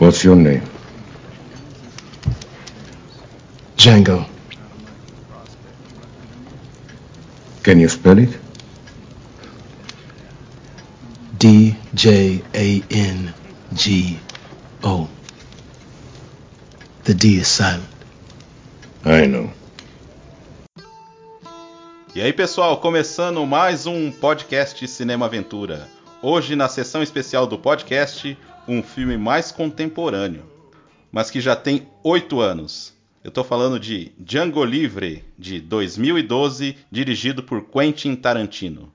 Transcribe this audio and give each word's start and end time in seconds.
What's 0.00 0.24
your 0.24 0.34
name? 0.34 0.62
Django. 3.76 4.26
Can 7.62 7.80
you 7.80 7.88
spell 7.90 8.18
it? 8.18 8.30
D 11.36 11.76
J 11.92 12.42
A 12.54 12.82
N 12.90 13.34
G 13.74 14.18
O. 14.82 15.06
The 17.04 17.12
D 17.12 17.36
is 17.36 17.48
silent. 17.48 17.84
I 19.04 19.26
know. 19.26 19.50
E 22.14 22.22
aí, 22.22 22.32
pessoal, 22.32 22.80
começando 22.80 23.44
mais 23.46 23.86
um 23.86 24.10
podcast 24.10 24.88
Cinema 24.88 25.26
Aventura. 25.26 25.99
Hoje, 26.22 26.54
na 26.54 26.68
sessão 26.68 27.02
especial 27.02 27.46
do 27.46 27.58
podcast, 27.58 28.36
um 28.68 28.82
filme 28.82 29.16
mais 29.16 29.50
contemporâneo, 29.50 30.44
mas 31.10 31.30
que 31.30 31.40
já 31.40 31.56
tem 31.56 31.88
oito 32.04 32.40
anos. 32.40 32.92
Eu 33.24 33.30
estou 33.30 33.42
falando 33.42 33.80
de 33.80 34.12
Django 34.18 34.62
Livre, 34.62 35.24
de 35.38 35.58
2012, 35.60 36.76
dirigido 36.90 37.42
por 37.42 37.64
Quentin 37.64 38.14
Tarantino. 38.14 38.92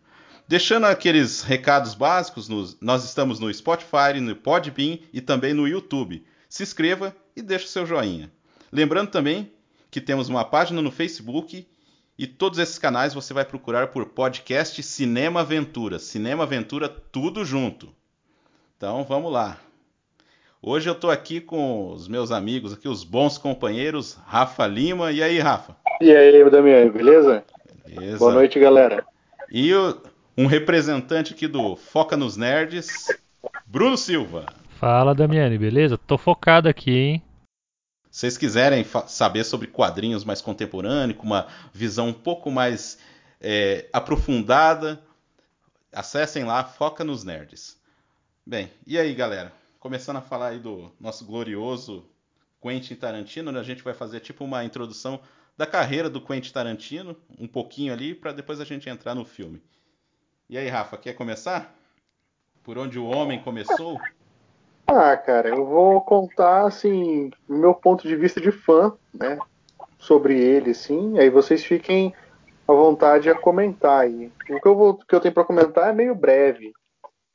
Deixando 0.48 0.86
aqueles 0.86 1.42
recados 1.42 1.96
básicos, 1.96 2.48
nós 2.80 3.04
estamos 3.04 3.40
no 3.40 3.52
Spotify, 3.52 4.22
no 4.22 4.36
Podbean 4.36 5.00
e 5.12 5.20
também 5.20 5.52
no 5.52 5.68
YouTube. 5.68 6.24
Se 6.48 6.62
inscreva 6.62 7.16
e 7.36 7.42
deixe 7.42 7.66
seu 7.68 7.88
joinha. 7.88 8.32
Lembrando 8.72 9.10
também 9.10 9.52
que 9.90 10.00
temos 10.00 10.30
uma 10.30 10.46
página 10.46 10.80
no 10.80 10.92
Facebook 10.92 11.66
e 12.18 12.26
todos 12.26 12.60
esses 12.60 12.78
canais 12.80 13.14
você 13.14 13.34
vai 13.34 13.44
procurar 13.44 13.88
por 13.88 14.06
podcast 14.06 14.82
Cinema 14.82 15.42
Aventura. 15.42 16.00
Cinema 16.00 16.44
Aventura 16.44 16.88
tudo 16.88 17.44
junto. 17.44 17.90
Então 18.78 19.04
vamos 19.04 19.32
lá. 19.32 19.58
Hoje 20.62 20.90
eu 20.90 20.94
estou 20.94 21.12
aqui 21.12 21.42
com 21.42 21.92
os 21.92 22.08
meus 22.08 22.32
amigos, 22.32 22.74
aqui 22.74 22.88
os 22.88 23.04
bons 23.04 23.38
companheiros, 23.38 24.18
Rafa 24.26 24.66
Lima. 24.66 25.12
E 25.12 25.22
aí, 25.22 25.40
Rafa? 25.40 25.76
E 26.02 26.12
aí, 26.12 26.50
Damiano, 26.50 26.92
beleza? 26.92 27.44
Beleza. 27.86 28.18
Boa 28.18 28.34
noite, 28.34 28.60
galera. 28.60 29.06
E 29.52 29.74
o, 29.76 30.02
um 30.38 30.48
representante 30.48 31.34
aqui 31.34 31.48
do 31.48 31.76
Foca 31.76 32.18
nos 32.18 32.36
Nerds, 32.36 33.08
Bruno 33.66 33.98
Silva. 33.98 34.46
Fala, 34.80 35.14
Damiani, 35.14 35.58
beleza? 35.58 35.98
Tô 35.98 36.18
focado 36.18 36.68
aqui, 36.68 36.92
hein? 36.92 37.24
Vocês 38.16 38.38
quiserem 38.38 38.86
saber 39.08 39.44
sobre 39.44 39.68
quadrinhos 39.68 40.24
mais 40.24 40.42
contemporâneos, 40.42 41.20
com 41.20 41.26
uma 41.26 41.50
visão 41.74 42.08
um 42.08 42.14
pouco 42.14 42.50
mais 42.50 42.98
é, 43.42 43.90
aprofundada, 43.92 45.04
acessem 45.92 46.46
lá, 46.46 46.64
Foca 46.64 47.04
nos 47.04 47.26
Nerds. 47.26 47.78
Bem, 48.46 48.72
e 48.88 48.98
aí, 48.98 49.14
galera? 49.14 49.52
começando 49.82 50.16
a 50.16 50.22
falar 50.22 50.48
aí 50.48 50.60
do 50.60 50.90
nosso 50.98 51.26
glorioso 51.26 52.06
Quentin 52.62 52.96
Tarantino, 52.96 53.52
né? 53.52 53.60
a 53.60 53.64
gente 53.64 53.84
vai 53.84 53.94
fazer 53.94 54.22
tipo 54.22 54.46
uma 54.46 54.64
introdução 54.64 55.20
da 55.58 55.66
carreira 55.66 56.10
do 56.10 56.22
Quentin 56.22 56.54
Tarantino, 56.54 57.18
um 57.38 57.50
pouquinho 57.50 57.92
ali, 57.92 58.16
para 58.16 58.32
depois 58.32 58.62
a 58.62 58.66
gente 58.66 58.88
entrar 58.88 59.14
no 59.14 59.26
filme. 59.26 59.62
E 60.50 60.58
aí, 60.58 60.70
Rafa, 60.70 60.98
quer 60.98 61.16
começar? 61.16 61.78
Por 62.64 62.78
onde 62.78 62.98
o 62.98 63.08
homem 63.08 63.42
começou? 63.42 64.00
Ah, 64.88 65.18
cara, 65.18 65.50
eu 65.50 65.66
vou 65.66 66.02
contar, 66.02 66.66
assim, 66.66 67.32
meu 67.50 67.74
ponto 67.74 68.08
de 68.08 68.16
vista 68.16 68.40
de 68.40 68.52
fã, 68.52 68.94
né, 69.14 69.38
sobre 69.98 70.40
ele, 70.40 70.74
sim, 70.74 71.18
aí 71.18 71.30
vocês 71.30 71.64
fiquem 71.64 72.14
à 72.68 72.74
vontade 72.74 73.30
a 73.30 73.36
comentar 73.36 74.02
aí. 74.02 74.32
O 74.50 74.62
que 74.62 74.68
eu, 74.68 74.76
vou, 74.76 74.98
que 74.98 75.16
eu 75.16 75.20
tenho 75.20 75.34
para 75.34 75.44
comentar 75.44 75.90
é 75.90 75.94
meio 75.94 76.14
breve, 76.14 76.72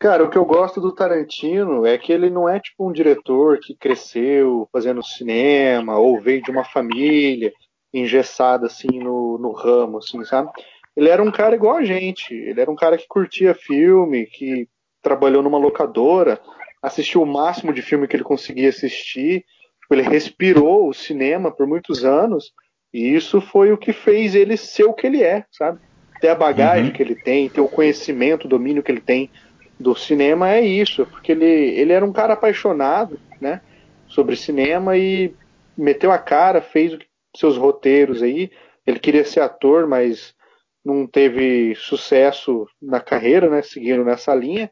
Cara, 0.01 0.25
o 0.25 0.31
que 0.31 0.39
eu 0.39 0.47
gosto 0.47 0.81
do 0.81 0.95
Tarantino 0.95 1.85
é 1.85 1.99
que 1.99 2.11
ele 2.11 2.31
não 2.31 2.49
é 2.49 2.59
tipo 2.59 2.89
um 2.89 2.91
diretor 2.93 3.59
que 3.61 3.75
cresceu 3.75 4.67
fazendo 4.73 5.05
cinema 5.05 5.99
ou 5.99 6.19
veio 6.19 6.43
de 6.43 6.51
uma 6.51 6.65
família 6.65 7.53
engessada 7.93 8.65
assim 8.65 8.99
no, 8.99 9.37
no 9.37 9.53
ramo, 9.53 9.99
assim, 9.99 10.25
sabe? 10.25 10.51
Ele 10.97 11.11
era 11.11 11.23
um 11.23 11.31
cara 11.31 11.55
igual 11.55 11.77
a 11.77 11.85
gente. 11.85 12.33
Ele 12.33 12.59
era 12.59 12.71
um 12.71 12.75
cara 12.75 12.97
que 12.97 13.07
curtia 13.07 13.55
filme, 13.55 14.25
que 14.25 14.67
trabalhou 15.03 15.43
numa 15.43 15.59
locadora, 15.59 16.41
assistiu 16.83 17.23
o 17.23 17.27
máximo 17.27 17.73
de 17.73 17.83
filme 17.83 18.09
que 18.09 18.17
ele 18.17 18.25
conseguia 18.25 18.69
assistir. 18.69 19.45
Tipo, 19.81 19.95
ele 19.95 20.03
respirou 20.03 20.89
o 20.89 20.95
cinema 20.95 21.51
por 21.51 21.67
muitos 21.67 22.05
anos 22.05 22.53
e 22.93 23.15
isso 23.15 23.41
foi 23.41 23.73
o 23.73 23.79
que 23.79 23.93
fez 23.93 24.35
ele 24.35 24.57
ser 24.57 24.85
o 24.85 24.93
que 24.93 25.07
ele 25.07 25.23
é, 25.23 25.45
sabe? 25.51 25.79
Ter 26.21 26.29
a 26.29 26.35
bagagem 26.35 26.87
uhum. 26.87 26.93
que 26.93 27.03
ele 27.03 27.15
tem, 27.15 27.49
ter 27.49 27.61
o 27.61 27.69
conhecimento, 27.69 28.45
o 28.45 28.49
domínio 28.49 28.83
que 28.83 28.91
ele 28.91 29.01
tem 29.01 29.31
do 29.79 29.95
cinema 29.95 30.51
é 30.51 30.61
isso, 30.61 31.07
porque 31.07 31.33
ele, 31.33 31.47
ele 31.47 31.93
era 31.93 32.05
um 32.05 32.13
cara 32.13 32.35
apaixonado, 32.35 33.19
né, 33.41 33.63
sobre 34.07 34.37
cinema 34.37 34.97
e 34.99 35.35
meteu 35.77 36.13
a 36.13 36.19
cara, 36.19 36.61
fez 36.61 36.99
seus 37.35 37.57
roteiros 37.57 38.23
aí. 38.23 38.51
Ele 38.87 38.99
queria 38.99 39.25
ser 39.25 39.41
ator, 39.41 39.87
mas 39.87 40.35
não 40.85 41.07
teve 41.07 41.75
sucesso 41.77 42.67
na 42.83 43.01
carreira, 43.01 43.49
né, 43.49 43.63
seguindo 43.63 44.05
nessa 44.05 44.35
linha. 44.35 44.71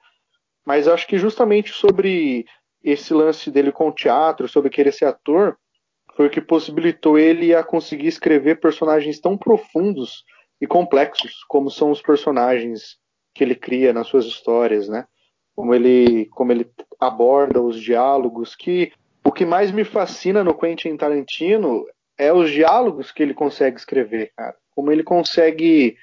Mas 0.68 0.86
acho 0.86 1.06
que 1.06 1.16
justamente 1.16 1.72
sobre 1.72 2.44
esse 2.84 3.14
lance 3.14 3.50
dele 3.50 3.72
com 3.72 3.88
o 3.88 3.94
teatro, 3.94 4.46
sobre 4.46 4.68
querer 4.68 4.92
ser 4.92 5.06
ator, 5.06 5.56
foi 6.14 6.26
o 6.26 6.30
que 6.30 6.42
possibilitou 6.42 7.18
ele 7.18 7.54
a 7.54 7.64
conseguir 7.64 8.08
escrever 8.08 8.60
personagens 8.60 9.18
tão 9.18 9.34
profundos 9.34 10.24
e 10.60 10.66
complexos 10.66 11.42
como 11.48 11.70
são 11.70 11.90
os 11.90 12.02
personagens 12.02 12.98
que 13.34 13.42
ele 13.42 13.54
cria 13.54 13.94
nas 13.94 14.08
suas 14.08 14.26
histórias, 14.26 14.90
né? 14.90 15.06
Como 15.56 15.74
ele, 15.74 16.26
como 16.32 16.52
ele 16.52 16.70
aborda 17.00 17.62
os 17.62 17.80
diálogos, 17.80 18.54
que 18.54 18.92
o 19.24 19.32
que 19.32 19.46
mais 19.46 19.70
me 19.70 19.84
fascina 19.84 20.44
no 20.44 20.52
Quentin 20.52 20.98
Tarantino 20.98 21.86
é 22.18 22.30
os 22.30 22.50
diálogos 22.50 23.10
que 23.10 23.22
ele 23.22 23.32
consegue 23.32 23.78
escrever, 23.78 24.32
cara. 24.36 24.54
Como 24.74 24.92
ele 24.92 25.02
consegue 25.02 25.96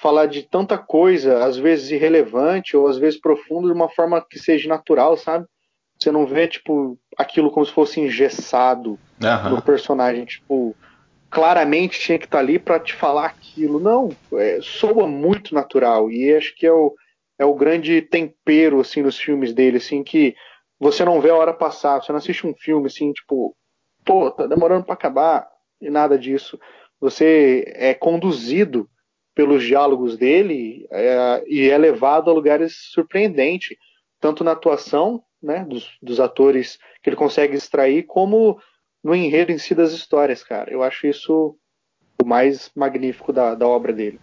falar 0.00 0.26
de 0.26 0.42
tanta 0.44 0.78
coisa, 0.78 1.44
às 1.44 1.56
vezes 1.56 1.90
irrelevante 1.90 2.76
ou 2.76 2.86
às 2.86 2.98
vezes 2.98 3.20
profundo, 3.20 3.68
de 3.68 3.74
uma 3.74 3.88
forma 3.88 4.24
que 4.24 4.38
seja 4.38 4.68
natural, 4.68 5.16
sabe? 5.16 5.46
Você 5.98 6.12
não 6.12 6.24
vê, 6.24 6.46
tipo, 6.46 6.96
aquilo 7.16 7.50
como 7.50 7.66
se 7.66 7.72
fosse 7.72 8.00
engessado 8.00 8.98
uhum. 9.20 9.50
no 9.50 9.62
personagem, 9.62 10.24
tipo, 10.24 10.76
claramente 11.28 11.98
tinha 11.98 12.18
que 12.18 12.26
estar 12.26 12.38
tá 12.38 12.44
ali 12.44 12.58
para 12.60 12.78
te 12.78 12.94
falar 12.94 13.26
aquilo. 13.26 13.80
Não, 13.80 14.10
é, 14.34 14.60
soa 14.62 15.08
muito 15.08 15.52
natural 15.52 16.08
e 16.10 16.32
acho 16.32 16.54
que 16.54 16.64
é 16.64 16.72
o, 16.72 16.94
é 17.36 17.44
o 17.44 17.54
grande 17.54 18.00
tempero 18.00 18.80
assim 18.80 19.02
nos 19.02 19.18
filmes 19.18 19.52
dele, 19.52 19.78
assim 19.78 20.04
que 20.04 20.36
você 20.78 21.04
não 21.04 21.20
vê 21.20 21.30
a 21.30 21.34
hora 21.34 21.52
passar, 21.52 22.00
você 22.00 22.12
não 22.12 22.18
assiste 22.18 22.46
um 22.46 22.54
filme 22.54 22.86
assim, 22.86 23.12
tipo, 23.12 23.56
pô, 24.04 24.30
tá 24.30 24.46
demorando 24.46 24.84
para 24.84 24.94
acabar 24.94 25.48
e 25.80 25.90
nada 25.90 26.16
disso. 26.16 26.56
Você 27.00 27.64
é 27.74 27.94
conduzido 27.94 28.88
pelos 29.38 29.62
diálogos 29.62 30.16
dele 30.16 30.84
é, 30.90 31.44
e 31.46 31.70
é 31.70 31.78
levado 31.78 32.28
a 32.28 32.34
lugares 32.34 32.74
surpreendentes, 32.90 33.78
tanto 34.18 34.42
na 34.42 34.50
atuação 34.50 35.22
né, 35.40 35.64
dos, 35.64 35.96
dos 36.02 36.18
atores 36.18 36.76
que 37.00 37.08
ele 37.08 37.14
consegue 37.14 37.54
extrair, 37.54 38.02
como 38.02 38.60
no 39.00 39.14
enredo 39.14 39.52
em 39.52 39.58
si 39.58 39.76
das 39.76 39.92
histórias, 39.92 40.42
cara. 40.42 40.72
Eu 40.72 40.82
acho 40.82 41.06
isso 41.06 41.56
o 42.20 42.26
mais 42.26 42.72
magnífico 42.74 43.32
da, 43.32 43.54
da 43.54 43.64
obra 43.64 43.92
dele. 43.92 44.18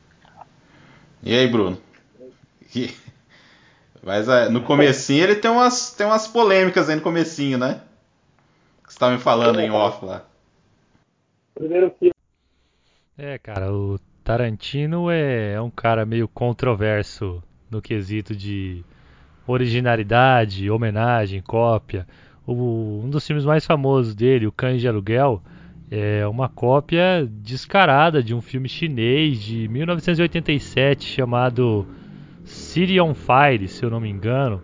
E 1.23 1.33
aí, 1.33 1.47
Bruno? 1.47 1.81
Mas 4.03 4.27
é, 4.27 4.49
no 4.49 4.63
comecinho 4.63 5.23
ele 5.23 5.35
tem 5.35 5.49
umas, 5.49 5.93
tem 5.95 6.05
umas 6.05 6.27
polêmicas 6.27 6.89
aí 6.89 6.95
no 6.97 7.01
comecinho, 7.01 7.57
né? 7.57 7.79
Que 8.85 8.91
você 8.91 8.99
tava 8.99 9.13
me 9.13 9.19
falando 9.19 9.61
em 9.61 9.71
off 9.71 10.03
lá. 10.03 10.25
Primeiro 11.53 11.89
filme. 11.97 12.13
É, 13.17 13.37
cara, 13.37 13.71
o 13.71 13.97
Tarantino 14.25 15.11
é, 15.11 15.53
é 15.53 15.61
um 15.61 15.69
cara 15.69 16.03
meio 16.03 16.27
controverso 16.27 17.43
no 17.69 17.79
quesito 17.79 18.35
de 18.35 18.83
originalidade, 19.45 20.67
homenagem, 20.67 21.43
cópia. 21.43 22.07
O, 22.43 23.01
um 23.03 23.09
dos 23.11 23.25
filmes 23.25 23.45
mais 23.45 23.67
famosos 23.67 24.15
dele, 24.15 24.47
O 24.47 24.51
Cães 24.51 24.81
de 24.81 24.87
Aluguel, 24.87 25.43
é 25.91 26.25
uma 26.25 26.49
cópia 26.49 27.29
descarada 27.29 28.23
de 28.23 28.33
um 28.33 28.41
filme 28.41 28.67
chinês 28.67 29.39
de 29.39 29.67
1987 29.67 31.05
chamado 31.05 31.85
City 32.43 32.99
on 32.99 33.13
Fire, 33.13 33.67
se 33.67 33.85
eu 33.85 33.91
não 33.91 33.99
me 33.99 34.09
engano. 34.09 34.59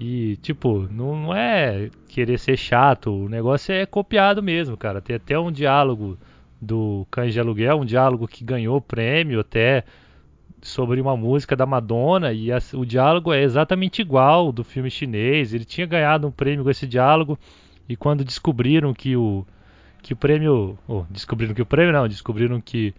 E, 0.00 0.36
tipo, 0.38 0.88
não, 0.90 1.14
não 1.14 1.32
é 1.32 1.90
querer 2.08 2.40
ser 2.40 2.56
chato, 2.56 3.14
o 3.14 3.28
negócio 3.28 3.72
é 3.72 3.86
copiado 3.86 4.42
mesmo, 4.42 4.76
cara. 4.76 5.00
Tem 5.00 5.14
até 5.14 5.38
um 5.38 5.52
diálogo 5.52 6.18
do 6.60 7.06
Cães 7.10 7.32
de 7.32 7.40
Aluguel, 7.40 7.80
um 7.80 7.84
diálogo 7.84 8.28
que 8.28 8.44
ganhou 8.44 8.80
prêmio 8.80 9.40
até 9.40 9.84
sobre 10.62 11.00
uma 11.00 11.16
música 11.16 11.56
da 11.56 11.64
Madonna 11.64 12.32
e 12.32 12.52
a, 12.52 12.58
o 12.74 12.84
diálogo 12.84 13.32
é 13.32 13.42
exatamente 13.42 14.02
igual 14.02 14.52
do 14.52 14.62
filme 14.62 14.90
chinês. 14.90 15.54
Ele 15.54 15.64
tinha 15.64 15.86
ganhado 15.86 16.26
um 16.26 16.30
prêmio 16.30 16.64
com 16.64 16.70
esse 16.70 16.86
diálogo 16.86 17.38
e 17.88 17.96
quando 17.96 18.24
descobriram 18.24 18.92
que 18.92 19.16
o 19.16 19.44
que 20.02 20.14
o 20.14 20.16
prêmio, 20.16 20.78
oh, 20.88 21.04
descobriram 21.10 21.54
que 21.54 21.60
o 21.60 21.66
prêmio 21.66 21.92
não, 21.92 22.08
descobriram 22.08 22.60
que 22.60 22.94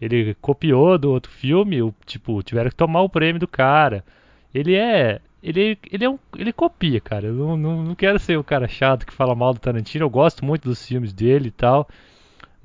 ele 0.00 0.34
copiou 0.40 0.96
do 0.98 1.10
outro 1.10 1.30
filme, 1.30 1.82
o, 1.82 1.94
tipo, 2.06 2.42
tiveram 2.42 2.70
que 2.70 2.76
tomar 2.76 3.02
o 3.02 3.10
prêmio 3.10 3.38
do 3.38 3.48
cara. 3.48 4.04
Ele 4.54 4.74
é 4.74 5.20
ele, 5.42 5.78
ele, 5.92 6.04
é 6.04 6.10
um, 6.10 6.18
ele 6.36 6.52
copia, 6.52 7.00
cara. 7.00 7.26
Eu 7.26 7.34
não, 7.34 7.56
não, 7.56 7.84
não 7.84 7.94
quero 7.94 8.18
ser 8.18 8.36
o 8.38 8.44
cara 8.44 8.66
chato 8.66 9.06
que 9.06 9.12
fala 9.12 9.34
mal 9.34 9.52
do 9.52 9.60
Tarantino. 9.60 10.04
Eu 10.04 10.10
gosto 10.10 10.44
muito 10.44 10.68
dos 10.68 10.84
filmes 10.84 11.12
dele 11.12 11.48
e 11.48 11.52
tal. 11.52 11.88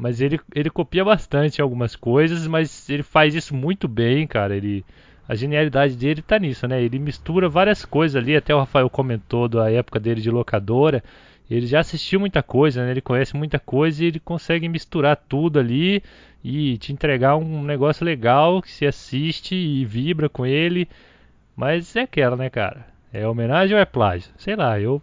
Mas 0.02 0.20
ele, 0.20 0.40
ele 0.56 0.72
copia 0.72 1.06
bastante 1.06 1.62
algumas 1.62 1.96
coisas, 1.96 2.48
mas 2.48 2.90
ele 2.90 3.04
faz 3.04 3.36
isso 3.36 3.56
muito 3.56 3.88
bem, 3.88 4.26
cara. 4.26 4.58
Ele, 4.58 4.84
a 5.30 5.36
genialidade 5.36 5.96
dele 5.96 6.24
tá 6.24 6.40
nisso, 6.40 6.68
né? 6.68 6.82
Ele 6.82 6.98
mistura 6.98 7.48
várias 7.48 7.86
coisas 7.86 8.16
ali. 8.16 8.36
Até 8.36 8.56
o 8.56 8.58
Rafael 8.58 8.90
comentou 8.90 9.48
da 9.48 9.72
época 9.72 10.00
dele 10.00 10.20
de 10.20 10.32
locadora. 10.32 11.04
Ele 11.48 11.68
já 11.68 11.82
assistiu 11.82 12.20
muita 12.20 12.42
coisa, 12.42 12.84
né? 12.84 12.90
Ele 12.90 13.02
conhece 13.02 13.38
muita 13.38 13.60
coisa 13.60 14.04
e 14.04 14.08
ele 14.08 14.20
consegue 14.20 14.68
misturar 14.68 15.16
tudo 15.16 15.60
ali 15.60 16.02
e 16.44 16.80
te 16.80 16.92
entregar 16.92 17.36
um 17.36 17.62
negócio 17.62 18.04
legal 18.04 18.60
que 18.60 18.72
se 18.72 18.88
assiste 18.88 19.54
e 19.54 19.86
vibra 19.86 20.28
com 20.28 20.48
ele. 20.48 20.90
Mas 21.56 21.96
é 21.96 22.02
aquela, 22.02 22.36
né, 22.36 22.50
cara? 22.50 22.88
É 23.14 23.28
homenagem 23.28 23.76
ou 23.76 23.80
é 23.80 23.86
plágio? 23.86 24.32
Sei 24.36 24.56
lá, 24.56 24.80
eu 24.80 25.00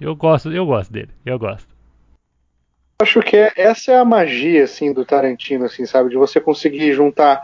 eu 0.00 0.14
gosto, 0.14 0.52
eu 0.52 0.64
gosto 0.64 0.92
dele. 0.92 1.10
Eu 1.24 1.36
gosto. 1.36 1.75
Acho 3.02 3.20
que 3.20 3.36
é, 3.36 3.52
essa 3.56 3.92
é 3.92 3.98
a 3.98 4.04
magia 4.04 4.64
assim 4.64 4.92
do 4.92 5.04
Tarantino, 5.04 5.66
assim, 5.66 5.84
sabe, 5.84 6.10
de 6.10 6.16
você 6.16 6.40
conseguir 6.40 6.92
juntar 6.94 7.40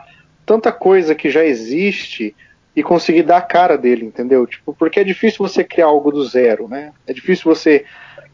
tanta 0.47 0.73
coisa 0.73 1.15
que 1.15 1.31
já 1.31 1.45
existe 1.45 2.35
e 2.75 2.83
conseguir 2.83 3.23
dar 3.23 3.37
a 3.37 3.43
cara 3.43 3.77
dele, 3.77 4.07
entendeu? 4.07 4.47
Tipo, 4.47 4.73
porque 4.75 5.01
é 5.01 5.05
difícil 5.05 5.47
você 5.47 5.63
criar 5.63 5.87
algo 5.87 6.11
do 6.11 6.25
zero, 6.25 6.69
né? 6.69 6.93
É 7.07 7.13
difícil 7.13 7.45
você, 7.45 7.85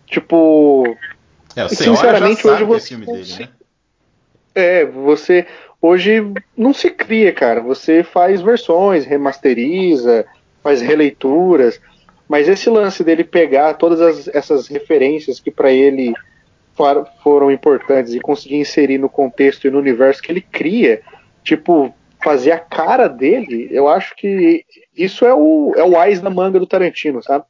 tipo, 0.07 0.97
É, 1.57 1.69
sinceramente, 1.69 2.47
hoje 2.47 2.63
é 2.63 2.67
você 2.67 2.89
filme 2.89 3.07
dele, 3.07 3.35
né? 3.41 3.49
É, 4.55 4.85
você 4.85 5.45
hoje 5.83 6.33
não 6.57 6.73
se 6.73 6.91
cria, 6.91 7.33
cara. 7.33 7.61
Você 7.61 8.05
faz 8.05 8.41
versões, 8.41 9.05
remasteriza, 9.05 10.25
faz 10.63 10.81
releituras. 10.81 11.81
Mas 12.29 12.49
esse 12.49 12.71
lance 12.71 13.03
dele 13.03 13.25
pegar 13.25 13.75
todas 13.75 14.01
as- 14.01 14.29
essas 14.29 14.69
referências 14.69 15.41
que 15.41 15.51
pra 15.51 15.73
ele 15.73 16.13
foram 17.23 17.51
importantes 17.51 18.15
e 18.15 18.21
conseguir 18.21 18.57
inserir 18.57 18.99
no 18.99 19.09
contexto 19.09 19.67
e 19.67 19.71
no 19.71 19.79
universo 19.79 20.23
que 20.23 20.31
ele 20.31 20.41
cria, 20.41 21.03
tipo, 21.43 21.95
fazer 22.23 22.53
a 22.53 22.59
cara 22.59 23.09
dele, 23.09 23.69
eu 23.71 23.89
acho 23.89 24.15
que 24.17 24.65
isso 24.97 25.25
é 25.25 25.35
o, 25.35 25.73
é 25.77 25.85
o 25.85 25.97
Ais 25.99 26.21
na 26.21 26.31
manga 26.31 26.59
do 26.59 26.67
Tarantino, 26.67 27.23
sabe? 27.23 27.45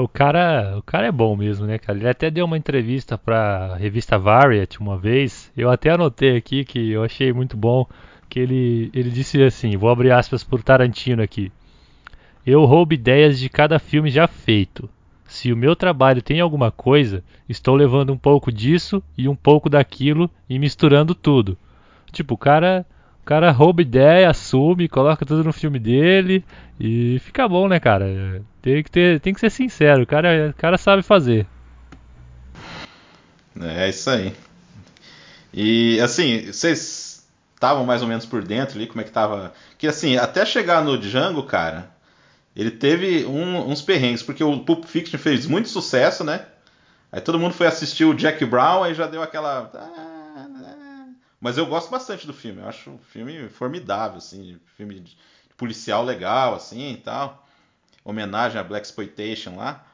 O 0.00 0.08
cara, 0.08 0.76
o 0.76 0.82
cara 0.82 1.06
é 1.06 1.12
bom 1.12 1.36
mesmo, 1.36 1.66
né, 1.66 1.78
cara? 1.78 1.96
Ele 1.96 2.08
até 2.08 2.28
deu 2.28 2.44
uma 2.44 2.58
entrevista 2.58 3.16
pra 3.16 3.76
revista 3.76 4.18
Variety 4.18 4.80
uma 4.80 4.98
vez. 4.98 5.52
Eu 5.56 5.70
até 5.70 5.90
anotei 5.90 6.36
aqui 6.36 6.64
que 6.64 6.90
eu 6.90 7.04
achei 7.04 7.32
muito 7.32 7.56
bom 7.56 7.86
que 8.28 8.40
ele 8.40 8.90
ele 8.92 9.10
disse 9.10 9.40
assim, 9.40 9.76
vou 9.76 9.88
abrir 9.88 10.10
aspas 10.10 10.42
por 10.42 10.64
Tarantino 10.64 11.22
aqui. 11.22 11.52
Eu 12.44 12.64
roubo 12.64 12.92
ideias 12.92 13.38
de 13.38 13.48
cada 13.48 13.78
filme 13.78 14.10
já 14.10 14.26
feito. 14.26 14.90
Se 15.34 15.52
o 15.52 15.56
meu 15.56 15.74
trabalho 15.74 16.22
tem 16.22 16.38
alguma 16.38 16.70
coisa, 16.70 17.24
estou 17.48 17.74
levando 17.74 18.12
um 18.12 18.16
pouco 18.16 18.52
disso 18.52 19.02
e 19.18 19.28
um 19.28 19.34
pouco 19.34 19.68
daquilo 19.68 20.30
e 20.48 20.60
misturando 20.60 21.12
tudo. 21.12 21.58
Tipo, 22.12 22.34
o 22.34 22.38
cara, 22.38 22.86
o 23.20 23.24
cara 23.24 23.50
rouba 23.50 23.82
ideia, 23.82 24.30
assume, 24.30 24.88
coloca 24.88 25.26
tudo 25.26 25.42
no 25.42 25.52
filme 25.52 25.80
dele 25.80 26.44
e 26.78 27.18
fica 27.18 27.48
bom, 27.48 27.66
né, 27.66 27.80
cara? 27.80 28.44
Tem 28.62 28.80
que 28.80 28.88
ter, 28.88 29.18
tem 29.18 29.34
que 29.34 29.40
ser 29.40 29.50
sincero, 29.50 30.04
o 30.04 30.06
cara, 30.06 30.50
o 30.50 30.54
cara 30.54 30.78
sabe 30.78 31.02
fazer. 31.02 31.48
É 33.60 33.88
isso 33.88 34.10
aí. 34.10 34.32
E 35.52 35.98
assim, 36.00 36.46
vocês 36.46 37.26
estavam 37.52 37.84
mais 37.84 38.02
ou 38.02 38.08
menos 38.08 38.24
por 38.24 38.44
dentro 38.44 38.76
ali, 38.76 38.86
como 38.86 39.00
é 39.00 39.04
que 39.04 39.10
tava? 39.10 39.52
Que 39.76 39.88
assim, 39.88 40.16
até 40.16 40.46
chegar 40.46 40.84
no 40.84 40.96
Django, 40.96 41.42
cara, 41.42 41.92
ele 42.56 42.70
teve 42.70 43.24
um- 43.24 43.68
uns 43.70 43.82
perrengues, 43.82 44.22
porque 44.22 44.42
o 44.44 44.60
Pulp 44.64 44.84
Fiction 44.84 45.18
fez 45.18 45.46
muito 45.46 45.68
sucesso, 45.68 46.22
né? 46.24 46.46
Aí 47.10 47.20
todo 47.20 47.38
mundo 47.38 47.54
foi 47.54 47.66
assistir 47.66 48.04
o 48.04 48.14
Jack 48.14 48.44
Brown, 48.44 48.82
aí 48.82 48.94
já 48.94 49.06
deu 49.06 49.22
aquela. 49.22 49.70
Mas 51.40 51.58
eu 51.58 51.66
gosto 51.66 51.90
bastante 51.90 52.26
do 52.26 52.32
filme, 52.32 52.62
eu 52.62 52.68
acho 52.68 52.90
um 52.90 52.98
filme 52.98 53.48
formidável, 53.48 54.18
assim, 54.18 54.58
filme 54.76 55.04
policial 55.56 56.04
legal, 56.04 56.54
assim 56.54 56.92
e 56.92 56.96
tal. 56.96 57.46
Homenagem 58.04 58.58
a 58.60 58.64
Black 58.64 58.86
Exploitation 58.86 59.56
lá. 59.56 59.84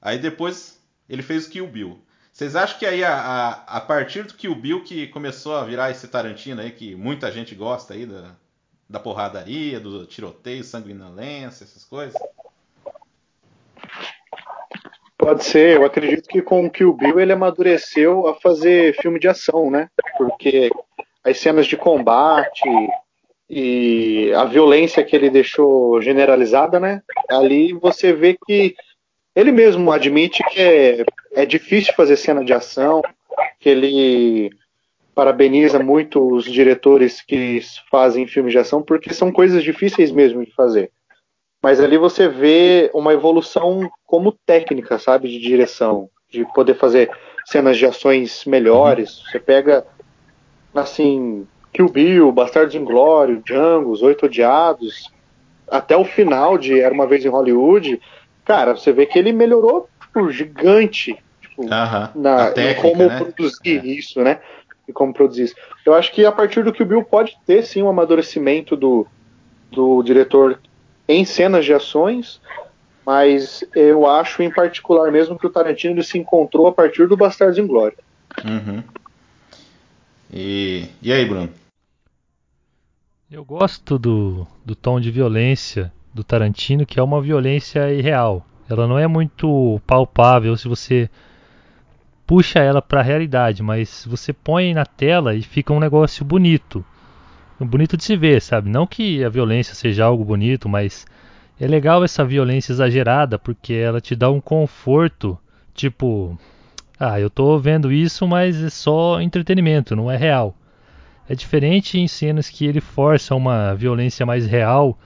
Aí 0.00 0.18
depois 0.18 0.78
ele 1.08 1.22
fez 1.22 1.46
o 1.46 1.50
Kill 1.50 1.66
Bill. 1.66 2.00
Vocês 2.32 2.54
acham 2.54 2.78
que 2.78 2.86
aí 2.86 3.02
a, 3.02 3.14
a, 3.18 3.50
a 3.78 3.80
partir 3.80 4.22
do 4.24 4.34
Kill 4.34 4.54
Bill 4.54 4.84
que 4.84 5.08
começou 5.08 5.56
a 5.56 5.64
virar 5.64 5.90
esse 5.90 6.06
Tarantino 6.06 6.60
aí, 6.60 6.70
que 6.70 6.94
muita 6.94 7.32
gente 7.32 7.54
gosta 7.54 7.94
aí 7.94 8.06
da, 8.06 8.30
da 8.88 8.98
porradaria, 8.98 9.78
do 9.78 10.06
tiroteio, 10.06 10.64
sanguinolência, 10.64 11.64
essas 11.64 11.84
coisas? 11.84 12.20
Pode 15.16 15.44
ser, 15.44 15.76
eu 15.76 15.84
acredito 15.84 16.28
que 16.28 16.40
com 16.40 16.64
o 16.64 16.70
Kill 16.70 16.94
Bill 16.94 17.20
ele 17.20 17.32
amadureceu 17.32 18.28
a 18.28 18.34
fazer 18.34 18.96
filme 19.00 19.18
de 19.18 19.28
ação, 19.28 19.70
né? 19.70 19.90
Porque 20.16 20.70
as 21.24 21.38
cenas 21.38 21.66
de 21.66 21.76
combate 21.76 22.64
e 23.50 24.32
a 24.34 24.44
violência 24.44 25.04
que 25.04 25.14
ele 25.14 25.28
deixou 25.28 26.00
generalizada, 26.00 26.78
né? 26.78 27.02
Ali 27.28 27.72
você 27.72 28.12
vê 28.12 28.38
que 28.46 28.74
ele 29.34 29.52
mesmo 29.52 29.90
admite 29.92 30.42
que 30.50 30.60
é, 30.60 31.04
é 31.32 31.44
difícil 31.44 31.94
fazer 31.94 32.16
cena 32.16 32.44
de 32.44 32.52
ação, 32.52 33.02
que 33.60 33.68
ele 33.68 34.50
parabeniza 35.18 35.80
muito 35.80 36.24
os 36.32 36.44
diretores 36.44 37.20
que 37.20 37.60
fazem 37.90 38.28
filmes 38.28 38.52
de 38.52 38.58
ação, 38.60 38.80
porque 38.80 39.12
são 39.12 39.32
coisas 39.32 39.64
difíceis 39.64 40.12
mesmo 40.12 40.44
de 40.44 40.54
fazer. 40.54 40.92
Mas 41.60 41.80
ali 41.80 41.98
você 41.98 42.28
vê 42.28 42.88
uma 42.94 43.12
evolução 43.12 43.90
como 44.06 44.30
técnica, 44.46 44.96
sabe, 44.96 45.28
de 45.28 45.40
direção, 45.40 46.08
de 46.30 46.44
poder 46.54 46.74
fazer 46.74 47.10
cenas 47.44 47.76
de 47.76 47.84
ações 47.84 48.44
melhores. 48.44 49.20
Você 49.28 49.40
pega, 49.40 49.84
assim, 50.72 51.48
Kill 51.72 51.88
Bill, 51.88 52.30
Bastardos 52.30 52.76
Inglórios, 52.76 53.42
Django, 53.42 53.90
Os 53.90 54.02
Oito 54.02 54.26
Odiados, 54.26 55.02
até 55.68 55.96
o 55.96 56.04
final 56.04 56.56
de 56.56 56.78
Era 56.78 56.94
Uma 56.94 57.08
Vez 57.08 57.24
em 57.24 57.28
Hollywood, 57.28 58.00
cara, 58.44 58.76
você 58.76 58.92
vê 58.92 59.04
que 59.04 59.18
ele 59.18 59.32
melhorou, 59.32 59.88
tipo, 60.00 60.30
gigante, 60.30 61.18
tipo, 61.42 61.66
Aham. 61.72 62.12
na, 62.14 62.44
a 62.44 62.50
em 62.50 62.54
técnica, 62.54 62.88
como 62.88 63.08
né? 63.08 63.18
produzir 63.18 63.84
É. 63.84 63.84
isso, 63.84 64.22
né? 64.22 64.40
E 64.88 64.92
como 64.92 65.12
produzir 65.12 65.44
isso. 65.44 65.54
Eu 65.84 65.94
acho 65.94 66.10
que 66.12 66.24
a 66.24 66.32
partir 66.32 66.64
do 66.64 66.72
que 66.72 66.82
o 66.82 66.86
Bill 66.86 67.04
pode 67.04 67.36
ter 67.46 67.62
sim 67.62 67.82
um 67.82 67.90
amadurecimento 67.90 68.74
do, 68.74 69.06
do 69.70 70.02
diretor 70.02 70.58
em 71.06 71.24
cenas 71.24 71.64
de 71.64 71.74
ações, 71.74 72.40
mas 73.04 73.64
eu 73.74 74.06
acho 74.06 74.42
em 74.42 74.50
particular 74.50 75.12
mesmo 75.12 75.38
que 75.38 75.46
o 75.46 75.50
Tarantino 75.50 75.94
ele 75.94 76.02
se 76.02 76.18
encontrou 76.18 76.66
a 76.66 76.72
partir 76.72 77.06
do 77.06 77.16
Bastardos 77.16 77.58
Inglórios. 77.58 78.00
Uhum. 78.44 78.82
E, 80.32 80.86
e 81.00 81.12
aí, 81.12 81.24
Bruno? 81.24 81.50
Eu 83.30 83.44
gosto 83.44 83.98
do, 83.98 84.46
do 84.64 84.74
tom 84.74 85.00
de 85.00 85.10
violência 85.10 85.92
do 86.14 86.24
Tarantino, 86.24 86.86
que 86.86 86.98
é 86.98 87.02
uma 87.02 87.20
violência 87.20 87.92
irreal. 87.92 88.46
Ela 88.68 88.86
não 88.86 88.98
é 88.98 89.06
muito 89.06 89.80
palpável 89.86 90.56
se 90.56 90.68
você 90.68 91.08
puxa 92.28 92.58
ela 92.58 92.82
para 92.82 93.00
a 93.00 93.02
realidade, 93.02 93.62
mas 93.62 94.06
você 94.06 94.34
põe 94.34 94.74
na 94.74 94.84
tela 94.84 95.34
e 95.34 95.40
fica 95.40 95.72
um 95.72 95.80
negócio 95.80 96.26
bonito. 96.26 96.84
Bonito 97.58 97.96
de 97.96 98.04
se 98.04 98.16
ver, 98.16 98.42
sabe? 98.42 98.68
Não 98.68 98.86
que 98.86 99.24
a 99.24 99.30
violência 99.30 99.74
seja 99.74 100.04
algo 100.04 100.26
bonito, 100.26 100.68
mas 100.68 101.06
é 101.58 101.66
legal 101.66 102.04
essa 102.04 102.26
violência 102.26 102.70
exagerada 102.70 103.38
porque 103.38 103.72
ela 103.72 103.98
te 103.98 104.14
dá 104.14 104.30
um 104.30 104.42
conforto, 104.42 105.38
tipo, 105.72 106.38
ah, 107.00 107.18
eu 107.18 107.30
tô 107.30 107.58
vendo 107.58 107.90
isso, 107.90 108.28
mas 108.28 108.62
é 108.62 108.68
só 108.68 109.22
entretenimento, 109.22 109.96
não 109.96 110.10
é 110.10 110.16
real. 110.18 110.54
É 111.26 111.34
diferente 111.34 111.98
em 111.98 112.06
cenas 112.06 112.50
que 112.50 112.66
ele 112.66 112.82
força 112.82 113.34
uma 113.34 113.74
violência 113.74 114.26
mais 114.26 114.46
real, 114.46 114.98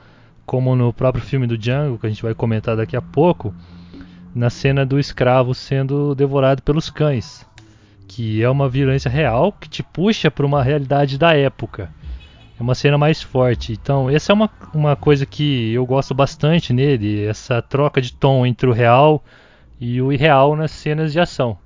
como 0.44 0.74
no 0.74 0.92
próprio 0.92 1.24
filme 1.24 1.46
do 1.46 1.56
Django, 1.56 1.98
que 2.00 2.06
a 2.06 2.10
gente 2.10 2.22
vai 2.22 2.34
comentar 2.34 2.76
daqui 2.76 2.96
a 2.96 3.02
pouco, 3.02 3.54
na 4.34 4.50
cena 4.50 4.84
do 4.84 4.98
escravo 4.98 5.54
sendo 5.54 6.14
devorado 6.14 6.62
pelos 6.62 6.88
cães, 6.88 7.46
que 8.08 8.42
é 8.42 8.48
uma 8.48 8.68
violência 8.68 9.10
real 9.10 9.52
que 9.52 9.68
te 9.68 9.82
puxa 9.82 10.30
para 10.30 10.46
uma 10.46 10.62
realidade 10.62 11.18
da 11.18 11.34
época. 11.34 11.90
É 12.58 12.62
uma 12.62 12.74
cena 12.74 12.96
mais 12.96 13.22
forte. 13.22 13.72
Então, 13.72 14.08
essa 14.08 14.32
é 14.32 14.34
uma, 14.34 14.50
uma 14.72 14.96
coisa 14.96 15.26
que 15.26 15.72
eu 15.72 15.84
gosto 15.84 16.14
bastante 16.14 16.72
nele, 16.72 17.24
essa 17.24 17.60
troca 17.60 18.00
de 18.00 18.12
tom 18.12 18.46
entre 18.46 18.68
o 18.68 18.72
real 18.72 19.22
e 19.80 20.00
o 20.00 20.12
irreal 20.12 20.54
nas 20.54 20.70
cenas 20.70 21.12
de 21.12 21.20
ação. 21.20 21.58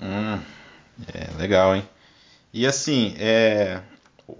Hum, 0.00 0.38
é 1.12 1.36
legal, 1.36 1.74
hein? 1.74 1.82
E 2.52 2.66
assim, 2.66 3.14
é 3.18 3.80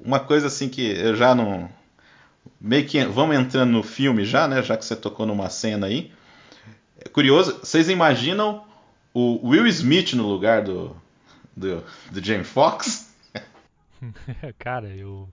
uma 0.04 0.20
coisa 0.20 0.46
assim 0.46 0.68
que 0.68 0.82
eu 0.82 1.16
já 1.16 1.34
não 1.34 1.68
meio 2.60 2.86
que 2.86 3.04
vamos 3.04 3.36
entrando 3.36 3.70
no 3.70 3.82
filme 3.82 4.24
já, 4.24 4.46
né? 4.46 4.62
Já 4.62 4.76
que 4.76 4.84
você 4.84 4.96
tocou 4.96 5.26
numa 5.26 5.50
cena 5.50 5.86
aí. 5.86 6.10
É 7.04 7.08
curioso, 7.08 7.60
vocês 7.60 7.88
imaginam 7.88 8.64
o 9.14 9.48
Will 9.48 9.66
Smith 9.66 10.14
no 10.14 10.26
lugar 10.26 10.62
do 10.62 10.96
do, 11.58 11.84
do 12.10 12.24
Jamie 12.24 12.44
Foxx? 12.44 13.12
Cara, 14.58 14.88
eu, 14.88 15.28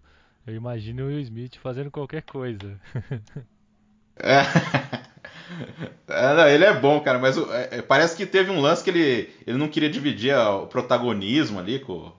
eu 0.46 0.56
imagino 0.56 1.04
o 1.04 1.08
Will 1.08 1.20
Smith 1.20 1.58
fazendo 1.62 1.92
qualquer 1.92 2.24
coisa. 2.24 2.80
É. 4.18 4.44
É, 6.08 6.34
não, 6.36 6.48
ele 6.48 6.64
é 6.64 6.74
bom, 6.74 7.02
cara, 7.02 7.20
mas 7.20 7.38
é, 7.38 7.82
parece 7.82 8.16
que 8.16 8.26
teve 8.26 8.50
um 8.50 8.62
lance 8.62 8.82
que 8.82 8.90
ele, 8.90 9.30
ele 9.46 9.58
não 9.58 9.68
queria 9.68 9.90
dividir 9.90 10.34
o 10.34 10.68
protagonismo 10.68 11.60
ali 11.60 11.80
com, 11.80 12.14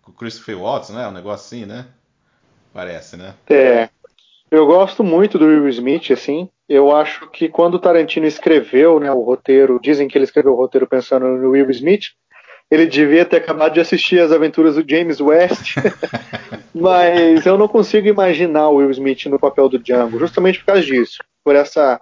com 0.00 0.12
o 0.12 0.14
Christopher 0.14 0.56
Watts, 0.56 0.90
né? 0.90 1.08
Um 1.08 1.10
negócio 1.10 1.44
assim, 1.44 1.66
né? 1.66 1.88
Parece, 2.72 3.16
né? 3.16 3.34
É. 3.50 3.88
Eu 4.48 4.64
gosto 4.64 5.02
muito 5.02 5.40
do 5.40 5.46
Will 5.46 5.68
Smith, 5.68 6.12
assim. 6.12 6.48
Eu 6.68 6.94
acho 6.94 7.30
que 7.30 7.48
quando 7.48 7.74
o 7.74 7.78
Tarantino 7.78 8.26
escreveu 8.26 9.00
né, 9.00 9.10
o 9.10 9.22
roteiro, 9.22 9.80
dizem 9.82 10.06
que 10.06 10.18
ele 10.18 10.24
escreveu 10.24 10.52
o 10.52 10.56
roteiro 10.56 10.86
pensando 10.86 11.26
no 11.26 11.50
Will 11.50 11.70
Smith, 11.70 12.08
ele 12.70 12.86
devia 12.86 13.24
ter 13.24 13.38
acabado 13.38 13.72
de 13.72 13.80
assistir 13.80 14.20
as 14.20 14.30
aventuras 14.30 14.74
do 14.74 14.84
James 14.86 15.20
West, 15.20 15.76
mas 16.74 17.46
eu 17.46 17.56
não 17.56 17.66
consigo 17.66 18.06
imaginar 18.06 18.68
o 18.68 18.76
Will 18.76 18.90
Smith 18.90 19.24
no 19.26 19.38
papel 19.38 19.68
do 19.70 19.78
Django, 19.78 20.18
justamente 20.18 20.58
por 20.58 20.66
causa 20.66 20.82
disso, 20.82 21.18
por 21.42 21.56
essa, 21.56 21.98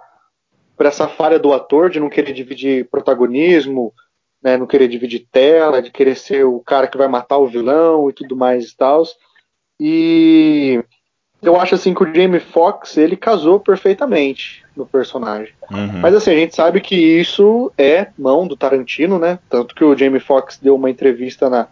por 0.75 0.85
essa 0.85 1.07
falha 1.07 1.39
do 1.39 1.53
ator 1.53 1.89
de 1.89 2.01
não 2.01 2.09
querer 2.09 2.33
dividir 2.33 2.89
protagonismo, 2.89 3.93
né, 4.43 4.57
não 4.57 4.67
querer 4.67 4.89
dividir 4.89 5.25
tela, 5.31 5.81
de 5.81 5.89
querer 5.89 6.15
ser 6.15 6.43
o 6.43 6.59
cara 6.59 6.87
que 6.87 6.97
vai 6.97 7.07
matar 7.07 7.37
o 7.37 7.47
vilão 7.47 8.09
e 8.09 8.13
tudo 8.13 8.35
mais 8.35 8.71
e 8.71 8.75
tal. 8.75 9.03
E 9.79 10.83
eu 11.41 11.59
acho 11.59 11.75
assim 11.75 11.93
que 11.93 12.03
o 12.03 12.13
Jamie 12.13 12.39
Foxx 12.39 12.97
ele 12.97 13.15
casou 13.15 13.59
perfeitamente 13.59 14.63
no 14.75 14.85
personagem. 14.85 15.53
Uhum. 15.71 15.99
Mas 15.99 16.15
assim, 16.15 16.31
a 16.31 16.35
gente 16.35 16.55
sabe 16.55 16.81
que 16.81 16.95
isso 16.95 17.71
é 17.77 18.07
mão 18.17 18.47
do 18.47 18.55
Tarantino, 18.55 19.19
né? 19.19 19.39
Tanto 19.49 19.75
que 19.75 19.83
o 19.83 19.95
Jamie 19.95 20.19
Foxx 20.19 20.57
deu 20.61 20.75
uma 20.75 20.89
entrevista 20.89 21.49
na, 21.49 21.67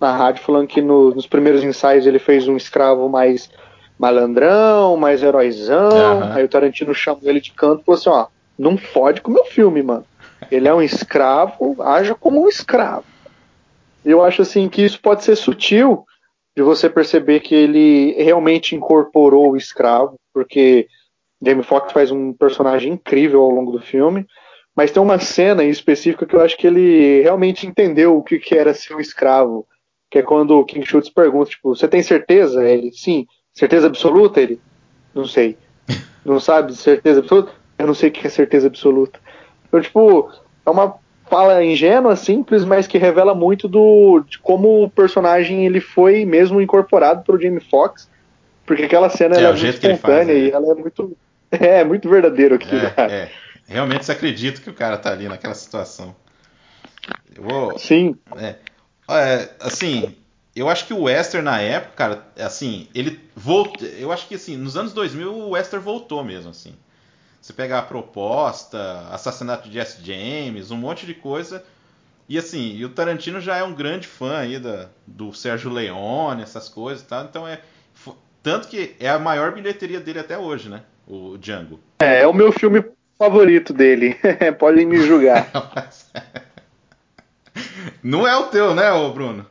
na 0.00 0.16
rádio 0.16 0.44
falando 0.44 0.68
que 0.68 0.80
no, 0.80 1.14
nos 1.14 1.26
primeiros 1.26 1.64
ensaios 1.64 2.06
ele 2.06 2.18
fez 2.18 2.46
um 2.46 2.56
escravo 2.56 3.08
mais 3.08 3.50
malandrão, 3.98 4.96
mais 4.96 5.22
heróizão. 5.22 6.20
Uhum. 6.20 6.32
Aí 6.32 6.44
o 6.44 6.48
Tarantino 6.48 6.94
chamou 6.94 7.22
ele 7.24 7.40
de 7.40 7.50
canto 7.52 7.82
e 7.82 7.84
falou 7.84 7.98
assim: 7.98 8.10
ó, 8.10 8.26
não 8.56 8.76
fode 8.76 9.20
com 9.20 9.30
o 9.30 9.34
meu 9.34 9.44
filme, 9.44 9.82
mano. 9.82 10.04
Ele 10.50 10.68
é 10.68 10.74
um 10.74 10.80
escravo, 10.80 11.76
haja 11.82 12.14
como 12.14 12.44
um 12.44 12.48
escravo. 12.48 13.04
Eu 14.04 14.22
acho 14.22 14.42
assim 14.42 14.68
que 14.68 14.82
isso 14.82 15.00
pode 15.00 15.24
ser 15.24 15.36
sutil 15.36 16.06
de 16.58 16.62
você 16.62 16.90
perceber 16.90 17.38
que 17.38 17.54
ele 17.54 18.20
realmente 18.20 18.74
incorporou 18.74 19.52
o 19.52 19.56
escravo, 19.56 20.16
porque 20.34 20.88
Jamie 21.40 21.62
Foxx 21.62 21.92
faz 21.92 22.10
um 22.10 22.32
personagem 22.32 22.94
incrível 22.94 23.42
ao 23.42 23.50
longo 23.50 23.70
do 23.70 23.80
filme, 23.80 24.26
mas 24.74 24.90
tem 24.90 25.00
uma 25.00 25.20
cena 25.20 25.62
em 25.62 25.70
específica 25.70 26.26
que 26.26 26.34
eu 26.34 26.40
acho 26.40 26.56
que 26.56 26.66
ele 26.66 27.22
realmente 27.22 27.64
entendeu 27.64 28.16
o 28.16 28.24
que, 28.24 28.40
que 28.40 28.56
era 28.56 28.74
ser 28.74 28.96
um 28.96 28.98
escravo, 28.98 29.68
que 30.10 30.18
é 30.18 30.22
quando 30.22 30.58
o 30.58 30.64
King 30.64 30.84
Schultz 30.84 31.08
pergunta, 31.08 31.48
tipo, 31.48 31.76
você 31.76 31.86
tem 31.86 32.02
certeza? 32.02 32.68
Ele, 32.68 32.90
sim. 32.90 33.24
Certeza 33.54 33.86
absoluta? 33.86 34.40
Ele, 34.40 34.60
não 35.14 35.26
sei. 35.26 35.56
Não 36.24 36.40
sabe 36.40 36.74
certeza 36.74 37.20
absoluta? 37.20 37.52
Eu 37.78 37.86
não 37.86 37.94
sei 37.94 38.08
o 38.08 38.12
que 38.12 38.26
é 38.26 38.30
certeza 38.30 38.66
absoluta. 38.66 39.20
Então, 39.68 39.80
tipo, 39.80 40.28
é 40.66 40.70
uma 40.70 40.96
fala 41.28 41.64
ingênua, 41.64 42.16
simples, 42.16 42.64
mas 42.64 42.86
que 42.86 42.98
revela 42.98 43.34
muito 43.34 43.68
do 43.68 44.24
de 44.28 44.38
como 44.38 44.84
o 44.84 44.90
personagem 44.90 45.66
ele 45.66 45.80
foi 45.80 46.24
mesmo 46.24 46.60
incorporado 46.60 47.22
pelo 47.22 47.40
Jamie 47.40 47.60
Foxx, 47.60 48.08
porque 48.66 48.84
aquela 48.84 49.08
cena 49.08 49.36
é, 49.36 49.44
é 49.44 49.52
muito 49.52 49.66
espontânea 49.66 49.98
faz, 49.98 50.28
é. 50.28 50.38
e 50.38 50.50
ela 50.50 50.72
é 50.72 50.74
muito 50.74 51.16
é 51.50 51.84
muito 51.84 52.08
verdadeiro 52.08 52.54
aqui, 52.54 52.76
é, 52.96 53.02
é, 53.02 53.30
Realmente 53.66 54.06
você 54.06 54.12
acredita 54.12 54.60
que 54.60 54.70
o 54.70 54.74
cara 54.74 54.96
tá 54.96 55.12
ali 55.12 55.28
naquela 55.28 55.54
situação. 55.54 56.16
Eu 57.36 57.42
vou, 57.42 57.78
Sim. 57.78 58.16
É, 58.36 58.56
é, 59.10 59.48
assim, 59.60 60.14
eu 60.56 60.68
acho 60.68 60.86
que 60.86 60.94
o 60.94 61.02
Western 61.02 61.44
na 61.44 61.60
época, 61.60 61.94
cara, 61.94 62.26
assim, 62.38 62.88
ele 62.94 63.20
voltou. 63.36 63.86
Eu 63.86 64.10
acho 64.10 64.26
que 64.26 64.34
assim, 64.34 64.56
nos 64.56 64.76
anos 64.76 64.92
2000 64.92 65.32
o 65.32 65.50
Western 65.50 65.84
voltou 65.84 66.24
mesmo, 66.24 66.50
assim. 66.50 66.74
Você 67.48 67.54
pega 67.54 67.78
a 67.78 67.82
proposta, 67.82 69.08
assassinato 69.10 69.70
de 69.70 69.74
Jesse 69.74 70.04
James, 70.04 70.70
um 70.70 70.76
monte 70.76 71.06
de 71.06 71.14
coisa. 71.14 71.64
E 72.28 72.36
assim, 72.36 72.76
e 72.76 72.84
o 72.84 72.90
Tarantino 72.90 73.40
já 73.40 73.56
é 73.56 73.64
um 73.64 73.72
grande 73.72 74.06
fã 74.06 74.36
aí 74.36 74.58
da, 74.58 74.90
do 75.06 75.32
Sérgio 75.32 75.70
Leone, 75.70 76.42
essas 76.42 76.68
coisas, 76.68 77.02
tá? 77.06 77.26
Então 77.26 77.48
é 77.48 77.62
tanto 78.42 78.68
que 78.68 78.94
é 79.00 79.08
a 79.08 79.18
maior 79.18 79.54
bilheteria 79.54 79.98
dele 79.98 80.18
até 80.18 80.36
hoje, 80.36 80.68
né? 80.68 80.82
O 81.06 81.38
Django. 81.38 81.80
É, 82.00 82.20
é 82.20 82.26
o 82.26 82.34
meu 82.34 82.52
filme 82.52 82.84
favorito 83.16 83.72
dele. 83.72 84.14
Podem 84.60 84.84
me 84.84 84.98
julgar. 84.98 85.50
não 88.04 88.28
é 88.28 88.36
o 88.36 88.48
teu, 88.48 88.74
né, 88.74 88.92
ô 88.92 89.10
Bruno? 89.10 89.46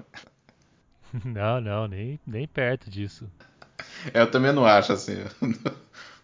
Não, 1.26 1.60
não, 1.60 1.88
nem, 1.88 2.20
nem 2.28 2.48
perto 2.48 2.92
disso. 2.92 3.28
É, 4.14 4.22
eu 4.22 4.30
também 4.30 4.52
não 4.52 4.66
acho 4.66 4.94
assim. 4.94 5.24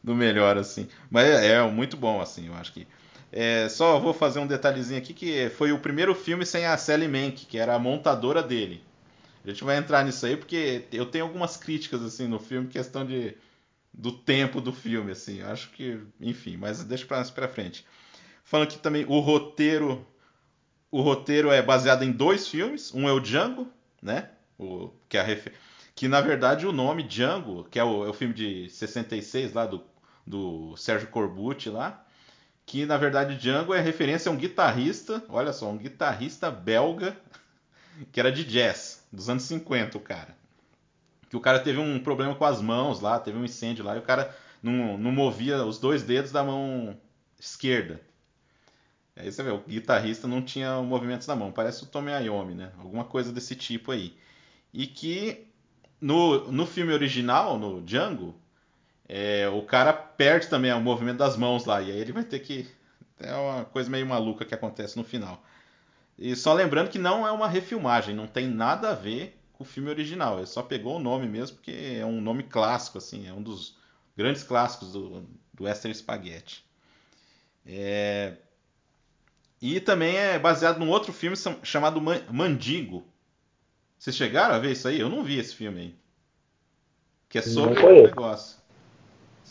Do 0.04 0.16
melhor, 0.16 0.58
assim. 0.58 0.88
Mas 1.10 1.28
é, 1.28 1.54
é, 1.54 1.64
muito 1.70 1.96
bom, 1.96 2.22
assim, 2.22 2.48
eu 2.48 2.54
acho 2.56 2.74
que. 2.74 2.88
É, 3.32 3.68
só 3.70 4.00
vou 4.00 4.14
fazer 4.14 4.40
um 4.40 4.46
detalhezinho 4.46 5.00
aqui 5.00 5.12
que 5.12 5.50
foi 5.58 5.72
o 5.72 5.80
primeiro 5.80 6.14
filme 6.14 6.46
sem 6.46 6.68
a 6.68 6.78
Sally 6.78 7.08
Mank, 7.08 7.48
que 7.48 7.58
era 7.58 7.74
a 7.74 7.80
montadora 7.80 8.44
dele. 8.44 8.84
A 9.44 9.50
gente 9.50 9.64
vai 9.64 9.78
entrar 9.78 10.06
nisso 10.06 10.26
aí 10.26 10.38
porque 10.38 10.86
eu 10.92 11.06
tenho 11.08 11.26
algumas 11.26 11.58
críticas 11.58 12.04
assim 12.04 12.28
no 12.28 12.40
filme, 12.40 12.68
questão 12.68 13.06
de 13.06 13.36
do 13.92 14.12
tempo 14.12 14.62
do 14.62 14.72
filme, 14.72 15.12
assim. 15.12 15.40
Eu 15.40 15.50
acho 15.50 15.70
que, 15.72 16.00
enfim, 16.22 16.58
mas 16.58 16.84
deixa 16.84 17.06
para 17.06 17.24
para 17.26 17.48
frente. 17.48 17.86
Falando 18.44 18.70
que 18.70 18.78
também 18.78 19.06
o 19.06 19.20
roteiro 19.20 20.06
o 20.94 21.02
roteiro 21.02 21.52
é 21.52 21.60
baseado 21.60 22.04
em 22.04 22.12
dois 22.12 22.48
filmes, 22.48 22.94
um 22.94 23.10
é 23.10 23.12
o 23.12 23.20
Django, 23.20 23.68
né? 24.00 24.30
O 24.60 24.92
que 25.10 25.18
é 25.18 25.22
a 25.22 25.24
refer... 25.24 25.54
que 25.96 26.08
na 26.08 26.22
verdade 26.22 26.68
o 26.68 26.72
nome 26.72 27.02
Django, 27.02 27.64
que 27.64 27.80
é 27.80 27.84
o, 27.84 28.06
é 28.06 28.10
o 28.10 28.14
filme 28.14 28.32
de 28.32 28.70
66 28.70 29.54
lá 29.54 29.66
do 29.66 29.84
do 30.26 30.76
Sérgio 30.78 31.08
Corbucci 31.10 31.70
lá, 31.70 32.06
que 32.66 32.86
na 32.86 32.98
verdade 32.98 33.38
Django 33.38 33.74
é 33.74 33.82
referência 33.82 34.30
a 34.30 34.34
um 34.34 34.38
guitarrista, 34.38 35.24
olha 35.30 35.52
só, 35.52 35.70
um 35.70 35.78
guitarrista 35.78 36.50
belga 36.50 37.18
que 38.12 38.20
era 38.20 38.32
de 38.32 38.44
jazz, 38.44 39.06
dos 39.12 39.30
anos 39.30 39.44
50, 39.44 39.98
o 39.98 40.02
cara. 40.02 40.36
Que 41.30 41.36
o 41.36 41.42
cara 41.42 41.60
teve 41.60 41.80
um 41.80 42.00
problema 42.00 42.36
com 42.36 42.46
as 42.46 42.62
mãos 42.62 43.02
lá, 43.02 43.20
teve 43.20 43.38
um 43.38 43.46
incêndio 43.46 43.84
lá, 43.84 43.96
e 43.96 44.00
o 44.00 44.04
cara 44.04 44.36
não, 44.62 44.98
não 44.98 45.12
movia 45.12 45.66
os 45.66 45.80
dois 45.80 46.04
dedos 46.04 46.32
da 46.32 46.44
mão 46.44 46.98
esquerda. 47.40 48.00
Aí 49.16 49.32
você 49.32 49.44
vê, 49.44 49.52
o 49.52 49.60
guitarrista 49.60 50.28
não 50.28 50.42
tinha 50.42 50.82
movimentos 50.82 51.28
na 51.28 51.36
mão, 51.36 51.52
parece 51.52 51.84
o 51.84 51.86
Tommy 51.86 52.12
Iommi, 52.12 52.56
né? 52.56 52.72
Alguma 52.80 53.04
coisa 53.04 53.32
desse 53.32 53.56
tipo 53.56 53.92
aí. 53.92 54.18
E 54.74 54.88
que 54.88 55.48
no, 56.02 56.52
no 56.52 56.66
filme 56.66 56.92
original, 56.92 57.58
no 57.58 57.82
Django, 57.82 58.36
é, 59.08 59.48
o 59.48 59.62
cara 59.62 59.94
perde 60.18 60.48
também 60.48 60.72
o 60.74 60.80
movimento 60.80 61.18
das 61.18 61.38
mãos 61.38 61.66
lá, 61.66 61.82
e 61.82 61.92
aí 61.92 61.98
ele 61.98 62.12
vai 62.12 62.24
ter 62.24 62.40
que. 62.40 62.68
É 63.20 63.34
uma 63.34 63.66
coisa 63.66 63.90
meio 63.90 64.06
maluca 64.06 64.46
que 64.46 64.54
acontece 64.54 64.98
no 64.98 65.04
final. 65.04 65.44
E 66.18 66.36
só 66.36 66.54
lembrando 66.54 66.90
que 66.90 67.00
não 67.00 67.26
é 67.26 67.32
uma 67.32 67.48
refilmagem, 67.48 68.16
não 68.16 68.28
tem 68.28 68.48
nada 68.48 68.92
a 68.92 68.96
ver 68.96 69.40
com 69.54 69.64
o 69.64 69.68
filme 69.68 69.90
original. 69.90 70.38
Ele 70.38 70.48
só 70.48 70.62
pegou 70.62 70.98
o 70.98 71.00
nome 71.00 71.28
mesmo 71.28 71.58
porque 71.58 71.98
é 72.00 72.06
um 72.06 72.22
nome 72.22 72.44
clássico, 72.44 72.98
assim, 72.98 73.28
é 73.28 73.34
um 73.34 73.42
dos 73.42 73.78
grandes 74.16 74.44
clássicos 74.44 74.92
do, 74.92 75.26
do 75.54 75.64
Western 75.64 75.96
Spaghetti. 75.96 76.66
É... 77.66 78.34
E 79.62 79.80
também 79.80 80.18
é 80.18 80.38
baseado 80.38 80.80
num 80.80 80.90
outro 80.90 81.14
filme 81.14 81.38
chamado 81.64 82.02
Mandigo. 82.30 83.06
Vocês 83.98 84.16
chegaram 84.16 84.56
a 84.56 84.60
ver 84.60 84.74
isso 84.74 84.88
aí? 84.88 85.00
Eu 85.00 85.08
não 85.10 85.24
vi 85.24 85.40
esse 85.40 85.56
filme 85.56 85.80
aí. 85.80 85.96
Que 87.30 87.38
é 87.38 87.42
sobre 87.42 87.80
o 87.80 88.04
negócio. 88.04 88.58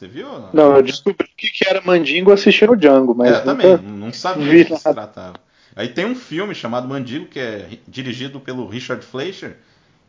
Você 0.03 0.09
viu? 0.09 0.27
Não, 0.53 0.75
eu 0.75 0.83
descobri 0.83 1.29
que 1.37 1.65
era 1.65 1.81
Mandingo 1.81 2.33
assistindo 2.33 2.73
o 2.73 2.77
Django, 2.77 3.15
mas. 3.15 3.37
É, 3.37 3.41
também, 3.41 3.77
não 3.79 4.13
sabia 4.13 4.65
do 4.65 4.67
que 4.67 4.77
se 4.77 4.83
tratava. 4.83 5.35
Aí 5.77 5.87
tem 5.87 6.05
um 6.05 6.17
filme 6.17 6.57
chamado 6.57 6.89
Mandingo, 6.89 7.27
que 7.27 7.39
é 7.39 7.69
dirigido 7.87 8.41
pelo 8.41 8.67
Richard 8.67 9.07
Fleischer, 9.07 9.59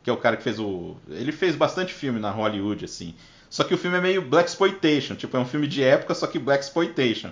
que 0.02 0.10
é 0.10 0.14
o 0.14 0.18
cara 0.18 0.36
que 0.36 0.42
fez 0.42 0.58
o. 0.60 0.96
Ele 1.08 1.32
fez 1.32 1.56
bastante 1.56 1.94
filme 1.94 2.20
na 2.20 2.32
Hollywood, 2.32 2.84
assim. 2.84 3.14
Só 3.52 3.64
que 3.64 3.76
o 3.76 3.78
filme 3.78 3.96
é 3.96 4.02
meio 4.02 4.24
Black 4.24 4.50
Exploitation, 4.50 5.14
tipo, 5.14 5.38
é 5.38 5.40
um 5.40 5.46
filme 5.46 5.68
de 5.68 5.84
época, 5.84 6.16
só 6.16 6.26
que 6.26 6.40
Black 6.40 6.64
Exploitation. 6.64 7.30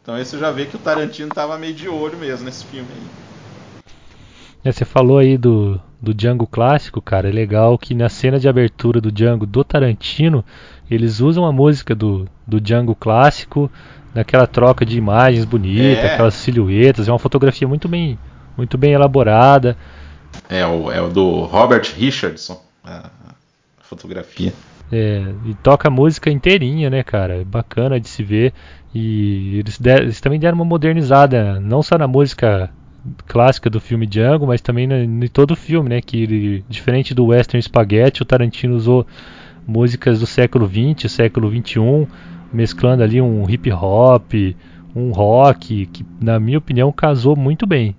Então 0.00 0.14
aí 0.14 0.24
você 0.24 0.38
já 0.38 0.50
vê 0.50 0.64
que 0.64 0.76
o 0.76 0.78
Tarantino 0.78 1.28
tava 1.28 1.58
meio 1.58 1.74
de 1.74 1.90
olho 1.90 2.16
mesmo 2.16 2.46
nesse 2.46 2.64
filme 2.64 2.88
aí. 2.90 3.82
É, 4.64 4.72
você 4.72 4.86
falou 4.86 5.18
aí 5.18 5.36
do, 5.36 5.78
do 6.00 6.14
Django 6.14 6.46
clássico, 6.46 7.00
cara. 7.02 7.28
É 7.28 7.32
legal 7.32 7.76
que 7.76 7.94
na 7.94 8.08
cena 8.08 8.38
de 8.38 8.48
abertura 8.48 9.00
do 9.00 9.10
Django 9.10 9.46
do 9.46 9.64
Tarantino, 9.64 10.44
eles 10.90 11.20
usam 11.20 11.44
a 11.44 11.52
música 11.52 11.94
do, 11.94 12.28
do 12.46 12.60
Django 12.60 12.94
clássico, 12.94 13.70
naquela 14.14 14.46
troca 14.46 14.84
de 14.86 14.96
imagens 14.96 15.44
bonita, 15.44 16.00
é. 16.00 16.14
aquelas 16.14 16.34
silhuetas, 16.34 17.08
é 17.08 17.12
uma 17.12 17.18
fotografia 17.18 17.66
muito 17.66 17.88
bem, 17.88 18.18
muito 18.56 18.78
bem 18.78 18.92
elaborada. 18.92 19.76
É 20.48 20.64
o, 20.66 20.90
é 20.90 21.00
o 21.00 21.08
do 21.08 21.42
Robert 21.42 21.92
Richardson, 21.96 22.60
a 22.84 23.10
fotografia. 23.80 24.52
É, 24.90 25.22
e 25.44 25.54
toca 25.54 25.88
a 25.88 25.90
música 25.90 26.30
inteirinha, 26.30 26.88
né, 26.88 27.02
cara? 27.02 27.40
É 27.40 27.44
bacana 27.44 28.00
de 28.00 28.08
se 28.08 28.22
ver. 28.22 28.54
E 28.94 29.58
eles, 29.58 29.78
der, 29.78 30.02
eles 30.02 30.20
também 30.20 30.40
deram 30.40 30.56
uma 30.56 30.64
modernizada, 30.64 31.60
não 31.60 31.82
só 31.82 31.98
na 31.98 32.08
música 32.08 32.70
clássica 33.26 33.68
do 33.68 33.80
filme 33.80 34.06
Django, 34.06 34.46
mas 34.46 34.60
também 34.60 34.88
em 34.90 35.28
todo 35.28 35.52
o 35.52 35.56
filme, 35.56 35.88
né? 35.88 36.00
Que 36.00 36.22
ele, 36.22 36.64
diferente 36.68 37.14
do 37.14 37.26
Western 37.26 37.62
Spaghetti, 37.62 38.22
o 38.22 38.24
Tarantino 38.24 38.76
usou 38.76 39.06
músicas 39.66 40.20
do 40.20 40.26
século 40.26 40.68
XX, 40.68 41.10
século 41.10 41.50
XXI, 41.50 42.08
mesclando 42.52 43.02
ali 43.02 43.20
um 43.20 43.48
hip 43.48 43.70
hop, 43.72 44.32
um 44.94 45.10
rock, 45.12 45.86
que 45.86 46.04
na 46.20 46.40
minha 46.40 46.58
opinião 46.58 46.90
casou 46.90 47.36
muito 47.36 47.66
bem. 47.66 47.94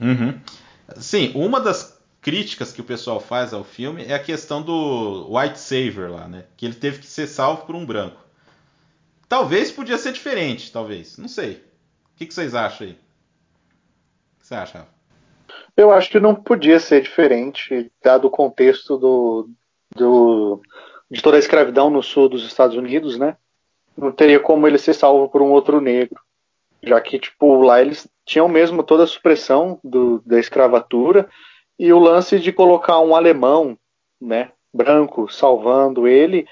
Uhum. 0.00 0.38
Sim, 0.96 1.32
uma 1.34 1.60
das 1.60 2.00
críticas 2.20 2.72
que 2.72 2.80
o 2.80 2.84
pessoal 2.84 3.20
faz 3.20 3.52
ao 3.52 3.64
filme 3.64 4.04
é 4.04 4.14
a 4.14 4.18
questão 4.18 4.62
do 4.62 5.26
White 5.34 5.58
Savior 5.58 6.10
lá, 6.10 6.28
né? 6.28 6.44
Que 6.56 6.66
ele 6.66 6.74
teve 6.74 6.98
que 6.98 7.06
ser 7.06 7.26
salvo 7.26 7.66
por 7.66 7.74
um 7.74 7.84
branco. 7.84 8.27
Talvez 9.28 9.70
podia 9.70 9.98
ser 9.98 10.12
diferente, 10.12 10.72
talvez. 10.72 11.18
Não 11.18 11.28
sei. 11.28 11.62
O 12.14 12.16
que, 12.16 12.26
que 12.26 12.34
vocês 12.34 12.54
acham 12.54 12.86
aí? 12.86 12.92
O 12.92 14.40
que 14.40 14.46
você 14.46 14.54
acha, 14.54 14.78
Rafa? 14.78 14.98
Eu 15.76 15.92
acho 15.92 16.10
que 16.10 16.18
não 16.18 16.34
podia 16.34 16.80
ser 16.80 17.02
diferente, 17.02 17.90
dado 18.02 18.26
o 18.26 18.30
contexto 18.30 18.96
do, 18.96 19.48
do, 19.94 20.60
de 21.10 21.22
toda 21.22 21.36
a 21.36 21.38
escravidão 21.38 21.88
no 21.90 22.02
sul 22.02 22.28
dos 22.28 22.44
Estados 22.44 22.76
Unidos, 22.76 23.16
né? 23.16 23.36
Não 23.96 24.10
teria 24.10 24.40
como 24.40 24.66
ele 24.66 24.78
ser 24.78 24.94
salvo 24.94 25.28
por 25.28 25.42
um 25.42 25.50
outro 25.50 25.80
negro. 25.80 26.20
Já 26.82 27.00
que, 27.00 27.18
tipo, 27.18 27.62
lá 27.62 27.80
eles 27.80 28.08
tinham 28.24 28.48
mesmo 28.48 28.82
toda 28.82 29.04
a 29.04 29.06
supressão 29.06 29.78
do, 29.82 30.20
da 30.24 30.38
escravatura 30.38 31.28
e 31.78 31.92
o 31.92 31.98
lance 31.98 32.38
de 32.38 32.52
colocar 32.52 32.98
um 33.00 33.14
alemão, 33.14 33.78
né, 34.20 34.52
branco, 34.72 35.28
salvando 35.32 36.08
ele, 36.08 36.46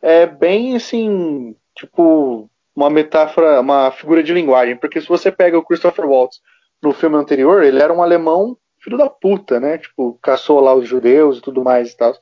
é 0.00 0.26
bem 0.26 0.76
assim, 0.76 1.56
tipo, 1.82 2.48
uma 2.74 2.88
metáfora, 2.88 3.60
uma 3.60 3.90
figura 3.90 4.22
de 4.22 4.32
linguagem, 4.32 4.76
porque 4.76 5.00
se 5.00 5.08
você 5.08 5.30
pega 5.30 5.58
o 5.58 5.64
Christopher 5.64 6.06
Waltz 6.06 6.40
no 6.82 6.92
filme 6.92 7.16
anterior, 7.16 7.62
ele 7.62 7.82
era 7.82 7.92
um 7.92 8.02
alemão 8.02 8.56
filho 8.80 8.98
da 8.98 9.08
puta, 9.08 9.60
né, 9.60 9.78
tipo, 9.78 10.18
caçou 10.20 10.60
lá 10.60 10.74
os 10.74 10.88
judeus 10.88 11.38
e 11.38 11.40
tudo 11.40 11.62
mais 11.62 11.92
e 11.92 11.96
tal. 11.96 12.14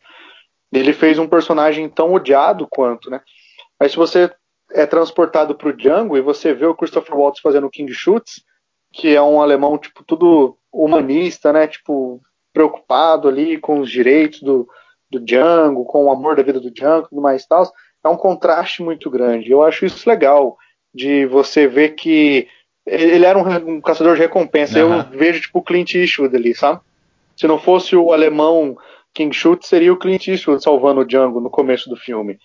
Ele 0.72 0.92
fez 0.92 1.18
um 1.18 1.26
personagem 1.26 1.88
tão 1.88 2.12
odiado 2.12 2.66
quanto, 2.70 3.10
né? 3.10 3.20
Mas 3.78 3.92
se 3.92 3.96
você 3.96 4.30
é 4.72 4.86
transportado 4.86 5.54
para 5.54 5.68
o 5.68 5.72
Django 5.72 6.16
e 6.16 6.20
você 6.20 6.52
vê 6.52 6.66
o 6.66 6.74
Christopher 6.74 7.16
Waltz 7.16 7.40
fazendo 7.40 7.66
o 7.66 7.70
King 7.70 7.92
Schutz, 7.92 8.44
que 8.92 9.14
é 9.14 9.22
um 9.22 9.40
alemão 9.40 9.78
tipo 9.78 10.04
tudo 10.04 10.56
humanista, 10.72 11.52
né? 11.52 11.66
Tipo 11.66 12.20
preocupado 12.52 13.26
ali 13.26 13.58
com 13.58 13.80
os 13.80 13.90
direitos 13.90 14.42
do, 14.42 14.68
do 15.10 15.18
Django, 15.18 15.84
com 15.84 16.04
o 16.04 16.10
amor 16.10 16.36
da 16.36 16.42
vida 16.42 16.60
do 16.60 16.70
Django, 16.70 17.08
tudo 17.08 17.22
mais 17.22 17.42
e 17.42 17.48
tal. 17.48 17.64
É 18.04 18.08
um 18.08 18.16
contraste 18.16 18.82
muito 18.82 19.10
grande. 19.10 19.50
Eu 19.50 19.62
acho 19.62 19.84
isso 19.84 20.08
legal 20.08 20.56
de 20.94 21.26
você 21.26 21.66
ver 21.66 21.90
que 21.90 22.48
ele 22.86 23.24
era 23.24 23.38
um, 23.38 23.76
um 23.76 23.80
caçador 23.80 24.14
de 24.14 24.22
recompensa. 24.22 24.84
Uhum. 24.84 24.98
Eu 24.98 25.18
vejo 25.18 25.40
tipo 25.42 25.58
o 25.58 25.62
Clint 25.62 25.94
Eastwood 25.94 26.34
ali, 26.34 26.54
sabe? 26.54 26.80
Se 27.36 27.46
não 27.46 27.58
fosse 27.58 27.94
o 27.94 28.12
alemão 28.12 28.76
King 29.14 29.34
Schutz, 29.34 29.68
seria 29.68 29.92
o 29.92 29.98
Clint 29.98 30.28
Eastwood 30.28 30.62
salvando 30.62 31.00
o 31.00 31.04
Django 31.04 31.40
no 31.40 31.50
começo 31.50 31.88
do 31.88 31.96
filme. 31.96 32.38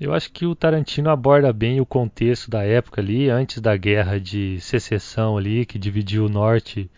Eu 0.00 0.14
acho 0.14 0.30
que 0.30 0.46
o 0.46 0.54
Tarantino 0.54 1.10
aborda 1.10 1.52
bem 1.52 1.80
o 1.80 1.86
contexto 1.86 2.48
da 2.48 2.62
época 2.62 3.00
ali, 3.00 3.28
antes 3.28 3.60
da 3.60 3.76
guerra 3.76 4.20
de 4.20 4.60
secessão 4.60 5.36
ali, 5.36 5.66
que 5.66 5.78
dividiu 5.78 6.26
o 6.26 6.28
norte. 6.28 6.88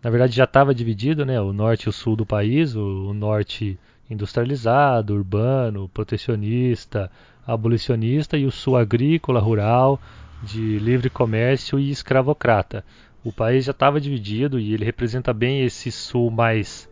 Na 0.00 0.10
verdade 0.10 0.36
já 0.36 0.44
estava 0.44 0.72
dividido, 0.72 1.26
né? 1.26 1.40
O 1.40 1.52
norte 1.52 1.84
e 1.84 1.88
o 1.88 1.92
sul 1.92 2.14
do 2.14 2.24
país, 2.24 2.76
o, 2.76 3.08
o 3.08 3.14
norte 3.14 3.76
industrializado, 4.08 5.14
urbano, 5.14 5.88
protecionista, 5.88 7.10
abolicionista 7.46 8.36
e 8.36 8.46
o 8.46 8.50
sul 8.50 8.76
agrícola, 8.76 9.40
rural, 9.40 10.00
de 10.42 10.78
livre 10.78 11.10
comércio 11.10 11.78
e 11.78 11.90
escravocrata. 11.90 12.84
O 13.24 13.32
país 13.32 13.64
já 13.64 13.72
estava 13.72 14.00
dividido 14.00 14.58
e 14.58 14.72
ele 14.72 14.84
representa 14.84 15.32
bem 15.32 15.62
esse 15.62 15.90
sul 15.90 16.30
mais 16.30 16.88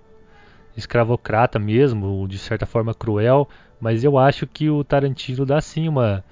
escravocrata 0.76 1.58
mesmo, 1.58 2.26
de 2.26 2.38
certa 2.38 2.66
forma 2.66 2.92
cruel, 2.92 3.48
mas 3.80 4.02
eu 4.02 4.18
acho 4.18 4.46
que 4.46 4.68
o 4.68 4.82
Tarantino 4.82 5.46
dá 5.46 5.60
sim 5.60 5.88
uma, 5.88 6.24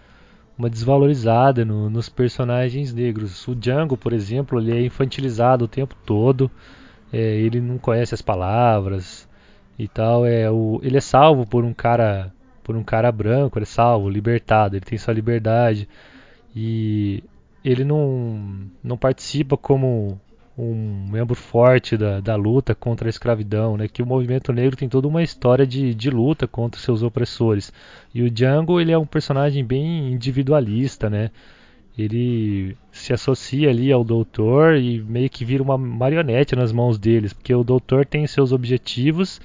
uma 0.59 0.69
desvalorizada 0.69 1.65
no, 1.65 1.89
nos 1.89 2.09
personagens 2.09 2.93
negros. 2.93 3.47
O 3.47 3.55
Django, 3.55 3.97
por 3.97 4.13
exemplo, 4.13 4.59
ele 4.59 4.77
é 4.77 4.85
infantilizado 4.85 5.65
o 5.67 5.69
tempo 5.69 5.95
todo, 6.05 6.51
é, 7.13 7.19
ele 7.19 7.61
não 7.61 7.79
conhece 7.79 8.15
as 8.15 8.23
palavras 8.23 9.29
e 9.85 9.89
tal. 9.89 10.25
É, 10.27 10.51
o, 10.51 10.81
ele 10.83 10.97
é 10.97 11.01
salvo 11.01 11.47
por 11.47 11.65
um 11.65 11.75
cara 11.75 12.33
por 12.63 12.77
um 12.77 12.85
cara 12.85 13.11
branco, 13.11 13.59
ele 13.59 13.65
é 13.65 13.67
salvo, 13.67 14.09
libertado, 14.09 14.77
ele 14.77 14.85
tem 14.85 14.97
sua 14.97 15.13
liberdade 15.13 15.89
e 16.55 17.25
ele 17.65 17.85
não, 17.85 18.69
não 18.85 18.97
participa 18.97 19.57
como 19.57 20.21
um 20.57 21.09
membro 21.11 21.35
forte 21.35 21.97
da, 21.97 22.21
da 22.21 22.37
luta 22.37 22.75
contra 22.75 23.09
a 23.09 23.11
escravidão, 23.11 23.77
né? 23.77 23.89
Que 23.89 24.03
o 24.03 24.07
movimento 24.07 24.53
negro 24.53 24.77
tem 24.77 24.89
toda 24.89 25.09
uma 25.09 25.23
história 25.23 25.67
de, 25.67 25.95
de 25.95 26.11
luta 26.11 26.47
contra 26.47 26.81
seus 26.81 27.03
opressores. 27.03 27.73
E 28.15 28.23
o 28.23 28.31
Django 28.31 28.81
ele 28.81 28.93
é 28.93 28.99
um 28.99 29.07
personagem 29.07 29.65
bem 29.65 30.13
individualista, 30.13 31.09
né? 31.09 31.31
Ele 31.97 32.77
se 32.91 33.13
associa 33.13 33.71
ali 33.71 33.93
ao 33.93 34.05
doutor 34.05 34.77
e 34.77 35.01
meio 35.01 35.29
que 35.29 35.45
vira 35.45 35.63
uma 35.63 35.77
marionete 35.77 36.57
nas 36.57 36.73
mãos 36.73 36.99
deles, 36.99 37.33
porque 37.33 37.55
o 37.55 37.65
doutor 37.65 38.07
tem 38.07 38.27
seus 38.27 38.53
objetivos 38.53 39.41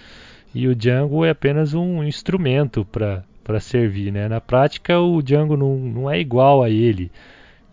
e 0.57 0.67
o 0.67 0.75
Django 0.75 1.23
é 1.25 1.29
apenas 1.29 1.73
um 1.73 2.03
instrumento 2.03 2.85
para 2.85 3.59
servir, 3.59 4.11
né? 4.11 4.27
Na 4.27 4.41
prática, 4.41 4.99
o 4.99 5.21
Django 5.21 5.55
não, 5.55 5.77
não 5.77 6.09
é 6.09 6.19
igual 6.19 6.63
a 6.63 6.69
ele 6.69 7.11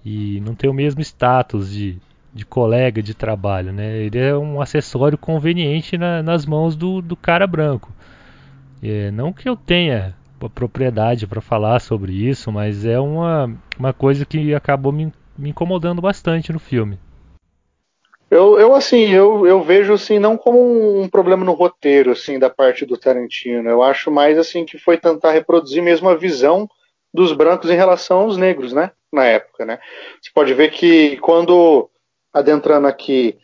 e 0.05 0.41
não 0.41 0.55
tem 0.55 0.69
o 0.69 0.75
mesmo 0.75 1.01
status 1.01 1.73
de 1.73 1.99
de 2.35 2.45
colega 2.45 3.01
de 3.01 3.15
trabalho, 3.15 3.73
né? 3.73 3.97
Ele 3.99 4.19
é 4.19 4.37
um 4.37 4.61
acessório 4.61 5.17
conveniente 5.17 5.97
na, 5.97 6.21
nas 6.21 6.45
mãos 6.45 6.75
do, 6.75 7.01
do 7.01 7.15
cara 7.15 7.47
branco. 7.47 7.93
É, 8.83 9.11
não 9.13 9.33
que 9.33 9.49
eu 9.49 9.57
tenha 9.57 10.15
propriedade 10.53 11.27
para 11.27 11.41
falar 11.41 11.81
sobre 11.81 12.13
isso, 12.13 12.51
mas 12.51 12.85
é 12.85 12.99
uma, 12.99 13.51
uma 13.79 13.93
coisa 13.93 14.27
que 14.27 14.53
acabou 14.53 14.93
me, 14.93 15.13
me 15.39 15.51
incomodando 15.51 16.03
bastante 16.03 16.53
no 16.53 16.59
filme. 16.59 16.99
Eu, 18.31 18.59
eu 18.59 18.75
assim, 18.75 19.11
eu, 19.11 19.47
eu 19.47 19.63
vejo 19.63 19.93
assim 19.93 20.19
não 20.19 20.37
como 20.37 21.01
um 21.01 21.09
problema 21.09 21.45
no 21.45 21.53
roteiro 21.53 22.13
assim 22.13 22.39
da 22.39 22.51
parte 22.51 22.85
do 22.85 22.97
Tarantino. 22.97 23.69
Eu 23.69 23.83
acho 23.83 24.11
mais 24.11 24.39
assim 24.39 24.65
que 24.65 24.79
foi 24.79 24.97
tentar 24.97 25.33
reproduzir 25.33 25.83
mesmo 25.83 26.09
a 26.09 26.15
visão 26.15 26.69
dos 27.13 27.33
brancos 27.33 27.71
em 27.71 27.77
relação 27.77 28.21
aos 28.21 28.37
negros, 28.37 28.73
né? 28.73 28.91
Na 29.13 29.25
época, 29.25 29.65
né? 29.65 29.79
Você 30.21 30.31
pode 30.35 30.53
ver 30.53 30.71
que 30.71 31.17
quando 31.19 31.89
adentrando 32.33 32.89
aqui 32.89 33.39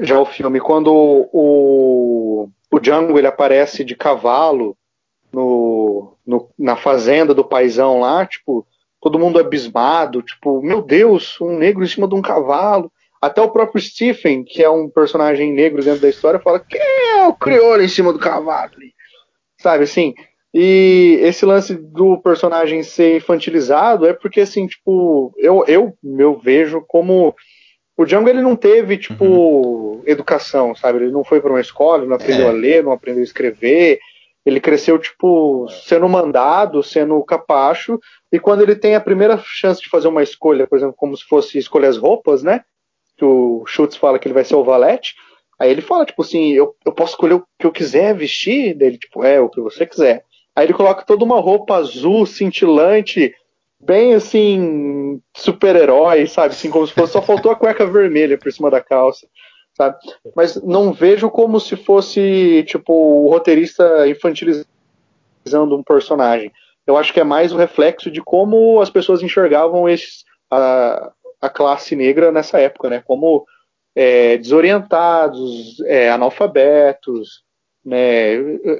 já 0.00 0.18
o 0.18 0.24
filme, 0.24 0.58
quando 0.58 0.90
o, 0.90 2.48
o 2.70 2.80
Django 2.80 3.18
ele 3.18 3.26
aparece 3.26 3.84
de 3.84 3.94
cavalo 3.94 4.74
no, 5.30 6.16
no, 6.26 6.48
na 6.58 6.76
fazenda 6.76 7.34
do 7.34 7.44
paizão 7.44 8.00
lá, 8.00 8.24
tipo, 8.24 8.66
todo 9.00 9.18
mundo 9.18 9.38
abismado, 9.38 10.22
tipo, 10.22 10.62
meu 10.62 10.80
Deus, 10.80 11.38
um 11.40 11.58
negro 11.58 11.84
em 11.84 11.88
cima 11.88 12.08
de 12.08 12.14
um 12.14 12.22
cavalo. 12.22 12.90
Até 13.22 13.40
o 13.40 13.50
próprio 13.50 13.80
Stephen, 13.80 14.42
que 14.42 14.64
é 14.64 14.68
um 14.68 14.88
personagem 14.88 15.52
negro 15.52 15.80
dentro 15.80 16.00
da 16.00 16.08
história, 16.08 16.40
fala: 16.40 16.58
quem 16.58 16.80
é 16.80 17.24
o 17.28 17.32
crioulo 17.32 17.80
em 17.80 17.86
cima 17.86 18.12
do 18.12 18.18
cavalo? 18.18 18.72
Sabe 19.60 19.84
assim? 19.84 20.12
E 20.52 21.18
esse 21.22 21.46
lance 21.46 21.72
do 21.74 22.20
personagem 22.20 22.82
ser 22.82 23.16
infantilizado 23.16 24.06
é 24.06 24.12
porque, 24.12 24.40
assim, 24.40 24.66
tipo, 24.66 25.32
eu, 25.38 25.64
eu, 25.68 25.96
eu 26.18 26.36
vejo 26.36 26.84
como 26.86 27.32
o 27.96 28.04
Django 28.04 28.28
ele 28.28 28.42
não 28.42 28.56
teve, 28.56 28.98
tipo, 28.98 29.24
uhum. 29.24 30.02
educação, 30.04 30.74
sabe? 30.74 30.98
Ele 30.98 31.12
não 31.12 31.22
foi 31.22 31.40
para 31.40 31.50
uma 31.50 31.60
escola, 31.60 32.04
não 32.04 32.16
aprendeu 32.16 32.46
é. 32.46 32.50
a 32.50 32.52
ler, 32.52 32.82
não 32.82 32.90
aprendeu 32.90 33.20
a 33.20 33.24
escrever. 33.24 34.00
Ele 34.44 34.60
cresceu, 34.60 34.98
tipo, 34.98 35.68
sendo 35.86 36.08
mandado, 36.08 36.82
sendo 36.82 37.22
capacho. 37.22 38.00
E 38.32 38.40
quando 38.40 38.62
ele 38.62 38.74
tem 38.74 38.96
a 38.96 39.00
primeira 39.00 39.38
chance 39.38 39.80
de 39.80 39.88
fazer 39.88 40.08
uma 40.08 40.24
escolha, 40.24 40.66
por 40.66 40.76
exemplo, 40.76 40.96
como 40.96 41.16
se 41.16 41.24
fosse 41.24 41.56
escolher 41.56 41.86
as 41.86 41.96
roupas, 41.96 42.42
né? 42.42 42.64
Que 43.22 43.26
o 43.26 43.62
Schultz 43.68 43.94
fala 43.94 44.18
que 44.18 44.26
ele 44.26 44.34
vai 44.34 44.44
ser 44.44 44.56
o 44.56 44.64
valete. 44.64 45.14
Aí 45.56 45.70
ele 45.70 45.80
fala, 45.80 46.04
tipo 46.04 46.22
assim, 46.22 46.50
eu, 46.50 46.74
eu 46.84 46.90
posso 46.90 47.12
escolher 47.12 47.34
o 47.34 47.44
que 47.56 47.64
eu 47.64 47.70
quiser 47.70 48.16
vestir? 48.16 48.74
Dele, 48.74 48.98
tipo, 48.98 49.22
é, 49.22 49.40
o 49.40 49.48
que 49.48 49.60
você 49.60 49.86
quiser. 49.86 50.24
Aí 50.56 50.66
ele 50.66 50.74
coloca 50.74 51.04
toda 51.04 51.24
uma 51.24 51.38
roupa 51.38 51.76
azul, 51.76 52.26
cintilante, 52.26 53.32
bem 53.80 54.12
assim, 54.14 55.22
super-herói, 55.36 56.26
sabe? 56.26 56.48
Assim, 56.48 56.68
como 56.68 56.84
se 56.84 56.92
fosse 56.92 57.12
só 57.12 57.22
faltou 57.22 57.52
a 57.52 57.54
cueca 57.54 57.86
vermelha 57.86 58.36
por 58.36 58.52
cima 58.52 58.72
da 58.72 58.80
calça, 58.80 59.24
sabe? 59.72 59.98
Mas 60.34 60.60
não 60.60 60.92
vejo 60.92 61.30
como 61.30 61.60
se 61.60 61.76
fosse, 61.76 62.64
tipo, 62.66 62.92
o 62.92 63.30
roteirista 63.30 64.08
infantilizando 64.08 64.66
um 65.76 65.82
personagem. 65.84 66.50
Eu 66.84 66.96
acho 66.96 67.12
que 67.14 67.20
é 67.20 67.24
mais 67.24 67.52
o 67.52 67.56
reflexo 67.56 68.10
de 68.10 68.20
como 68.20 68.80
as 68.80 68.90
pessoas 68.90 69.22
enxergavam 69.22 69.88
esses, 69.88 70.24
a 71.42 71.48
classe 71.50 71.94
negra 71.96 72.30
nessa 72.32 72.58
época, 72.58 72.88
né? 72.88 73.02
Como 73.04 73.44
é, 73.94 74.38
desorientados, 74.38 75.78
é, 75.80 76.08
analfabetos, 76.10 77.42
né, 77.84 78.36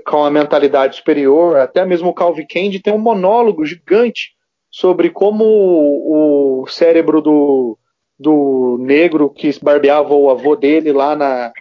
com 0.07 0.25
a 0.25 0.31
mentalidade 0.31 0.97
superior. 0.97 1.57
Até 1.59 1.85
mesmo 1.85 2.09
o 2.09 2.15
Calvin 2.15 2.47
Candy 2.47 2.79
tem 2.81 2.95
um 2.95 2.99
monólogo 2.99 3.67
gigante 3.67 4.31
sobre 4.71 5.11
como 5.11 5.45
o 5.45 6.67
cérebro 6.69 7.21
do, 7.21 7.77
do 8.19 8.79
negro 8.81 9.29
que 9.29 9.51
barbeava 9.63 10.15
o 10.15 10.31
avô 10.31 10.55
dele 10.57 10.93
lá 10.93 11.15
na, 11.17 11.53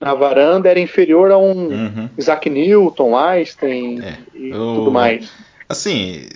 na 0.00 0.14
varanda 0.14 0.70
era 0.70 0.78
inferior 0.80 1.30
a 1.32 1.36
um 1.36 1.66
Uhum. 1.68 2.08
Isaac 2.16 2.48
Newton, 2.48 3.16
Einstein 3.16 4.00
É, 4.00 4.16
e 4.32 4.50
eu- 4.50 4.74
tudo 4.76 4.90
mais. 4.92 5.30
Assim, 5.68 6.28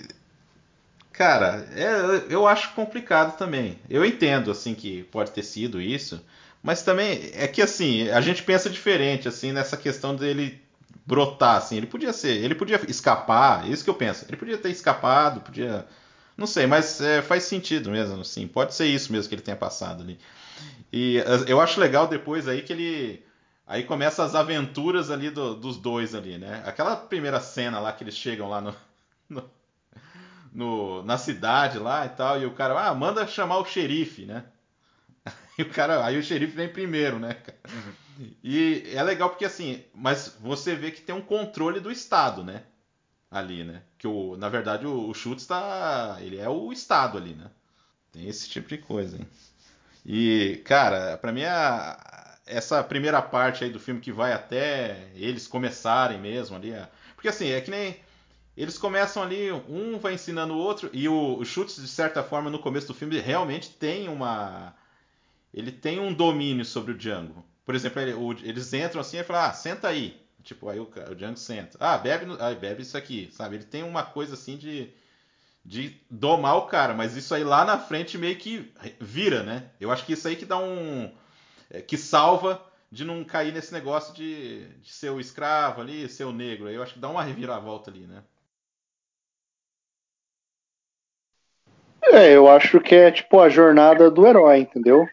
cara, 1.19 1.67
é- 1.75 2.33
eu 2.33 2.47
acho 2.47 2.73
complicado 2.73 3.37
também. 3.37 3.79
Eu 3.89 4.05
entendo, 4.05 4.51
assim, 4.51 4.73
que 4.75 5.03
pode 5.05 5.31
ter 5.31 5.43
sido 5.43 5.81
isso, 5.81 6.23
mas 6.63 6.81
também 6.83 7.31
é 7.33 7.47
que, 7.47 7.61
assim, 7.61 8.09
a 8.09 8.21
gente 8.21 8.43
pensa 8.43 8.69
diferente, 8.69 9.27
assim, 9.27 9.51
nessa 9.51 9.77
questão 9.77 10.15
dele 10.15 10.59
brotar, 11.05 11.57
assim. 11.57 11.77
Ele 11.77 11.87
podia 11.87 12.13
ser, 12.13 12.43
ele 12.43 12.55
podia 12.55 12.79
escapar, 12.87 13.65
é 13.65 13.69
isso 13.69 13.83
que 13.83 13.89
eu 13.89 13.95
penso. 13.95 14.25
Ele 14.27 14.37
podia 14.37 14.57
ter 14.57 14.69
escapado, 14.71 15.41
podia. 15.41 15.85
Não 16.37 16.47
sei, 16.47 16.65
mas 16.67 17.01
é, 17.01 17.21
faz 17.21 17.43
sentido 17.43 17.91
mesmo, 17.91 18.21
assim. 18.21 18.47
Pode 18.47 18.73
ser 18.73 18.85
isso 18.87 19.11
mesmo 19.11 19.29
que 19.29 19.35
ele 19.35 19.41
tenha 19.41 19.57
passado 19.57 20.03
ali. 20.03 20.19
E 20.91 21.23
eu 21.47 21.61
acho 21.61 21.79
legal 21.79 22.07
depois 22.07 22.47
aí 22.47 22.61
que 22.61 22.73
ele. 22.73 23.23
Aí 23.67 23.83
começa 23.83 24.23
as 24.23 24.35
aventuras 24.35 25.11
ali 25.11 25.29
do- 25.29 25.55
dos 25.55 25.77
dois 25.77 26.15
ali, 26.15 26.37
né? 26.39 26.63
Aquela 26.65 26.95
primeira 26.95 27.39
cena 27.39 27.79
lá 27.79 27.93
que 27.93 28.03
eles 28.03 28.15
chegam 28.17 28.49
lá 28.49 28.61
no, 28.61 28.75
no- 29.29 29.49
no- 30.53 31.03
na 31.03 31.17
cidade 31.17 31.79
lá 31.79 32.05
e 32.05 32.09
tal, 32.09 32.41
e 32.41 32.45
o 32.45 32.53
cara, 32.53 32.87
ah, 32.89 32.93
manda 32.95 33.27
chamar 33.27 33.59
o 33.59 33.65
xerife, 33.65 34.25
né? 34.25 34.45
E 35.57 35.61
o 35.63 35.69
cara, 35.69 36.05
aí 36.05 36.17
o 36.17 36.23
xerife 36.23 36.53
vem 36.55 36.69
primeiro, 36.69 37.19
né? 37.19 37.33
cara? 37.33 37.57
E 38.43 38.83
é 38.93 39.03
legal 39.03 39.29
porque 39.29 39.45
assim, 39.45 39.83
mas 39.93 40.35
você 40.39 40.75
vê 40.75 40.91
que 40.91 41.01
tem 41.01 41.15
um 41.15 41.21
controle 41.21 41.79
do 41.79 41.91
Estado, 41.91 42.43
né? 42.43 42.63
Ali, 43.31 43.63
né? 43.63 43.83
Que 43.97 44.07
o, 44.07 44.37
na 44.37 44.49
verdade 44.49 44.87
o, 44.87 45.09
o 45.09 45.13
Schutz 45.13 45.45
tá, 45.45 46.17
ele 46.21 46.37
é 46.37 46.49
o 46.49 46.71
Estado 46.73 47.17
ali, 47.17 47.33
né? 47.35 47.47
Tem 48.11 48.27
esse 48.27 48.49
tipo 48.49 48.69
de 48.69 48.77
coisa, 48.79 49.17
hein? 49.17 49.27
E, 50.05 50.61
cara, 50.65 51.17
pra 51.17 51.31
mim 51.31 51.43
a- 51.45 52.37
essa 52.45 52.83
primeira 52.83 53.21
parte 53.21 53.63
aí 53.63 53.69
do 53.71 53.79
filme 53.79 54.01
que 54.01 54.11
vai 54.11 54.33
até 54.33 55.09
eles 55.15 55.47
começarem 55.47 56.19
mesmo 56.19 56.55
ali, 56.55 56.73
a- 56.75 56.89
porque 57.15 57.27
assim, 57.29 57.49
é 57.51 57.61
que 57.61 57.71
nem 57.71 57.97
eles 58.61 58.77
começam 58.77 59.23
ali, 59.23 59.51
um 59.51 59.99
vai 59.99 60.13
ensinando 60.15 60.53
o 60.53 60.57
outro, 60.57 60.89
e 60.93 61.07
o, 61.09 61.37
o 61.39 61.45
Schutz, 61.45 61.77
de 61.77 61.87
certa 61.87 62.23
forma, 62.23 62.49
no 62.49 62.59
começo 62.59 62.87
do 62.87 62.93
filme, 62.93 63.19
realmente 63.19 63.69
tem 63.71 64.09
uma. 64.09 64.75
Ele 65.53 65.71
tem 65.71 65.99
um 65.99 66.13
domínio 66.13 66.65
sobre 66.65 66.93
o 66.93 66.97
Django. 66.97 67.45
Por 67.65 67.75
exemplo, 67.75 68.01
ele- 68.01 68.13
o- 68.13 68.33
eles 68.43 68.73
entram 68.73 69.01
assim 69.01 69.17
e 69.19 69.23
falam, 69.23 69.43
ah, 69.43 69.53
senta 69.53 69.87
aí. 69.87 70.19
Tipo, 70.43 70.69
aí 70.69 70.79
o, 70.79 70.89
o 71.11 71.15
Django 71.15 71.37
senta. 71.37 71.77
Ah, 71.81 71.97
bebe, 71.97 72.25
ah, 72.39 72.53
bebe 72.55 72.81
isso 72.83 72.97
aqui, 72.97 73.29
sabe? 73.33 73.55
Ele 73.57 73.65
tem 73.65 73.83
uma 73.83 74.03
coisa 74.03 74.33
assim 74.35 74.57
de, 74.57 74.89
de 75.65 75.97
domar 76.09 76.57
o 76.57 76.67
cara, 76.67 76.93
mas 76.93 77.15
isso 77.15 77.33
aí 77.35 77.43
lá 77.43 77.65
na 77.65 77.77
frente 77.79 78.17
meio 78.17 78.37
que 78.37 78.71
vira, 78.99 79.43
né? 79.43 79.69
Eu 79.79 79.91
acho 79.91 80.05
que 80.05 80.13
isso 80.13 80.27
aí 80.27 80.35
que 80.35 80.45
dá 80.45 80.57
um. 80.57 81.11
é, 81.69 81.81
que 81.81 81.97
salva 81.97 82.61
de 82.91 83.05
não 83.05 83.23
cair 83.25 83.53
nesse 83.53 83.73
negócio 83.73 84.13
de, 84.15 84.67
de 84.79 84.91
ser 84.91 85.11
o 85.11 85.19
escravo 85.19 85.81
ali, 85.81 86.09
ser 86.09 86.25
o 86.25 86.33
negro. 86.33 86.69
Eu 86.69 86.83
acho 86.83 86.95
que 86.95 86.99
dá 86.99 87.09
uma 87.09 87.23
reviravolta 87.23 87.91
ali, 87.91 88.07
né? 88.07 88.23
É, 92.11 92.33
eu 92.35 92.47
acho 92.47 92.79
que 92.79 92.95
é 92.95 93.11
tipo 93.11 93.39
a 93.39 93.49
jornada 93.49 94.09
do 94.09 94.25
herói, 94.25 94.59
entendeu? 94.59 95.05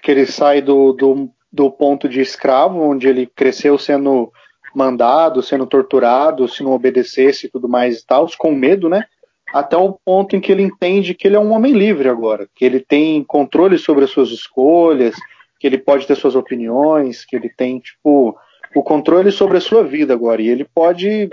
Que 0.00 0.10
ele 0.10 0.26
sai 0.26 0.62
do, 0.62 0.92
do, 0.92 1.28
do 1.52 1.70
ponto 1.70 2.08
de 2.08 2.20
escravo, 2.20 2.80
onde 2.80 3.08
ele 3.08 3.26
cresceu 3.26 3.76
sendo 3.78 4.32
mandado, 4.74 5.42
sendo 5.42 5.66
torturado, 5.66 6.46
se 6.46 6.62
não 6.62 6.72
obedecesse 6.72 7.46
e 7.46 7.50
tudo 7.50 7.68
mais 7.68 8.00
e 8.00 8.06
tal, 8.06 8.28
com 8.38 8.52
medo, 8.52 8.88
né? 8.88 9.04
Até 9.52 9.76
o 9.76 9.98
ponto 10.04 10.36
em 10.36 10.40
que 10.40 10.52
ele 10.52 10.62
entende 10.62 11.14
que 11.14 11.26
ele 11.26 11.36
é 11.36 11.40
um 11.40 11.52
homem 11.52 11.72
livre 11.72 12.08
agora, 12.08 12.48
que 12.54 12.64
ele 12.64 12.80
tem 12.80 13.24
controle 13.24 13.78
sobre 13.78 14.04
as 14.04 14.10
suas 14.10 14.30
escolhas, 14.30 15.14
que 15.58 15.66
ele 15.66 15.78
pode 15.78 16.06
ter 16.06 16.14
suas 16.14 16.34
opiniões, 16.34 17.24
que 17.24 17.34
ele 17.34 17.48
tem, 17.48 17.78
tipo, 17.78 18.36
o 18.74 18.82
controle 18.82 19.32
sobre 19.32 19.56
a 19.56 19.60
sua 19.60 19.82
vida 19.82 20.12
agora. 20.12 20.42
E 20.42 20.48
ele 20.48 20.64
pode 20.64 21.28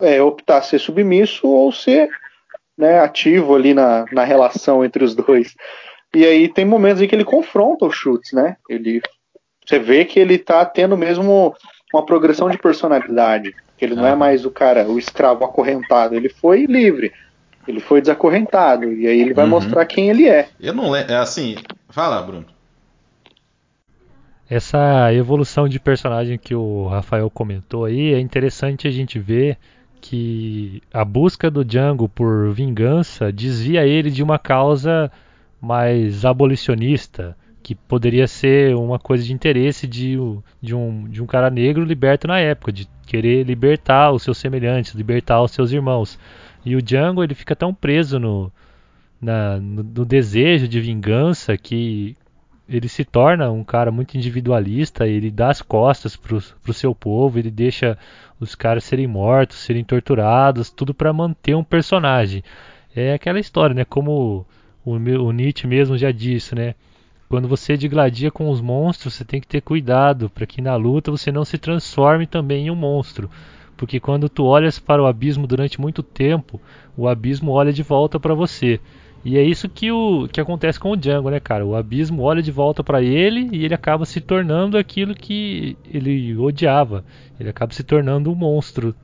é, 0.00 0.20
optar 0.20 0.62
ser 0.62 0.78
submisso 0.78 1.46
ou 1.46 1.70
ser 1.70 2.10
né, 2.80 2.98
ativo 3.00 3.54
ali 3.54 3.74
na, 3.74 4.04
na 4.12 4.24
relação 4.24 4.84
entre 4.84 5.04
os 5.04 5.14
dois. 5.14 5.54
E 6.14 6.24
aí 6.24 6.48
tem 6.48 6.64
momentos 6.64 7.00
em 7.00 7.06
que 7.06 7.14
ele 7.14 7.24
confronta 7.24 7.84
o 7.84 7.90
Schutz, 7.92 8.32
né? 8.32 8.56
Ele, 8.68 9.00
você 9.64 9.78
vê 9.78 10.04
que 10.04 10.18
ele 10.18 10.38
tá 10.38 10.64
tendo 10.64 10.96
mesmo 10.96 11.54
uma 11.94 12.04
progressão 12.04 12.50
de 12.50 12.58
personalidade. 12.58 13.54
Que 13.78 13.84
ele 13.84 13.94
não 13.94 14.06
é 14.06 14.14
mais 14.14 14.44
o 14.44 14.50
cara, 14.50 14.86
o 14.88 14.98
escravo 14.98 15.44
acorrentado. 15.44 16.14
Ele 16.14 16.28
foi 16.28 16.66
livre. 16.66 17.12
Ele 17.66 17.78
foi 17.80 18.00
desacorrentado. 18.00 18.92
E 18.92 19.06
aí 19.06 19.20
ele 19.20 19.32
vai 19.32 19.44
Uhum. 19.44 19.50
mostrar 19.52 19.86
quem 19.86 20.10
ele 20.10 20.28
é. 20.28 20.48
Eu 20.60 20.74
não 20.74 20.90
lembro. 20.90 21.12
É 21.12 21.16
assim. 21.16 21.56
Fala, 21.88 22.20
Bruno. 22.20 22.44
Essa 24.48 25.12
evolução 25.14 25.68
de 25.68 25.78
personagem 25.78 26.36
que 26.36 26.54
o 26.54 26.88
Rafael 26.88 27.30
comentou 27.30 27.84
aí 27.84 28.12
é 28.12 28.18
interessante 28.18 28.88
a 28.88 28.90
gente 28.90 29.18
ver 29.18 29.56
que 30.00 30.82
a 30.92 31.04
busca 31.04 31.50
do 31.50 31.64
Django 31.64 32.08
por 32.08 32.52
vingança 32.52 33.30
desvia 33.32 33.86
ele 33.86 34.10
de 34.10 34.22
uma 34.22 34.38
causa 34.38 35.10
mais 35.60 36.24
abolicionista, 36.24 37.36
que 37.62 37.74
poderia 37.74 38.26
ser 38.26 38.74
uma 38.74 38.98
coisa 38.98 39.22
de 39.24 39.32
interesse 39.32 39.86
de, 39.86 40.16
de, 40.62 40.74
um, 40.74 41.04
de 41.08 41.22
um 41.22 41.26
cara 41.26 41.50
negro 41.50 41.84
liberto 41.84 42.26
na 42.26 42.38
época, 42.38 42.72
de 42.72 42.88
querer 43.06 43.44
libertar 43.44 44.12
os 44.12 44.22
seus 44.22 44.38
semelhantes, 44.38 44.94
libertar 44.94 45.42
os 45.42 45.50
seus 45.52 45.70
irmãos. 45.70 46.18
E 46.64 46.74
o 46.74 46.82
Django 46.82 47.22
ele 47.22 47.34
fica 47.34 47.54
tão 47.54 47.74
preso 47.74 48.18
no, 48.18 48.50
na- 49.20 49.58
no, 49.60 49.82
no 49.82 50.04
desejo 50.04 50.66
de 50.66 50.80
vingança 50.80 51.56
que 51.56 52.16
ele 52.70 52.88
se 52.88 53.04
torna 53.04 53.50
um 53.50 53.64
cara 53.64 53.90
muito 53.90 54.16
individualista, 54.16 55.06
ele 55.06 55.28
dá 55.28 55.50
as 55.50 55.60
costas 55.60 56.14
pro, 56.14 56.40
pro 56.62 56.72
seu 56.72 56.94
povo, 56.94 57.36
ele 57.36 57.50
deixa 57.50 57.98
os 58.38 58.54
caras 58.54 58.84
serem 58.84 59.08
mortos, 59.08 59.58
serem 59.58 59.82
torturados, 59.82 60.70
tudo 60.70 60.94
para 60.94 61.12
manter 61.12 61.56
um 61.56 61.64
personagem. 61.64 62.44
É 62.94 63.12
aquela 63.12 63.40
história, 63.40 63.74
né? 63.74 63.84
Como 63.84 64.46
o, 64.84 64.92
o 64.92 65.32
Nietzsche 65.32 65.66
mesmo 65.66 65.98
já 65.98 66.12
disse, 66.12 66.54
né? 66.54 66.76
Quando 67.28 67.48
você 67.48 67.76
digladia 67.76 68.30
com 68.30 68.48
os 68.48 68.60
monstros, 68.60 69.14
você 69.14 69.24
tem 69.24 69.40
que 69.40 69.48
ter 69.48 69.60
cuidado 69.60 70.30
para 70.30 70.46
que 70.46 70.62
na 70.62 70.76
luta 70.76 71.10
você 71.10 71.32
não 71.32 71.44
se 71.44 71.58
transforme 71.58 72.26
também 72.26 72.66
em 72.66 72.70
um 72.70 72.76
monstro. 72.76 73.28
Porque 73.76 73.98
quando 73.98 74.28
tu 74.28 74.44
olhas 74.44 74.78
para 74.78 75.02
o 75.02 75.06
abismo 75.06 75.46
durante 75.46 75.80
muito 75.80 76.02
tempo, 76.02 76.60
o 76.96 77.08
abismo 77.08 77.50
olha 77.50 77.72
de 77.72 77.82
volta 77.82 78.18
para 78.20 78.34
você. 78.34 78.80
E 79.24 79.36
é 79.36 79.42
isso 79.42 79.68
que, 79.68 79.92
o, 79.92 80.26
que 80.28 80.40
acontece 80.40 80.80
com 80.80 80.90
o 80.90 80.96
Django, 80.96 81.30
né, 81.30 81.38
cara? 81.38 81.64
O 81.64 81.76
abismo 81.76 82.22
olha 82.22 82.42
de 82.42 82.50
volta 82.50 82.82
para 82.82 83.02
ele 83.02 83.48
e 83.52 83.64
ele 83.64 83.74
acaba 83.74 84.06
se 84.06 84.20
tornando 84.20 84.78
aquilo 84.78 85.14
que 85.14 85.76
ele 85.92 86.36
odiava. 86.36 87.04
Ele 87.38 87.50
acaba 87.50 87.72
se 87.72 87.84
tornando 87.84 88.32
um 88.32 88.34
monstro. 88.34 88.94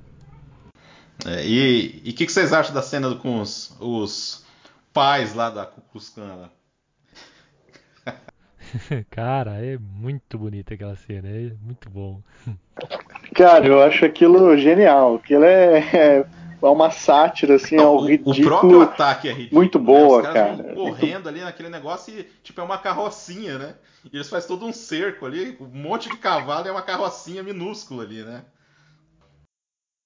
É, 1.27 1.47
e 1.47 2.03
o 2.11 2.15
que, 2.15 2.27
que 2.27 2.33
vocês 2.33 2.53
acham 2.53 2.75
da 2.75 2.83
cena 2.83 3.15
com 3.15 3.41
os, 3.41 3.77
os 3.79 4.45
pais 4.93 5.35
lá 5.35 5.51
da 5.51 5.67
Klan 5.67 6.35
lá? 6.35 6.51
cara, 9.11 9.65
é 9.65 9.79
muito 9.79 10.39
bonita 10.39 10.75
aquela 10.75 10.97
cena, 10.97 11.29
é 11.29 11.53
muito 11.63 11.89
bom. 11.91 12.21
Cara, 13.35 13.67
eu 13.67 13.83
acho 13.83 14.05
aquilo 14.05 14.57
genial. 14.57 15.17
Aquilo 15.17 15.45
é, 15.45 15.79
é, 15.95 16.27
é 16.63 16.67
uma 16.67 16.91
sátira, 16.91 17.57
assim, 17.57 17.77
ao 17.79 17.97
o, 17.97 18.01
o 18.01 18.05
ridículo. 18.07 18.47
próprio 18.47 18.81
ataque 18.83 19.29
é 19.29 19.33
ridículo. 19.33 19.61
muito 19.61 19.79
né? 19.79 19.85
boa, 19.85 20.17
Os 20.19 20.23
caras 20.29 20.57
cara. 20.57 20.75
vão 20.75 20.75
correndo 20.75 21.29
ali 21.29 21.41
naquele 21.41 21.69
negócio 21.69 22.19
e, 22.19 22.25
tipo, 22.43 22.61
é 22.61 22.65
uma 22.65 22.79
carrocinha, 22.79 23.59
né? 23.59 23.75
E 24.13 24.17
eles 24.17 24.29
fazem 24.29 24.49
todo 24.49 24.65
um 24.67 24.73
cerco 24.73 25.27
ali, 25.27 25.57
um 25.61 25.67
monte 25.67 26.09
de 26.09 26.17
cavalo 26.17 26.67
e 26.67 26.69
é 26.69 26.73
uma 26.73 26.83
carrocinha 26.83 27.43
minúscula 27.43 28.05
ali, 28.05 28.23
né? 28.23 28.45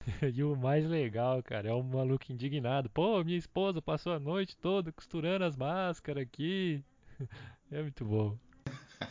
E 0.35 0.43
o 0.43 0.57
mais 0.57 0.87
legal, 0.87 1.43
cara, 1.43 1.69
é 1.69 1.75
um 1.75 1.83
maluco 1.83 2.25
indignado. 2.31 2.89
Pô, 2.91 3.23
minha 3.23 3.39
esposa 3.39 3.83
passou 3.83 4.13
a 4.13 4.19
noite 4.19 4.57
toda 4.57 4.93
costurando 4.93 5.45
as 5.45 5.57
máscaras 5.57 6.23
aqui. 6.23 6.83
É 7.73 7.81
muito 7.83 8.05
bom. 8.05 8.35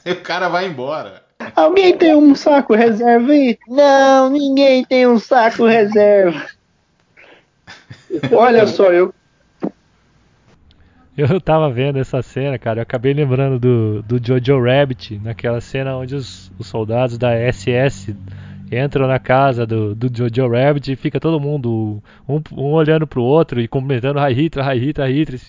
E 0.06 0.12
o 0.12 0.22
cara 0.22 0.50
vai 0.50 0.68
embora. 0.68 1.24
Alguém 1.56 1.98
tem 1.98 2.14
um 2.14 2.36
saco 2.36 2.76
reserva 2.76 3.32
aí? 3.32 3.58
Não, 3.70 4.30
ninguém 4.30 4.84
tem 4.84 5.08
um 5.08 5.18
saco 5.18 5.66
reserva. 5.66 6.46
Olha 8.32 8.66
só, 8.68 8.92
eu. 8.92 9.14
Eu 11.18 11.42
tava 11.42 11.70
vendo 11.70 12.00
essa 12.00 12.22
cena, 12.22 12.58
cara. 12.58 12.80
Eu 12.80 12.84
acabei 12.84 13.14
lembrando 13.14 13.60
do, 13.60 14.02
do 14.04 14.26
Jojo 14.26 14.64
Rabbit, 14.64 15.20
naquela 15.22 15.60
cena 15.60 15.98
onde 15.98 16.16
os, 16.16 16.50
os 16.58 16.68
soldados 16.68 17.18
da 17.18 17.32
SS 17.52 18.16
entram 18.72 19.08
na 19.08 19.20
casa 19.20 19.66
do, 19.66 19.94
do 19.94 20.10
Jojo 20.16 20.48
Rabbit 20.50 20.92
e 20.92 20.96
fica 20.96 21.20
todo 21.20 21.40
mundo, 21.40 22.02
um, 22.28 22.42
um 22.54 22.72
olhando 22.72 23.06
pro 23.06 23.22
outro 23.22 23.60
e 23.60 23.68
comentando 23.68 24.20
Hi 24.20 24.34
Hitler, 24.34 24.66
Hi 24.66 24.80
Hitler, 24.80 25.10
Hi 25.10 25.14
Hitler. 25.14 25.42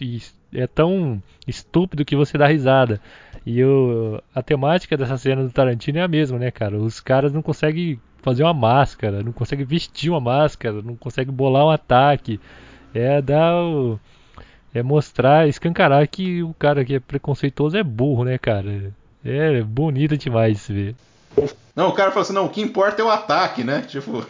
E 0.53 0.61
é 0.61 0.67
tão 0.67 1.23
estúpido 1.47 2.05
que 2.05 2.17
você 2.17 2.37
dá 2.37 2.47
risada. 2.47 3.01
E 3.47 3.63
o, 3.63 4.21
a 4.35 4.43
temática 4.43 4.97
dessa 4.97 5.17
cena 5.17 5.43
do 5.43 5.51
Tarantino 5.51 5.99
é 5.99 6.03
a 6.03 6.09
mesma, 6.09 6.39
né, 6.39 6.51
cara? 6.51 6.77
Os 6.77 7.01
caras 7.01 7.33
não 7.33 7.43
conseguem 7.43 8.01
fazer 8.23 8.43
uma 8.43 8.55
máscara, 8.55 9.23
não 9.23 9.33
conseguem 9.33 9.65
vestir 9.65 10.11
uma 10.11 10.21
máscara, 10.21 10.83
não 10.83 10.97
conseguem 10.97 11.33
bolar 11.33 11.67
um 11.67 11.71
ataque. 11.71 12.41
É 12.95 13.21
dar 13.23 13.57
o 13.57 13.99
é 14.75 14.83
mostrar, 14.83 15.49
escancarar 15.49 16.07
que 16.09 16.43
o 16.43 16.55
cara 16.55 16.85
que 16.85 16.95
é 16.95 17.01
preconceituoso 17.01 17.77
é 17.77 17.83
burro, 17.83 18.25
né, 18.25 18.39
cara? 18.39 18.93
É 19.25 19.63
bonito 19.63 20.17
demais 20.17 20.67
ver. 20.69 20.95
Não, 21.75 21.89
o 21.89 21.93
cara 21.93 22.11
falou 22.11 22.23
assim, 22.23 22.33
não, 22.33 22.47
o 22.47 22.49
que 22.49 22.61
importa 22.61 23.03
é 23.03 23.05
o 23.05 23.11
ataque, 23.11 23.65
né? 23.65 23.83
Tipo. 23.83 24.25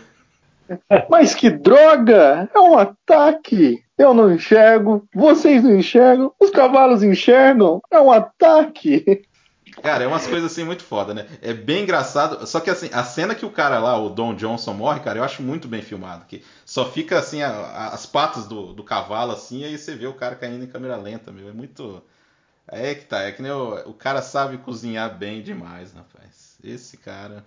Mas 1.11 1.35
que 1.35 1.50
droga! 1.50 2.48
É 2.55 2.59
um 2.59 2.79
ataque! 2.79 3.83
Eu 3.98 4.14
não 4.14 4.33
enxergo, 4.33 5.07
vocês 5.14 5.62
não 5.62 5.76
enxergam, 5.76 6.33
os 6.40 6.50
cavalos 6.50 7.03
enxergam, 7.03 7.83
é 7.90 8.00
um 8.00 8.11
ataque! 8.11 9.22
Cara, 9.83 10.05
é 10.05 10.07
umas 10.07 10.27
coisas 10.27 10.51
assim 10.51 10.65
muito 10.65 10.83
foda, 10.83 11.15
né? 11.15 11.27
É 11.41 11.53
bem 11.53 11.83
engraçado. 11.83 12.47
Só 12.47 12.61
que 12.61 12.71
assim, 12.71 12.91
a 12.93 13.05
cena 13.05 13.35
que 13.35 13.47
o 13.47 13.51
cara 13.51 13.79
lá, 13.79 13.99
o 13.99 14.11
Don 14.11 14.35
Johnson, 14.35 14.73
morre, 14.73 15.01
cara, 15.01 15.19
eu 15.19 15.25
acho 15.25 15.43
muito 15.43 15.69
bem 15.69 15.83
filmado. 15.83 16.25
Que 16.27 16.45
só 16.65 16.85
fica 16.91 17.19
assim, 17.19 17.43
a, 17.43 17.51
a, 17.51 17.89
as 17.89 18.07
patas 18.07 18.47
do, 18.47 18.73
do, 18.73 18.83
cavalo, 18.83 19.33
assim, 19.33 19.61
e 19.61 19.65
aí 19.65 19.79
você 19.79 19.95
vê 19.95 20.07
o 20.07 20.15
cara 20.15 20.35
caindo 20.35 20.65
em 20.65 20.69
câmera 20.69 20.97
lenta, 20.97 21.31
meu. 21.31 21.49
É 21.49 21.53
muito. 21.53 22.03
É 22.69 22.95
que 22.95 23.05
tá, 23.05 23.23
é 23.23 23.33
que 23.33 23.43
nem 23.43 23.51
o, 23.51 23.75
o 23.87 23.95
cara 23.95 24.23
sabe 24.23 24.59
cozinhar 24.59 25.17
bem 25.17 25.43
demais, 25.43 25.93
rapaz. 25.93 26.59
Esse 26.63 26.97
cara. 26.97 27.45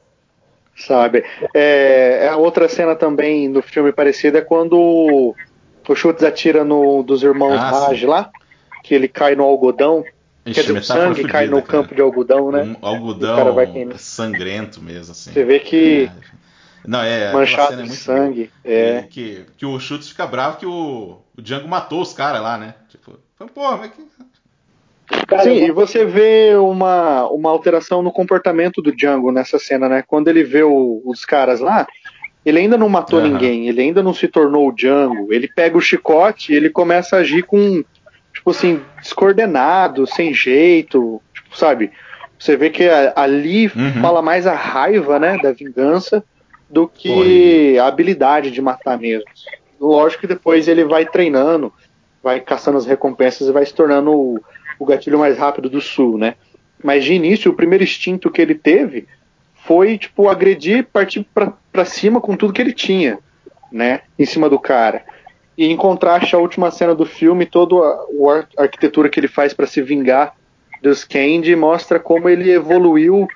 Sabe. 0.76 1.24
É, 1.54 2.28
a 2.30 2.36
outra 2.38 2.68
cena 2.68 2.96
também 2.96 3.48
no 3.48 3.62
filme 3.62 3.92
parecida 3.92 4.40
é 4.40 4.42
quando 4.42 5.36
o 5.88 5.96
Schultz 5.96 6.24
atira 6.24 6.64
no 6.64 7.04
dos 7.04 7.22
irmãos 7.22 7.60
ah, 7.60 7.70
Raj 7.70 8.04
lá, 8.04 8.32
que 8.84 8.96
ele 8.96 9.08
cai 9.08 9.36
no 9.36 9.44
algodão. 9.44 10.04
Ixi, 10.46 10.56
Quer 10.56 10.68
dizer, 10.68 10.80
o 10.80 10.84
sangue 10.84 11.16
fudida, 11.16 11.30
cai 11.30 11.48
no 11.48 11.62
cara. 11.62 11.68
campo 11.84 11.96
de 11.96 12.02
algodão, 12.02 12.52
né? 12.52 12.64
Um 12.82 12.86
algodão 12.86 13.56
sangrento 13.98 14.82
mesmo, 14.82 15.12
assim. 15.14 15.32
Você 15.32 15.44
vê 15.46 15.60
que. 15.60 16.06
É. 16.06 16.34
Não, 16.86 17.02
é, 17.02 17.32
manchado 17.32 17.80
é 17.80 17.84
de 17.84 17.96
sangue. 17.96 18.52
É. 18.64 19.04
Que, 19.10 19.46
que 19.58 19.66
o 19.66 19.80
Schultz 19.80 20.10
fica 20.10 20.28
bravo 20.28 20.58
que 20.58 20.66
o, 20.66 21.18
o 21.38 21.42
Django 21.42 21.68
matou 21.68 22.02
os 22.02 22.12
caras 22.14 22.42
lá, 22.42 22.58
né? 22.58 22.76
Tipo, 22.90 23.18
pô, 23.54 23.78
mas 23.78 23.92
que. 23.92 24.04
Cara, 25.28 25.44
Sim, 25.44 25.64
e 25.64 25.72
você 25.72 26.06
vê 26.06 26.56
uma, 26.56 27.28
uma 27.30 27.50
alteração 27.50 28.02
no 28.02 28.12
comportamento 28.12 28.82
do 28.82 28.94
Django 28.94 29.32
nessa 29.32 29.58
cena, 29.60 29.88
né? 29.88 30.04
Quando 30.06 30.28
ele 30.28 30.44
vê 30.44 30.64
o, 30.64 31.02
os 31.06 31.24
caras 31.24 31.60
lá, 31.60 31.88
ele 32.46 32.60
ainda 32.60 32.78
não 32.78 32.90
matou 32.90 33.20
uhum. 33.20 33.30
ninguém, 33.30 33.68
ele 33.68 33.82
ainda 33.82 34.04
não 34.04 34.14
se 34.14 34.28
tornou 34.28 34.68
o 34.68 34.72
Django. 34.72 35.32
Ele 35.32 35.48
pega 35.48 35.78
o 35.78 35.82
chicote 35.82 36.52
e 36.52 36.56
ele 36.56 36.70
começa 36.70 37.16
a 37.16 37.20
agir 37.20 37.44
com 37.44 37.84
tipo 38.44 38.52
assim, 38.52 38.82
descoordenado, 39.02 40.06
sem 40.06 40.34
jeito, 40.34 41.22
tipo, 41.34 41.58
sabe? 41.58 41.92
Você 42.38 42.58
vê 42.58 42.70
que 42.70 42.84
ali 43.16 43.68
uhum. 43.68 44.02
fala 44.02 44.22
mais 44.22 44.46
a 44.46 44.54
raiva, 44.54 45.18
né, 45.18 45.38
da 45.42 45.54
vingança 45.54 46.22
do 46.70 46.86
que 46.86 47.10
Oi. 47.10 47.80
a 47.80 47.88
habilidade 47.88 48.52
de 48.52 48.62
matar 48.62 49.00
mesmo. 49.00 49.24
Lógico 49.80 50.22
que 50.22 50.28
depois 50.28 50.68
ele 50.68 50.84
vai 50.84 51.06
treinando, 51.06 51.72
vai 52.22 52.42
caçando 52.42 52.78
as 52.78 52.86
recompensas 52.86 53.48
e 53.48 53.52
vai 53.52 53.66
se 53.66 53.74
tornando 53.74 54.12
o, 54.12 54.42
o 54.78 54.86
gatilho 54.86 55.18
mais 55.18 55.38
rápido 55.38 55.70
do 55.70 55.80
sul, 55.80 56.18
né? 56.18 56.36
Mas 56.84 57.06
de 57.06 57.14
início, 57.14 57.50
o 57.50 57.56
primeiro 57.56 57.86
instinto 57.86 58.30
que 58.30 58.42
ele 58.42 58.56
teve 58.56 59.08
foi, 59.66 59.98
tipo, 59.98 60.28
agredir, 60.28 60.86
partir 60.92 61.26
para 61.34 61.86
cima 61.86 62.20
com 62.20 62.36
tudo 62.36 62.52
que 62.52 62.62
ele 62.62 62.74
tinha, 62.74 63.20
né? 63.72 64.02
Em 64.20 64.26
cima 64.26 64.50
do 64.50 64.60
cara. 64.60 65.06
E 65.58 65.66
em 65.66 65.78
contraste 65.78 66.36
à 66.36 66.40
última 66.40 66.72
cena 66.72 66.96
do 66.96 67.06
filme, 67.06 67.46
toda 67.46 67.76
a, 67.76 68.06
a 68.58 68.64
arquitetura 68.64 69.10
que 69.10 69.20
ele 69.20 69.28
faz 69.28 69.54
para 69.54 69.68
se 69.68 69.82
vingar 69.82 70.34
dos 70.82 71.04
Candy 71.04 71.56
mostra 71.56 72.00
como 72.00 72.28
ele 72.28 72.52
evoluiu 72.52 73.28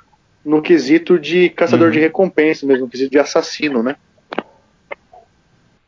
no 0.43 0.61
quesito 0.61 1.17
de 1.19 1.49
caçador 1.49 1.87
uhum. 1.87 1.93
de 1.93 1.99
recompensa 1.99 2.65
mesmo, 2.65 2.85
no 2.85 2.89
quesito 2.89 3.11
de 3.11 3.19
assassino, 3.19 3.83
né? 3.83 3.95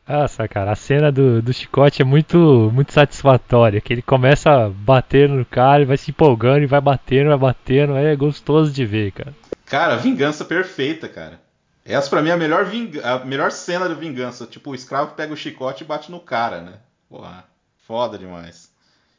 Nossa, 0.08 0.48
cara, 0.48 0.72
a 0.72 0.76
cena 0.76 1.12
do, 1.12 1.40
do 1.40 1.52
chicote 1.52 2.02
é 2.02 2.04
muito, 2.04 2.68
muito 2.74 2.92
satisfatória. 2.92 3.80
Que 3.80 3.92
ele 3.92 4.02
começa 4.02 4.50
a 4.50 4.68
bater 4.68 5.28
no 5.28 5.44
cara, 5.44 5.82
e 5.82 5.86
vai 5.86 5.96
se 5.96 6.10
empolgando 6.10 6.64
e 6.64 6.66
vai 6.66 6.80
batendo, 6.80 7.28
vai 7.28 7.38
batendo. 7.38 7.96
É 7.96 8.16
gostoso 8.16 8.72
de 8.72 8.84
ver, 8.84 9.12
cara. 9.12 9.32
Cara, 9.66 9.96
vingança 9.96 10.44
perfeita, 10.44 11.08
cara. 11.08 11.38
Essa 11.84 12.10
pra 12.10 12.22
mim 12.22 12.28
é 12.28 12.32
a 12.32 12.36
melhor, 12.36 12.66
a 13.02 13.24
melhor 13.24 13.50
cena 13.50 13.88
de 13.88 13.94
vingança. 13.94 14.46
Tipo, 14.46 14.70
o 14.70 14.74
escravo 14.74 15.14
pega 15.14 15.32
o 15.32 15.36
chicote 15.36 15.82
e 15.82 15.86
bate 15.86 16.10
no 16.10 16.20
cara, 16.20 16.60
né? 16.60 16.80
Porra, 17.08 17.44
foda 17.86 18.18
demais. 18.18 18.70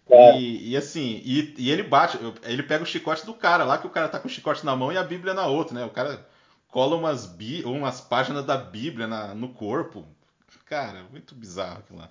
É. 0.09 0.37
E, 0.37 0.71
e, 0.71 0.77
assim, 0.77 1.21
e, 1.23 1.55
e, 1.57 1.71
ele 1.71 1.83
bate, 1.83 2.19
ele 2.43 2.63
pega 2.63 2.83
o 2.83 2.87
chicote 2.87 3.25
do 3.25 3.33
cara 3.33 3.63
lá, 3.63 3.77
que 3.77 3.87
o 3.87 3.91
cara 3.91 4.09
tá 4.09 4.19
com 4.19 4.27
o 4.27 4.31
chicote 4.31 4.65
na 4.65 4.75
mão 4.75 4.91
e 4.91 4.97
a 4.97 5.03
Bíblia 5.03 5.33
na 5.33 5.47
outra, 5.47 5.73
né? 5.73 5.85
O 5.85 5.89
cara 5.89 6.27
cola 6.67 6.95
umas, 6.95 7.25
bi, 7.25 7.63
umas 7.63 8.01
páginas 8.01 8.45
da 8.45 8.57
Bíblia 8.57 9.07
na, 9.07 9.33
no 9.33 9.49
corpo. 9.49 10.05
Cara, 10.65 11.03
muito 11.11 11.35
bizarro 11.35 11.79
aquilo 11.79 11.99
lá. 11.99 12.09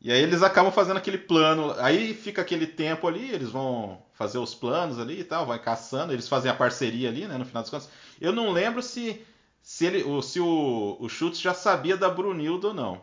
E 0.00 0.10
aí 0.10 0.20
eles 0.20 0.42
acabam 0.42 0.72
fazendo 0.72 0.96
aquele 0.96 1.18
plano. 1.18 1.74
Aí 1.78 2.12
fica 2.14 2.42
aquele 2.42 2.66
tempo 2.66 3.06
ali, 3.06 3.30
eles 3.30 3.50
vão 3.50 4.02
fazer 4.12 4.38
os 4.38 4.54
planos 4.54 4.98
ali 4.98 5.20
e 5.20 5.24
tal, 5.24 5.46
vai 5.46 5.60
caçando, 5.60 6.12
eles 6.12 6.28
fazem 6.28 6.50
a 6.50 6.54
parceria 6.54 7.08
ali, 7.08 7.26
né, 7.26 7.38
no 7.38 7.44
final 7.44 7.62
das 7.62 7.70
contas. 7.70 7.88
Eu 8.20 8.32
não 8.32 8.50
lembro 8.50 8.82
se 8.82 9.24
se 9.62 9.86
ele, 9.86 10.04
se 10.22 10.40
o, 10.40 10.96
o 10.98 11.08
Schultz 11.08 11.40
já 11.40 11.54
sabia 11.54 11.96
da 11.96 12.10
Brunilda 12.10 12.68
ou 12.68 12.74
não, 12.74 13.00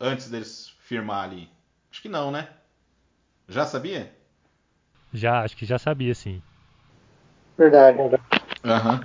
antes 0.00 0.30
deles 0.30 0.72
firmar 0.80 1.24
ali. 1.24 1.48
Acho 1.90 2.00
que 2.00 2.08
não, 2.08 2.30
né? 2.30 2.48
Já 3.48 3.66
sabia? 3.66 4.10
Já, 5.12 5.42
acho 5.42 5.56
que 5.56 5.66
já 5.66 5.78
sabia, 5.78 6.14
sim. 6.14 6.40
Verdade. 7.58 7.98
Uhum. 7.98 9.00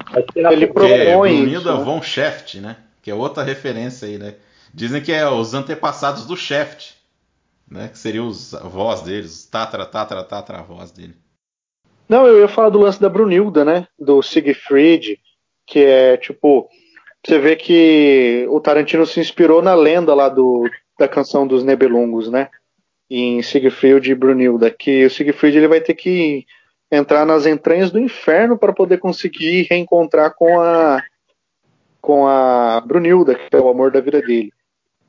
Ele 0.52 0.68
propõe 0.68 0.92
é 0.92 1.18
Brunilda 1.18 1.72
isso, 1.72 1.78
né? 1.80 1.84
von 1.84 2.02
Scheft, 2.02 2.60
né? 2.62 2.78
Que 3.02 3.12
é 3.12 3.16
outra 3.16 3.44
referência 3.44 4.08
aí, 4.08 4.18
né? 4.18 4.36
Dizem 4.74 5.02
que 5.02 5.12
é 5.12 5.28
os 5.28 5.54
antepassados 5.54 6.26
do 6.26 6.38
Shaft, 6.38 6.94
né? 7.70 7.90
Que 7.90 7.98
seriam 7.98 8.28
os 8.28 8.54
avós 8.54 9.02
deles, 9.02 9.32
os 9.32 9.46
tatra, 9.46 9.86
tatra, 9.86 10.24
tatra 10.24 10.60
avós 10.60 10.92
dele. 10.92 11.16
Não, 12.08 12.28
eu 12.28 12.40
ia 12.40 12.48
falar 12.48 12.70
do 12.70 12.80
lance 12.80 13.02
da 13.02 13.10
Brunilda, 13.10 13.66
né? 13.66 13.88
Do 14.00 14.22
Siegfried, 14.22 15.20
que 15.66 15.80
é 15.80 16.18
tipo. 16.18 16.70
Você 17.26 17.40
vê 17.40 17.56
que 17.56 18.46
o 18.50 18.60
Tarantino 18.60 19.06
se 19.06 19.20
inspirou 19.20 19.62
na 19.62 19.74
lenda 19.74 20.14
lá 20.14 20.30
do, 20.30 20.70
da 21.00 21.08
canção 21.08 21.48
dos 21.48 21.64
Nebelungos, 21.64 22.30
né? 22.30 22.50
Em 23.10 23.42
Siegfried 23.42 24.12
e 24.12 24.16
Brunilda. 24.16 24.70
Que 24.70 25.06
o 25.06 25.10
Siegfried 25.10 25.58
ele 25.58 25.68
vai 25.68 25.82
ter 25.82 25.96
que 25.96 26.46
entrar 26.92 27.26
nas 27.26 27.46
entranhas 27.48 27.90
do 27.90 28.00
inferno 28.00 28.58
para 28.58 28.74
poder 28.74 29.00
conseguir 29.00 29.68
reencontrar 29.70 30.36
com 30.36 30.60
a 30.62 31.02
com 32.00 32.28
a 32.28 32.80
Brunilda, 32.86 33.34
que 33.34 33.56
é 33.56 33.60
o 33.60 33.68
amor 33.68 33.90
da 33.90 34.00
vida 34.00 34.22
dele. 34.22 34.54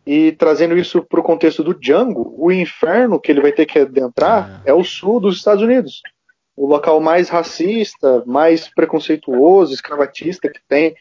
E 0.06 0.32
trazendo 0.32 0.78
isso 0.78 1.02
para 1.02 1.20
o 1.20 1.22
contexto 1.22 1.62
do 1.62 1.74
Django, 1.74 2.34
o 2.38 2.50
inferno 2.50 3.20
que 3.20 3.30
ele 3.30 3.42
vai 3.42 3.52
ter 3.52 3.66
que 3.66 3.80
adentrar 3.80 4.62
é. 4.64 4.70
é 4.70 4.72
o 4.72 4.82
sul 4.82 5.20
dos 5.20 5.36
Estados 5.36 5.62
Unidos. 5.62 6.00
O 6.56 6.66
local 6.66 7.00
mais 7.00 7.28
racista, 7.28 8.22
mais 8.26 8.68
preconceituoso, 8.68 9.74
escravatista 9.74 10.48
que 10.48 10.60
tem 10.68 10.94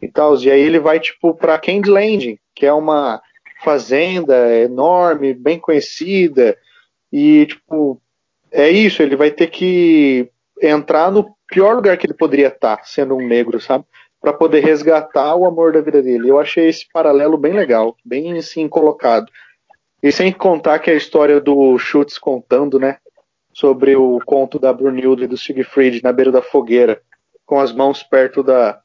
e 0.00 0.08
tal. 0.08 0.36
E 0.36 0.50
aí 0.50 0.60
ele 0.60 0.78
vai, 0.78 0.98
tipo, 0.98 1.34
para 1.34 1.58
Candy 1.58 1.90
Landing, 1.90 2.38
que 2.54 2.64
é 2.64 2.72
uma 2.72 3.20
fazenda 3.62 4.56
enorme, 4.56 5.34
bem 5.34 5.58
conhecida. 5.58 6.56
E, 7.12 7.46
tipo, 7.46 8.00
é 8.50 8.70
isso, 8.70 9.02
ele 9.02 9.16
vai 9.16 9.30
ter 9.30 9.48
que 9.48 10.30
entrar 10.62 11.10
no 11.10 11.34
pior 11.48 11.74
lugar 11.74 11.96
que 11.96 12.06
ele 12.06 12.14
poderia 12.14 12.48
estar, 12.48 12.84
sendo 12.84 13.14
um 13.14 13.26
negro, 13.26 13.60
sabe? 13.60 13.84
para 14.24 14.32
poder 14.32 14.64
resgatar 14.64 15.36
o 15.36 15.44
amor 15.44 15.74
da 15.74 15.82
vida 15.82 16.02
dele. 16.02 16.30
Eu 16.30 16.40
achei 16.40 16.66
esse 16.66 16.88
paralelo 16.90 17.36
bem 17.36 17.52
legal, 17.52 17.94
bem 18.02 18.38
assim 18.38 18.66
colocado. 18.66 19.30
E 20.02 20.10
sem 20.10 20.32
contar 20.32 20.78
que 20.78 20.90
a 20.90 20.94
história 20.94 21.38
do 21.38 21.78
Schutz 21.78 22.16
contando, 22.16 22.78
né, 22.78 22.96
sobre 23.54 23.96
o 23.96 24.20
conto 24.26 24.58
da 24.58 24.72
Brunilda 24.72 25.24
e 25.24 25.28
do 25.28 25.36
Siegfried 25.36 26.02
na 26.02 26.12
beira 26.12 26.32
da 26.32 26.42
fogueira, 26.42 27.00
com 27.46 27.60
as 27.60 27.72
mãos 27.72 28.02
perto 28.02 28.42
da 28.42 28.80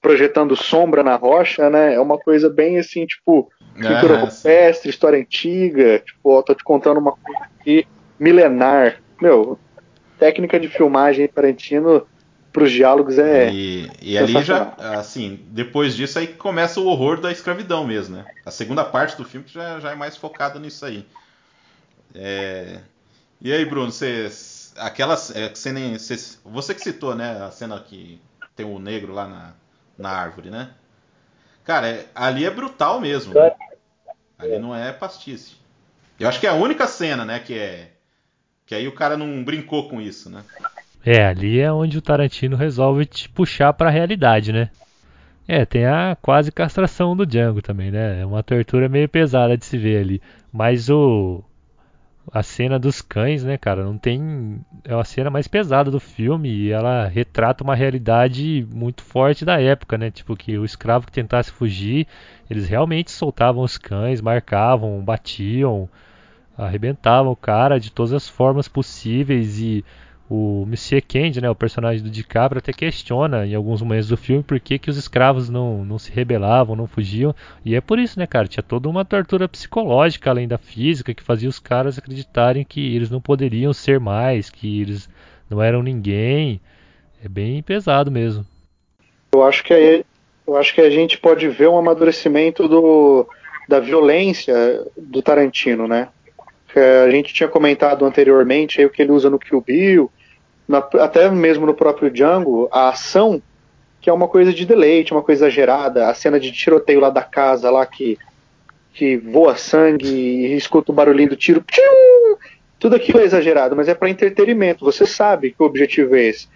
projetando 0.00 0.54
sombra 0.54 1.02
na 1.02 1.16
rocha, 1.16 1.70
né? 1.70 1.94
É 1.94 2.00
uma 2.00 2.18
coisa 2.18 2.50
bem 2.50 2.78
assim, 2.78 3.06
tipo, 3.06 3.50
pintura 3.74 4.16
ah, 4.16 4.20
rupestre, 4.24 4.90
história 4.90 5.18
antiga, 5.18 5.98
tipo, 6.00 6.30
ó, 6.30 6.42
tô 6.42 6.54
te 6.54 6.62
contando 6.62 6.98
uma 6.98 7.12
coisa 7.12 7.40
aqui 7.58 7.86
milenar. 8.18 9.00
Meu, 9.20 9.58
técnica 10.18 10.60
de 10.60 10.68
filmagem 10.68 11.26
Tarantino 11.26 12.06
para 12.52 12.64
os 12.64 12.70
diálogos 12.70 13.18
é. 13.18 13.50
E, 13.50 13.90
e 14.00 14.18
ali 14.18 14.42
já, 14.42 14.74
assim, 14.78 15.40
depois 15.48 15.96
disso 15.96 16.18
aí 16.18 16.28
começa 16.28 16.80
o 16.80 16.86
horror 16.86 17.20
da 17.20 17.32
escravidão 17.32 17.86
mesmo, 17.86 18.16
né? 18.16 18.24
A 18.44 18.50
segunda 18.50 18.84
parte 18.84 19.16
do 19.16 19.24
filme 19.24 19.46
já, 19.48 19.80
já 19.80 19.90
é 19.90 19.94
mais 19.94 20.16
focada 20.16 20.58
nisso 20.60 20.84
aí. 20.84 21.04
É... 22.14 22.78
E 23.44 23.52
aí, 23.52 23.62
Bruno, 23.66 23.92
você. 23.92 24.30
Aquela 24.78 25.12
é, 25.12 25.54
cena. 25.54 25.98
Você, 25.98 26.38
você 26.42 26.74
que 26.74 26.80
citou, 26.80 27.14
né? 27.14 27.42
A 27.42 27.50
cena 27.50 27.78
que 27.78 28.18
tem 28.56 28.64
o 28.64 28.78
negro 28.78 29.12
lá 29.12 29.28
na, 29.28 29.52
na 29.98 30.08
árvore, 30.08 30.48
né? 30.48 30.70
Cara, 31.62 31.88
é, 31.88 32.06
ali 32.14 32.46
é 32.46 32.50
brutal 32.50 33.02
mesmo. 33.02 33.34
Né? 33.34 33.52
Ali 34.38 34.58
não 34.58 34.74
é 34.74 34.90
pastice. 34.94 35.56
Eu 36.18 36.26
acho 36.26 36.40
que 36.40 36.46
é 36.46 36.50
a 36.50 36.54
única 36.54 36.86
cena, 36.86 37.26
né? 37.26 37.38
Que 37.38 37.58
é. 37.58 37.90
Que 38.64 38.74
aí 38.74 38.88
o 38.88 38.94
cara 38.94 39.14
não 39.14 39.44
brincou 39.44 39.90
com 39.90 40.00
isso, 40.00 40.30
né? 40.30 40.42
É, 41.04 41.26
ali 41.26 41.60
é 41.60 41.70
onde 41.70 41.98
o 41.98 42.02
Tarantino 42.02 42.56
resolve 42.56 43.04
te 43.04 43.28
puxar 43.28 43.74
para 43.74 43.90
a 43.90 43.92
realidade, 43.92 44.54
né? 44.54 44.70
É, 45.46 45.66
tem 45.66 45.84
a 45.84 46.16
quase 46.22 46.50
castração 46.50 47.14
do 47.14 47.26
Django 47.26 47.60
também, 47.60 47.90
né? 47.90 48.22
É 48.22 48.24
uma 48.24 48.42
tortura 48.42 48.88
meio 48.88 49.06
pesada 49.06 49.54
de 49.54 49.66
se 49.66 49.76
ver 49.76 50.00
ali. 50.00 50.22
Mas 50.50 50.88
o 50.88 51.44
a 52.32 52.42
cena 52.42 52.78
dos 52.78 53.02
cães, 53.02 53.44
né, 53.44 53.56
cara? 53.58 53.84
Não 53.84 53.98
tem. 53.98 54.60
É 54.84 54.94
uma 54.94 55.04
cena 55.04 55.30
mais 55.30 55.46
pesada 55.46 55.90
do 55.90 56.00
filme 56.00 56.48
e 56.48 56.70
ela 56.70 57.06
retrata 57.06 57.62
uma 57.62 57.74
realidade 57.74 58.66
muito 58.72 59.02
forte 59.02 59.44
da 59.44 59.60
época, 59.60 59.98
né? 59.98 60.10
Tipo, 60.10 60.36
que 60.36 60.58
o 60.58 60.64
escravo 60.64 61.06
que 61.06 61.12
tentasse 61.12 61.50
fugir, 61.50 62.06
eles 62.50 62.68
realmente 62.68 63.10
soltavam 63.10 63.62
os 63.62 63.76
cães, 63.78 64.20
marcavam, 64.20 65.02
batiam, 65.04 65.88
arrebentavam 66.56 67.32
o 67.32 67.36
cara 67.36 67.78
de 67.78 67.92
todas 67.92 68.12
as 68.12 68.28
formas 68.28 68.68
possíveis 68.68 69.58
e 69.60 69.84
o 70.28 70.64
Monsieur 70.66 71.02
Candy, 71.06 71.40
né, 71.40 71.50
o 71.50 71.54
personagem 71.54 72.02
do 72.02 72.10
DiCaprio, 72.10 72.58
até 72.58 72.72
questiona 72.72 73.46
em 73.46 73.54
alguns 73.54 73.82
momentos 73.82 74.08
do 74.08 74.16
filme 74.16 74.42
por 74.42 74.58
que, 74.58 74.78
que 74.78 74.88
os 74.88 74.96
escravos 74.96 75.50
não, 75.50 75.84
não 75.84 75.98
se 75.98 76.10
rebelavam, 76.10 76.74
não 76.74 76.86
fugiam. 76.86 77.34
E 77.64 77.74
é 77.74 77.80
por 77.80 77.98
isso, 77.98 78.18
né, 78.18 78.26
cara? 78.26 78.48
Tinha 78.48 78.62
toda 78.62 78.88
uma 78.88 79.04
tortura 79.04 79.48
psicológica 79.48 80.30
além 80.30 80.48
da 80.48 80.56
física 80.56 81.12
que 81.12 81.22
fazia 81.22 81.48
os 81.48 81.58
caras 81.58 81.98
acreditarem 81.98 82.64
que 82.64 82.94
eles 82.94 83.10
não 83.10 83.20
poderiam 83.20 83.72
ser 83.72 84.00
mais, 84.00 84.48
que 84.48 84.80
eles 84.80 85.08
não 85.50 85.62
eram 85.62 85.82
ninguém. 85.82 86.60
É 87.22 87.28
bem 87.28 87.62
pesado 87.62 88.10
mesmo. 88.10 88.46
Eu 89.32 89.42
acho 89.42 89.62
que 89.62 89.74
aí, 89.74 90.04
eu 90.46 90.56
acho 90.56 90.74
que 90.74 90.80
a 90.80 90.90
gente 90.90 91.18
pode 91.18 91.48
ver 91.48 91.68
um 91.68 91.76
amadurecimento 91.76 92.66
do, 92.66 93.26
da 93.68 93.78
violência 93.78 94.54
do 94.96 95.20
Tarantino, 95.20 95.86
né? 95.86 96.08
A 96.78 97.10
gente 97.10 97.32
tinha 97.32 97.48
comentado 97.48 98.04
anteriormente 98.04 98.80
aí 98.80 98.86
o 98.86 98.90
que 98.90 99.02
ele 99.02 99.12
usa 99.12 99.30
no 99.30 99.38
Kill 99.38 99.60
Bill, 99.60 100.10
na, 100.68 100.78
até 100.78 101.30
mesmo 101.30 101.66
no 101.66 101.74
próprio 101.74 102.10
Django, 102.10 102.68
a 102.72 102.88
ação, 102.88 103.42
que 104.00 104.10
é 104.10 104.12
uma 104.12 104.28
coisa 104.28 104.52
de 104.52 104.66
deleite, 104.66 105.12
uma 105.12 105.22
coisa 105.22 105.46
exagerada, 105.46 106.08
a 106.08 106.14
cena 106.14 106.40
de 106.40 106.52
tiroteio 106.52 107.00
lá 107.00 107.10
da 107.10 107.22
casa, 107.22 107.70
lá 107.70 107.84
que, 107.86 108.18
que 108.92 109.16
voa 109.16 109.56
sangue 109.56 110.06
e 110.06 110.56
escuta 110.56 110.90
o 110.90 110.94
barulhinho 110.94 111.30
do 111.30 111.36
tiro, 111.36 111.64
tudo 112.78 112.96
aquilo 112.96 113.20
é 113.20 113.24
exagerado, 113.24 113.74
mas 113.74 113.88
é 113.88 113.94
para 113.94 114.10
entretenimento, 114.10 114.84
você 114.84 115.06
sabe 115.06 115.52
que 115.52 115.62
o 115.62 115.66
objetivo 115.66 116.16
é 116.16 116.24
esse. 116.24 116.48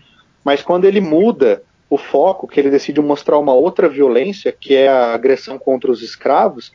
Mas 0.45 0.63
quando 0.63 0.85
ele 0.85 1.01
muda 1.01 1.63
o 1.91 1.97
foco, 1.97 2.47
que 2.47 2.61
ele 2.61 2.71
decide 2.71 3.01
mostrar 3.01 3.39
uma 3.39 3.55
outra 3.55 3.89
violência, 3.89 4.53
que 4.53 4.75
é 4.75 4.89
a 4.89 5.15
agressão 5.15 5.59
contra 5.59 5.91
os 5.91 6.03
escravos, 6.03 6.73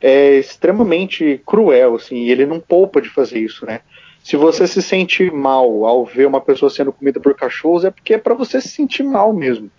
é 0.00 0.36
extremamente 0.36 1.40
cruel, 1.44 1.96
assim, 1.96 2.16
e 2.16 2.30
ele 2.30 2.46
não 2.46 2.58
poupa 2.58 3.00
de 3.00 3.08
fazer 3.08 3.38
isso, 3.38 3.66
né? 3.66 3.80
Se 4.22 4.36
você 4.36 4.66
se 4.66 4.82
sente 4.82 5.30
mal 5.30 5.84
ao 5.84 6.04
ver 6.04 6.26
uma 6.26 6.40
pessoa 6.40 6.70
sendo 6.70 6.92
comida 6.92 7.18
por 7.20 7.34
cachorros, 7.34 7.84
é 7.84 7.90
porque 7.90 8.14
é 8.14 8.18
para 8.18 8.34
você 8.34 8.60
se 8.60 8.68
sentir 8.68 9.02
mal 9.02 9.32
mesmo, 9.32 9.70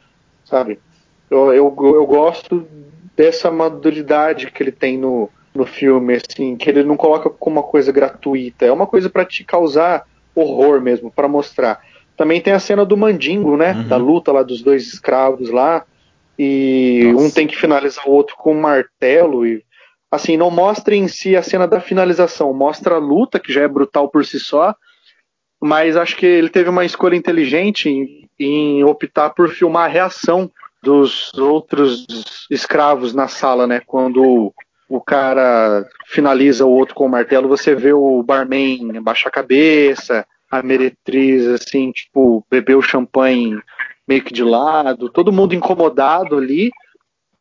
sabe? 0.46 0.80
Eu, 1.30 1.54
eu, 1.54 1.76
eu 1.80 2.06
gosto 2.06 2.68
dessa 3.16 3.52
maturidade 3.52 4.52
que 4.52 4.62
ele 4.64 4.72
tem 4.72 4.98
no, 4.98 5.30
no 5.54 5.66
filme, 5.66 6.16
assim, 6.16 6.56
que 6.56 6.70
ele 6.70 6.84
não 6.84 6.98
coloca 6.98 7.30
como 7.30 7.58
uma 7.60 7.64
coisa 7.64 7.92
gratuita, 7.92 8.66
é 8.66 8.72
uma 8.72 8.88
coisa 8.88 9.10
para 9.10 9.26
te 9.26 9.44
causar 9.44 10.06
horror 10.36 10.82
mesmo, 10.82 11.12
para 11.12 11.28
mostrar. 11.28 11.82
Também 12.16 12.42
tem 12.42 12.54
a 12.54 12.60
cena 12.60 12.86
do 12.86 12.98
mandingo, 12.98 13.58
né? 13.58 13.74
Uhum. 13.74 13.88
Da 13.88 13.98
luta 13.98 14.32
lá 14.32 14.44
dos 14.44 14.62
dois 14.62 14.88
escravos 14.88 15.50
lá. 15.50 15.86
E 16.38 17.12
Nossa. 17.14 17.26
um 17.26 17.30
tem 17.30 17.48
que 17.48 17.58
finalizar 17.58 18.08
o 18.08 18.12
outro 18.12 18.36
com 18.38 18.54
um 18.54 18.60
martelo 18.60 19.46
e 19.46 19.64
assim, 20.12 20.36
não 20.36 20.52
mostra 20.52 20.94
em 20.94 21.08
si 21.08 21.36
a 21.36 21.42
cena 21.42 21.68
da 21.68 21.80
finalização, 21.80 22.54
mostra 22.54 22.96
a 22.96 23.00
luta, 23.00 23.40
que 23.40 23.54
já 23.54 23.62
é 23.62 23.68
brutal 23.68 24.10
por 24.10 24.26
si 24.26 24.40
só, 24.40 24.76
mas 25.62 25.96
acho 25.96 26.18
que 26.18 26.26
ele 26.26 26.50
teve 26.50 26.70
uma 26.70 26.84
escolha 26.84 27.16
inteligente 27.16 27.90
em, 27.90 28.30
em 28.38 28.84
optar 28.84 29.30
por 29.30 29.50
filmar 29.50 29.86
a 29.86 29.94
reação 29.94 30.52
dos 30.84 31.32
outros 31.36 32.06
escravos 32.50 33.14
na 33.14 33.28
sala, 33.28 33.68
né? 33.68 33.82
Quando 33.86 34.54
o 34.90 35.00
cara 35.00 35.88
finaliza 36.08 36.66
o 36.66 36.72
outro 36.72 36.96
com 36.96 37.06
o 37.06 37.10
martelo, 37.10 37.48
você 37.48 37.74
vê 37.74 37.94
o 37.94 38.22
barman 38.24 39.02
baixar 39.02 39.30
a 39.30 39.32
cabeça, 39.32 40.26
a 40.50 40.62
meretriz, 40.62 41.48
assim, 41.48 41.92
tipo, 41.92 42.46
beber 42.52 42.76
o 42.76 42.82
champanhe 42.82 43.58
meio 44.06 44.24
que 44.24 44.34
de 44.34 44.44
lado, 44.44 45.10
todo 45.10 45.32
mundo 45.32 45.56
incomodado 45.56 46.36
ali, 46.36 46.72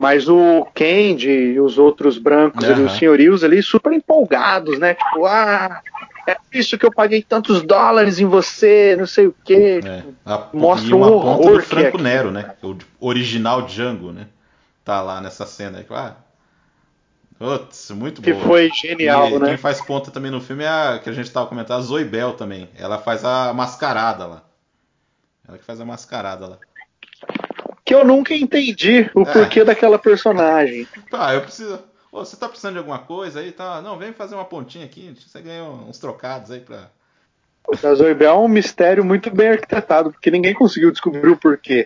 mas 0.00 0.30
o 0.30 0.66
Candy 0.74 1.28
e 1.28 1.60
os 1.60 1.76
outros 1.76 2.16
brancos 2.16 2.64
uhum. 2.64 2.72
ali, 2.72 2.82
os 2.84 2.96
senhorios 2.96 3.44
ali, 3.44 3.62
super 3.62 3.92
empolgados, 3.92 4.78
né? 4.78 4.94
Tipo, 4.94 5.26
ah, 5.26 5.82
é 6.26 6.38
isso 6.54 6.78
que 6.78 6.86
eu 6.86 6.90
paguei 6.90 7.22
tantos 7.22 7.60
dólares 7.60 8.18
em 8.18 8.24
você, 8.24 8.96
não 8.98 9.06
sei 9.06 9.26
o 9.26 9.34
quê. 9.44 9.80
É. 9.84 10.02
A, 10.24 10.48
Mostra 10.54 10.96
um 10.96 11.02
horror 11.02 11.58
do 11.58 11.62
Franco 11.62 11.98
é 11.98 12.02
Nero, 12.02 12.30
né? 12.30 12.54
O 12.62 12.78
original 12.98 13.66
Django, 13.66 14.10
né? 14.10 14.28
Tá 14.82 15.02
lá 15.02 15.20
nessa 15.20 15.44
cena 15.44 15.76
aí. 15.76 15.86
Ah, 15.90 16.14
Putz, 17.38 17.90
muito 17.90 18.22
que 18.22 18.32
boa. 18.32 18.42
Que 18.42 18.48
foi 18.48 18.70
genial, 18.72 19.28
e, 19.28 19.38
né? 19.38 19.48
Quem 19.48 19.58
faz 19.58 19.82
ponta 19.82 20.10
também 20.10 20.30
no 20.30 20.40
filme 20.40 20.64
é 20.64 20.68
a 20.68 20.98
que 20.98 21.10
a 21.10 21.12
gente 21.12 21.30
tava 21.30 21.46
comentando, 21.46 21.78
a 21.78 21.82
Zoe 21.82 22.04
Bell 22.06 22.32
também. 22.32 22.70
Ela 22.74 22.96
faz 22.96 23.22
a 23.22 23.52
mascarada 23.52 24.26
lá. 24.26 24.42
Ela 25.46 25.58
que 25.58 25.64
faz 25.64 25.78
a 25.78 25.84
mascarada 25.84 26.46
lá 26.46 26.58
que 27.90 27.94
eu 27.94 28.05
nunca 28.05 28.33
entendi 28.33 29.11
o 29.12 29.22
é. 29.22 29.33
porquê 29.33 29.64
daquela 29.64 29.98
personagem. 29.98 30.87
Tá, 31.11 31.35
eu 31.35 31.40
preciso. 31.40 31.81
Ô, 32.12 32.24
você 32.24 32.37
tá 32.37 32.48
precisando 32.48 32.74
de 32.74 32.79
alguma 32.79 33.00
coisa 33.00 33.40
aí? 33.40 33.50
Tá? 33.50 33.83
Não, 33.83 33.98
vem 33.98 34.12
fazer 34.12 34.37
uma 34.37 34.44
pontinha 34.44 34.85
aqui. 34.85 35.12
Você 35.18 35.40
ganha 35.40 35.64
uns 35.64 35.98
trocados 35.98 36.53
aí 36.53 36.61
pra. 36.61 36.88
Zoe 37.92 38.14
Bell 38.14 38.31
é 38.31 38.38
um 38.38 38.46
mistério 38.46 39.05
muito 39.05 39.29
bem 39.29 39.48
arquitetado, 39.48 40.12
porque 40.12 40.31
ninguém 40.31 40.55
conseguiu 40.55 40.92
descobrir 40.92 41.31
o 41.31 41.37
porquê. 41.37 41.85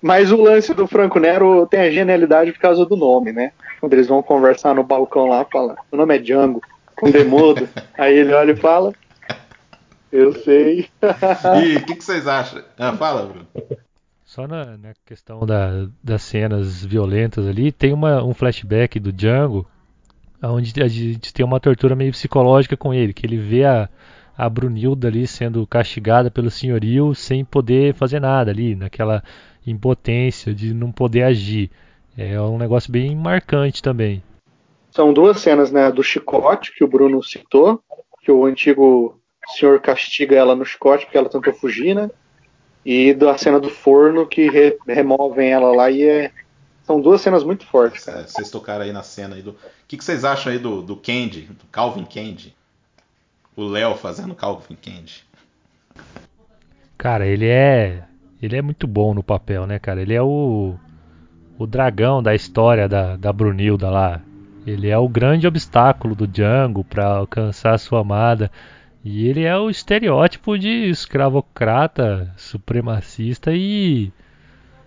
Mas 0.00 0.32
o 0.32 0.40
lance 0.40 0.72
do 0.72 0.86
Franco 0.86 1.20
Nero 1.20 1.66
tem 1.66 1.80
a 1.80 1.90
genialidade 1.90 2.50
por 2.50 2.60
causa 2.60 2.86
do 2.86 2.96
nome, 2.96 3.30
né? 3.30 3.52
Quando 3.80 3.92
eles 3.92 4.06
vão 4.06 4.22
conversar 4.22 4.74
no 4.74 4.82
balcão 4.82 5.26
lá, 5.26 5.44
fala: 5.44 5.76
o 5.92 5.96
nome 5.96 6.16
é 6.16 6.18
Django, 6.18 6.62
com 6.96 7.10
Demodo. 7.10 7.68
aí 7.98 8.16
ele 8.16 8.32
olha 8.32 8.52
e 8.52 8.56
fala: 8.56 8.94
Eu 10.10 10.32
sei. 10.32 10.88
e 11.62 11.76
o 11.76 11.84
que, 11.84 11.96
que, 11.96 12.04
vocês 12.04 12.26
acham? 12.26 12.62
Ah, 12.78 12.94
fala, 12.94 13.26
Bruno. 13.26 13.46
Só 14.34 14.48
na, 14.48 14.76
na 14.76 14.92
questão 15.06 15.46
da, 15.46 15.86
das 16.02 16.22
cenas 16.22 16.84
violentas 16.84 17.46
ali, 17.46 17.70
tem 17.70 17.92
uma, 17.92 18.20
um 18.24 18.34
flashback 18.34 18.98
do 18.98 19.12
Django, 19.12 19.64
onde 20.42 20.82
a 20.82 20.88
gente 20.88 21.32
tem 21.32 21.46
uma 21.46 21.60
tortura 21.60 21.94
meio 21.94 22.10
psicológica 22.10 22.76
com 22.76 22.92
ele, 22.92 23.12
que 23.12 23.24
ele 23.24 23.36
vê 23.36 23.64
a, 23.64 23.88
a 24.36 24.48
Brunilda 24.48 25.06
ali 25.06 25.24
sendo 25.24 25.64
castigada 25.68 26.32
pelo 26.32 26.50
senhorio 26.50 27.14
sem 27.14 27.44
poder 27.44 27.94
fazer 27.94 28.18
nada 28.18 28.50
ali, 28.50 28.74
naquela 28.74 29.22
impotência 29.64 30.52
de 30.52 30.74
não 30.74 30.90
poder 30.90 31.22
agir. 31.22 31.70
É 32.18 32.40
um 32.40 32.58
negócio 32.58 32.90
bem 32.90 33.14
marcante 33.14 33.80
também. 33.80 34.20
São 34.90 35.12
duas 35.12 35.38
cenas, 35.38 35.70
né? 35.70 35.92
Do 35.92 36.02
chicote, 36.02 36.74
que 36.76 36.82
o 36.82 36.88
Bruno 36.88 37.22
citou, 37.22 37.80
que 38.20 38.32
o 38.32 38.44
antigo 38.44 39.16
senhor 39.46 39.80
castiga 39.80 40.34
ela 40.34 40.56
no 40.56 40.64
chicote 40.64 41.04
porque 41.04 41.18
ela 41.18 41.28
tentou 41.28 41.54
fugir, 41.54 41.94
né? 41.94 42.10
E 42.84 43.14
da 43.14 43.36
cena 43.38 43.58
do 43.58 43.70
forno 43.70 44.26
que 44.26 44.48
re, 44.48 44.76
removem 44.86 45.50
ela 45.50 45.74
lá 45.74 45.90
e 45.90 46.02
é, 46.02 46.30
são 46.84 47.00
duas 47.00 47.20
cenas 47.20 47.42
muito 47.42 47.66
fortes. 47.66 48.06
É, 48.06 48.22
vocês 48.26 48.50
tocaram 48.50 48.84
aí 48.84 48.92
na 48.92 49.02
cena 49.02 49.36
aí 49.36 49.42
do. 49.42 49.52
O 49.52 49.56
que, 49.88 49.96
que 49.96 50.04
vocês 50.04 50.24
acham 50.24 50.52
aí 50.52 50.58
do, 50.58 50.82
do 50.82 50.96
Candy, 50.96 51.42
do 51.42 51.64
Calvin 51.72 52.04
Candy? 52.04 52.54
O 53.56 53.64
Léo 53.64 53.94
fazendo 53.94 54.34
Calvin 54.34 54.76
Candy. 54.76 55.24
Cara, 56.98 57.26
ele 57.26 57.46
é. 57.46 58.02
Ele 58.42 58.56
é 58.56 58.62
muito 58.62 58.86
bom 58.86 59.14
no 59.14 59.22
papel, 59.22 59.66
né, 59.66 59.78
cara? 59.78 60.02
Ele 60.02 60.14
é 60.14 60.22
o. 60.22 60.74
O 61.56 61.66
dragão 61.66 62.22
da 62.22 62.34
história 62.34 62.88
da, 62.88 63.16
da 63.16 63.32
Brunilda 63.32 63.88
lá. 63.88 64.20
Ele 64.66 64.88
é 64.88 64.98
o 64.98 65.08
grande 65.08 65.46
obstáculo 65.46 66.14
do 66.14 66.26
Django 66.26 66.82
para 66.82 67.06
alcançar 67.06 67.74
a 67.74 67.78
sua 67.78 68.00
amada. 68.00 68.50
E 69.04 69.28
ele 69.28 69.42
é 69.42 69.54
o 69.54 69.68
estereótipo 69.68 70.58
de 70.58 70.88
escravocrata, 70.88 72.32
supremacista 72.38 73.52
e 73.52 74.10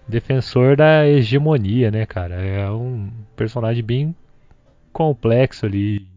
defensor 0.07 0.75
da 0.75 1.05
hegemonia, 1.05 1.91
né, 1.91 2.03
cara? 2.07 2.33
É 2.33 2.67
um 2.71 3.11
personagem 3.35 3.83
bem 3.83 4.15
complexo 4.91 5.67
ali. 5.67 6.07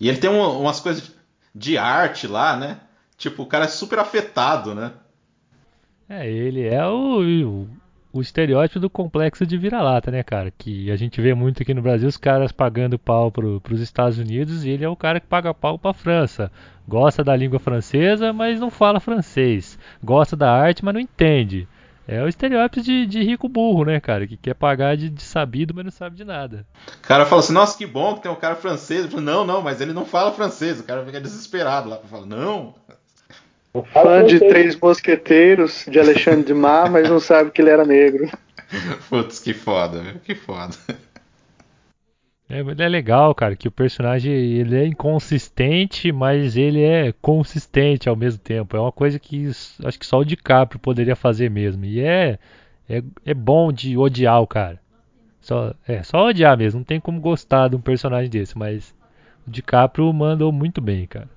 E 0.00 0.08
ele 0.08 0.18
tem 0.18 0.28
um, 0.28 0.60
umas 0.60 0.80
coisas 0.80 1.14
de 1.54 1.78
arte 1.78 2.26
lá, 2.26 2.56
né? 2.56 2.80
Tipo, 3.16 3.44
o 3.44 3.46
cara 3.46 3.66
é 3.66 3.68
super 3.68 4.00
afetado, 4.00 4.74
né? 4.74 4.92
É, 6.08 6.28
ele 6.28 6.66
é 6.66 6.84
o, 6.84 7.20
o 7.20 7.68
estereótipo 8.20 8.78
do 8.78 8.90
complexo 8.90 9.46
de 9.46 9.56
vira-lata, 9.56 10.10
né, 10.10 10.22
cara? 10.22 10.52
Que 10.56 10.90
a 10.90 10.96
gente 10.96 11.20
vê 11.20 11.32
muito 11.34 11.62
aqui 11.62 11.72
no 11.72 11.80
Brasil, 11.80 12.08
os 12.08 12.16
caras 12.16 12.52
pagando 12.52 12.98
pau 12.98 13.30
pro, 13.30 13.60
pros 13.60 13.80
Estados 13.80 14.18
Unidos 14.18 14.64
e 14.64 14.70
ele 14.70 14.84
é 14.84 14.88
o 14.88 14.96
cara 14.96 15.18
que 15.18 15.26
paga 15.26 15.54
pau 15.54 15.78
pra 15.78 15.94
França. 15.94 16.50
Gosta 16.86 17.24
da 17.24 17.34
língua 17.34 17.58
francesa, 17.58 18.32
mas 18.32 18.60
não 18.60 18.70
fala 18.70 19.00
francês. 19.00 19.78
Gosta 20.02 20.36
da 20.36 20.52
arte, 20.52 20.84
mas 20.84 20.92
não 20.92 21.00
entende. 21.00 21.66
É 22.06 22.20
o 22.22 22.28
estereótipo 22.28 22.82
de, 22.82 23.06
de 23.06 23.22
rico 23.22 23.48
burro, 23.48 23.84
né, 23.84 24.00
cara? 24.00 24.26
Que 24.26 24.36
quer 24.36 24.54
pagar 24.54 24.96
de, 24.96 25.08
de, 25.08 25.22
sabido, 25.22 25.72
mas 25.72 25.84
não 25.84 25.92
sabe 25.92 26.16
de 26.16 26.24
nada. 26.24 26.66
O 26.98 27.06
cara 27.06 27.24
fala 27.24 27.40
assim, 27.40 27.52
nossa, 27.52 27.78
que 27.78 27.86
bom 27.86 28.14
que 28.14 28.22
tem 28.22 28.30
um 28.30 28.36
cara 28.36 28.56
francês. 28.56 29.06
Falo, 29.06 29.22
não, 29.22 29.44
não, 29.44 29.62
mas 29.62 29.80
ele 29.80 29.92
não 29.92 30.04
fala 30.04 30.32
francês. 30.32 30.80
O 30.80 30.84
cara 30.84 31.04
fica 31.04 31.20
desesperado 31.20 31.88
lá. 31.88 31.98
Fala, 31.98 32.26
não, 32.26 32.74
Fã 33.92 34.24
de 34.24 34.38
Três 34.38 34.78
Mosqueteiros, 34.78 35.86
de 35.88 35.98
Alexandre 35.98 36.44
de 36.44 36.54
Mar, 36.54 36.90
mas 36.90 37.08
não 37.08 37.18
sabe 37.18 37.50
que 37.50 37.62
ele 37.62 37.70
era 37.70 37.84
negro. 37.84 38.30
Putz, 39.08 39.38
que 39.38 39.54
foda, 39.54 40.02
que 40.24 40.34
foda. 40.34 40.74
É, 42.50 42.58
é 42.60 42.88
legal, 42.88 43.34
cara, 43.34 43.56
que 43.56 43.66
o 43.66 43.72
personagem 43.72 44.30
ele 44.30 44.76
é 44.76 44.86
inconsistente, 44.86 46.12
mas 46.12 46.54
ele 46.54 46.82
é 46.82 47.10
consistente 47.22 48.10
ao 48.10 48.16
mesmo 48.16 48.40
tempo. 48.40 48.76
É 48.76 48.80
uma 48.80 48.92
coisa 48.92 49.18
que 49.18 49.48
acho 49.48 49.98
que 49.98 50.04
só 50.04 50.18
o 50.18 50.24
DiCaprio 50.24 50.78
poderia 50.78 51.16
fazer 51.16 51.50
mesmo. 51.50 51.86
E 51.86 52.00
é, 52.00 52.38
é, 52.90 53.02
é 53.24 53.32
bom 53.32 53.72
de 53.72 53.96
odiar 53.96 54.42
o 54.42 54.46
cara. 54.46 54.78
Só, 55.40 55.74
é 55.88 56.02
só 56.02 56.26
odiar 56.26 56.58
mesmo. 56.58 56.80
Não 56.80 56.84
tem 56.84 57.00
como 57.00 57.18
gostar 57.22 57.68
de 57.68 57.76
um 57.76 57.80
personagem 57.80 58.28
desse, 58.28 58.56
mas 58.56 58.94
o 59.46 59.50
DiCaprio 59.50 60.12
mandou 60.12 60.52
muito 60.52 60.82
bem, 60.82 61.06
cara. 61.06 61.28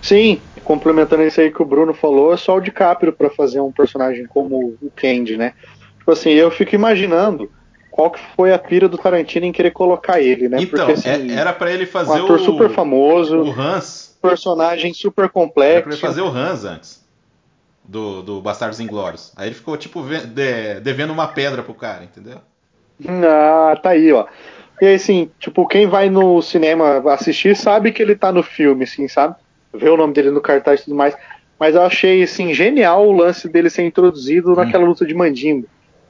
Sim, 0.00 0.40
complementando 0.64 1.22
isso 1.22 1.40
aí 1.40 1.50
que 1.50 1.62
o 1.62 1.66
Bruno 1.66 1.94
falou, 1.94 2.32
é 2.32 2.36
só 2.36 2.56
o 2.56 2.60
DiCaprio 2.60 3.12
para 3.12 3.30
fazer 3.30 3.60
um 3.60 3.70
personagem 3.70 4.26
como 4.26 4.76
o 4.80 4.90
Candy, 4.96 5.36
né? 5.36 5.54
Tipo 5.98 6.10
assim, 6.10 6.30
eu 6.30 6.50
fico 6.50 6.74
imaginando 6.74 7.50
qual 7.90 8.10
que 8.10 8.18
foi 8.34 8.52
a 8.52 8.58
pira 8.58 8.88
do 8.88 8.98
Tarantino 8.98 9.46
em 9.46 9.52
querer 9.52 9.70
colocar 9.70 10.20
ele, 10.20 10.48
né? 10.48 10.58
Então, 10.60 10.86
Porque, 10.86 10.92
assim, 10.92 11.30
é, 11.30 11.34
era 11.34 11.52
para 11.52 11.70
ele 11.70 11.86
fazer 11.86 12.10
um 12.20 12.24
ator 12.24 12.40
o 12.40 12.44
super 12.44 12.70
famoso, 12.70 13.42
o 13.42 13.50
Hans, 13.52 14.16
personagem 14.20 14.92
super 14.92 15.28
complexo. 15.28 15.74
Era 15.74 15.82
pra 15.82 15.92
ele 15.92 16.00
fazer 16.00 16.22
o 16.22 16.28
Hans 16.28 16.64
antes 16.64 17.04
do, 17.84 18.22
do 18.22 18.40
Bastardos 18.40 18.80
Inglórios. 18.80 19.32
Aí 19.36 19.48
ele 19.48 19.54
ficou 19.54 19.76
tipo 19.76 20.02
de, 20.02 20.80
devendo 20.80 21.12
uma 21.12 21.28
pedra 21.28 21.62
pro 21.62 21.74
cara, 21.74 22.04
entendeu? 22.04 22.38
Ah, 23.06 23.78
tá 23.80 23.90
aí, 23.90 24.12
ó. 24.12 24.26
E 24.80 24.86
aí, 24.86 24.94
assim, 24.94 25.30
tipo, 25.38 25.66
quem 25.66 25.86
vai 25.86 26.10
no 26.10 26.42
cinema 26.42 27.02
assistir 27.12 27.56
sabe 27.56 27.92
que 27.92 28.02
ele 28.02 28.16
tá 28.16 28.32
no 28.32 28.42
filme, 28.42 28.84
assim, 28.84 29.06
sabe? 29.06 29.36
Vê 29.74 29.88
o 29.88 29.96
nome 29.96 30.12
dele 30.12 30.30
no 30.30 30.40
cartaz 30.40 30.80
e 30.80 30.84
tudo 30.84 30.96
mais. 30.96 31.16
Mas 31.58 31.74
eu 31.74 31.82
achei, 31.82 32.22
assim, 32.22 32.52
genial 32.52 33.06
o 33.06 33.12
lance 33.12 33.48
dele 33.48 33.70
ser 33.70 33.84
introduzido 33.84 34.52
hum. 34.52 34.56
naquela 34.56 34.84
luta 34.84 35.04
de 35.04 35.14
mandingo. 35.14 35.68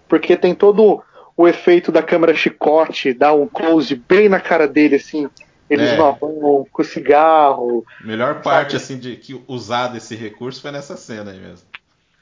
Porque 0.09 0.37
tem 0.37 0.55
todo 0.55 1.03
o 1.37 1.49
efeito 1.49 1.91
da 1.91 2.03
câmera 2.03 2.35
chicote, 2.35 3.13
dá 3.13 3.33
um 3.33 3.47
close 3.47 3.95
bem 3.95 4.29
na 4.29 4.39
cara 4.39 4.69
dele, 4.69 4.97
assim, 4.97 5.29
eles 5.69 5.91
é. 5.91 5.97
com 5.97 6.67
o 6.79 6.85
cigarro. 6.85 7.85
Melhor 8.05 8.43
parte, 8.43 8.73
sabe? 8.73 8.83
assim, 8.83 8.99
de 8.99 9.17
que 9.17 9.41
usar 9.49 9.89
desse 9.89 10.15
recurso 10.15 10.61
foi 10.61 10.71
nessa 10.71 10.97
cena 10.97 11.33
aí 11.33 11.41
mesmo. 11.41 11.67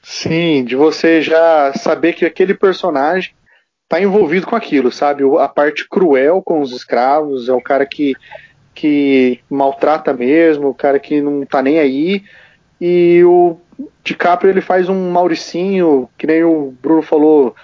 Sim, 0.01 0.65
de 0.65 0.75
você 0.75 1.21
já 1.21 1.73
saber 1.73 2.13
que 2.13 2.25
aquele 2.25 2.53
personagem 2.53 3.33
tá 3.87 4.01
envolvido 4.01 4.47
com 4.47 4.55
aquilo, 4.55 4.91
sabe? 4.91 5.23
A 5.39 5.47
parte 5.47 5.87
cruel 5.87 6.41
com 6.41 6.61
os 6.61 6.71
escravos, 6.71 7.47
é 7.47 7.53
o 7.53 7.61
cara 7.61 7.85
que, 7.85 8.15
que 8.73 9.39
maltrata 9.49 10.13
mesmo, 10.13 10.69
o 10.69 10.73
cara 10.73 10.99
que 10.99 11.21
não 11.21 11.45
tá 11.45 11.61
nem 11.61 11.79
aí. 11.79 12.23
E 12.79 13.23
o 13.23 13.57
DiCaprio 14.03 14.51
ele 14.51 14.61
faz 14.61 14.89
um 14.89 15.11
Mauricinho, 15.11 16.09
que 16.17 16.27
nem 16.27 16.43
o 16.43 16.73
Bruno 16.81 17.01
falou, 17.01 17.55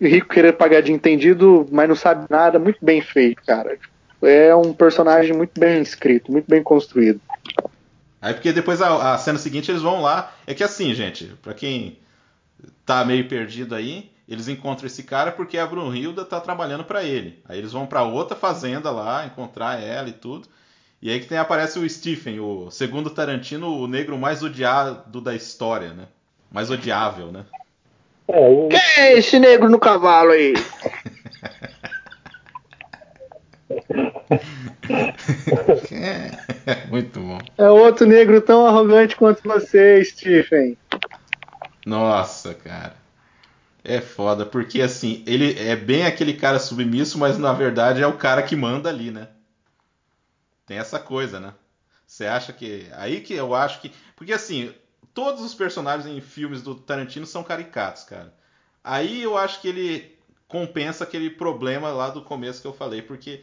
rico 0.00 0.28
querer 0.28 0.52
pagar 0.52 0.82
de 0.82 0.92
entendido, 0.92 1.66
mas 1.70 1.88
não 1.88 1.96
sabe 1.96 2.26
nada, 2.30 2.58
muito 2.58 2.78
bem 2.82 3.00
feito, 3.00 3.42
cara. 3.44 3.78
É 4.22 4.54
um 4.54 4.72
personagem 4.72 5.36
muito 5.36 5.58
bem 5.58 5.82
escrito, 5.82 6.30
muito 6.30 6.48
bem 6.48 6.62
construído. 6.62 7.20
Aí 8.20 8.34
porque 8.34 8.52
depois 8.52 8.80
a, 8.80 9.14
a 9.14 9.18
cena 9.18 9.38
seguinte 9.38 9.70
eles 9.70 9.82
vão 9.82 10.00
lá. 10.00 10.32
É 10.46 10.54
que 10.54 10.62
assim, 10.62 10.94
gente, 10.94 11.32
para 11.42 11.54
quem 11.54 11.98
tá 12.86 13.04
meio 13.04 13.26
perdido 13.26 13.74
aí, 13.74 14.11
eles 14.32 14.48
encontram 14.48 14.86
esse 14.86 15.02
cara 15.02 15.30
porque 15.30 15.58
a 15.58 15.66
Brunhilda 15.66 16.24
tá 16.24 16.40
trabalhando 16.40 16.84
para 16.84 17.04
ele. 17.04 17.42
Aí 17.46 17.58
eles 17.58 17.72
vão 17.72 17.86
para 17.86 18.02
outra 18.02 18.34
fazenda 18.34 18.90
lá, 18.90 19.26
encontrar 19.26 19.82
ela 19.82 20.08
e 20.08 20.12
tudo. 20.12 20.48
E 21.02 21.10
aí 21.10 21.20
que 21.20 21.26
tem, 21.26 21.36
aparece 21.36 21.78
o 21.78 21.86
Stephen, 21.88 22.40
o 22.40 22.70
segundo 22.70 23.10
Tarantino, 23.10 23.76
o 23.76 23.86
negro 23.86 24.16
mais 24.16 24.42
odiado 24.42 25.20
da 25.20 25.34
história, 25.34 25.92
né? 25.92 26.06
Mais 26.50 26.70
odiável, 26.70 27.30
né? 27.32 27.44
É, 28.28 28.68
Quem 28.68 29.04
é 29.04 29.18
esse 29.18 29.38
negro 29.38 29.68
no 29.68 29.78
cavalo 29.78 30.30
aí? 30.30 30.52
é, 35.92 36.30
muito 36.88 37.20
bom. 37.20 37.38
É 37.58 37.68
outro 37.68 38.06
negro 38.06 38.40
tão 38.40 38.66
arrogante 38.66 39.14
quanto 39.16 39.42
você, 39.42 40.02
Stephen. 40.04 40.78
Nossa, 41.84 42.54
cara. 42.54 43.01
É 43.84 44.00
foda, 44.00 44.46
porque 44.46 44.80
assim, 44.80 45.24
ele 45.26 45.58
é 45.58 45.74
bem 45.74 46.06
aquele 46.06 46.34
cara 46.34 46.58
submisso, 46.58 47.18
mas 47.18 47.36
na 47.36 47.52
verdade 47.52 48.00
é 48.00 48.06
o 48.06 48.16
cara 48.16 48.42
que 48.42 48.54
manda 48.54 48.88
ali, 48.88 49.10
né? 49.10 49.28
Tem 50.64 50.78
essa 50.78 51.00
coisa, 51.00 51.40
né? 51.40 51.52
Você 52.06 52.26
acha 52.26 52.52
que. 52.52 52.88
Aí 52.92 53.20
que 53.20 53.34
eu 53.34 53.54
acho 53.54 53.80
que. 53.80 53.92
Porque 54.14 54.32
assim, 54.32 54.72
todos 55.12 55.42
os 55.42 55.54
personagens 55.54 56.06
em 56.06 56.20
filmes 56.20 56.62
do 56.62 56.74
Tarantino 56.74 57.26
são 57.26 57.42
caricatos, 57.42 58.04
cara. 58.04 58.32
Aí 58.84 59.22
eu 59.22 59.36
acho 59.36 59.60
que 59.60 59.68
ele 59.68 60.18
compensa 60.46 61.04
aquele 61.04 61.30
problema 61.30 61.90
lá 61.90 62.10
do 62.10 62.22
começo 62.22 62.60
que 62.60 62.66
eu 62.66 62.74
falei, 62.74 63.02
porque 63.02 63.42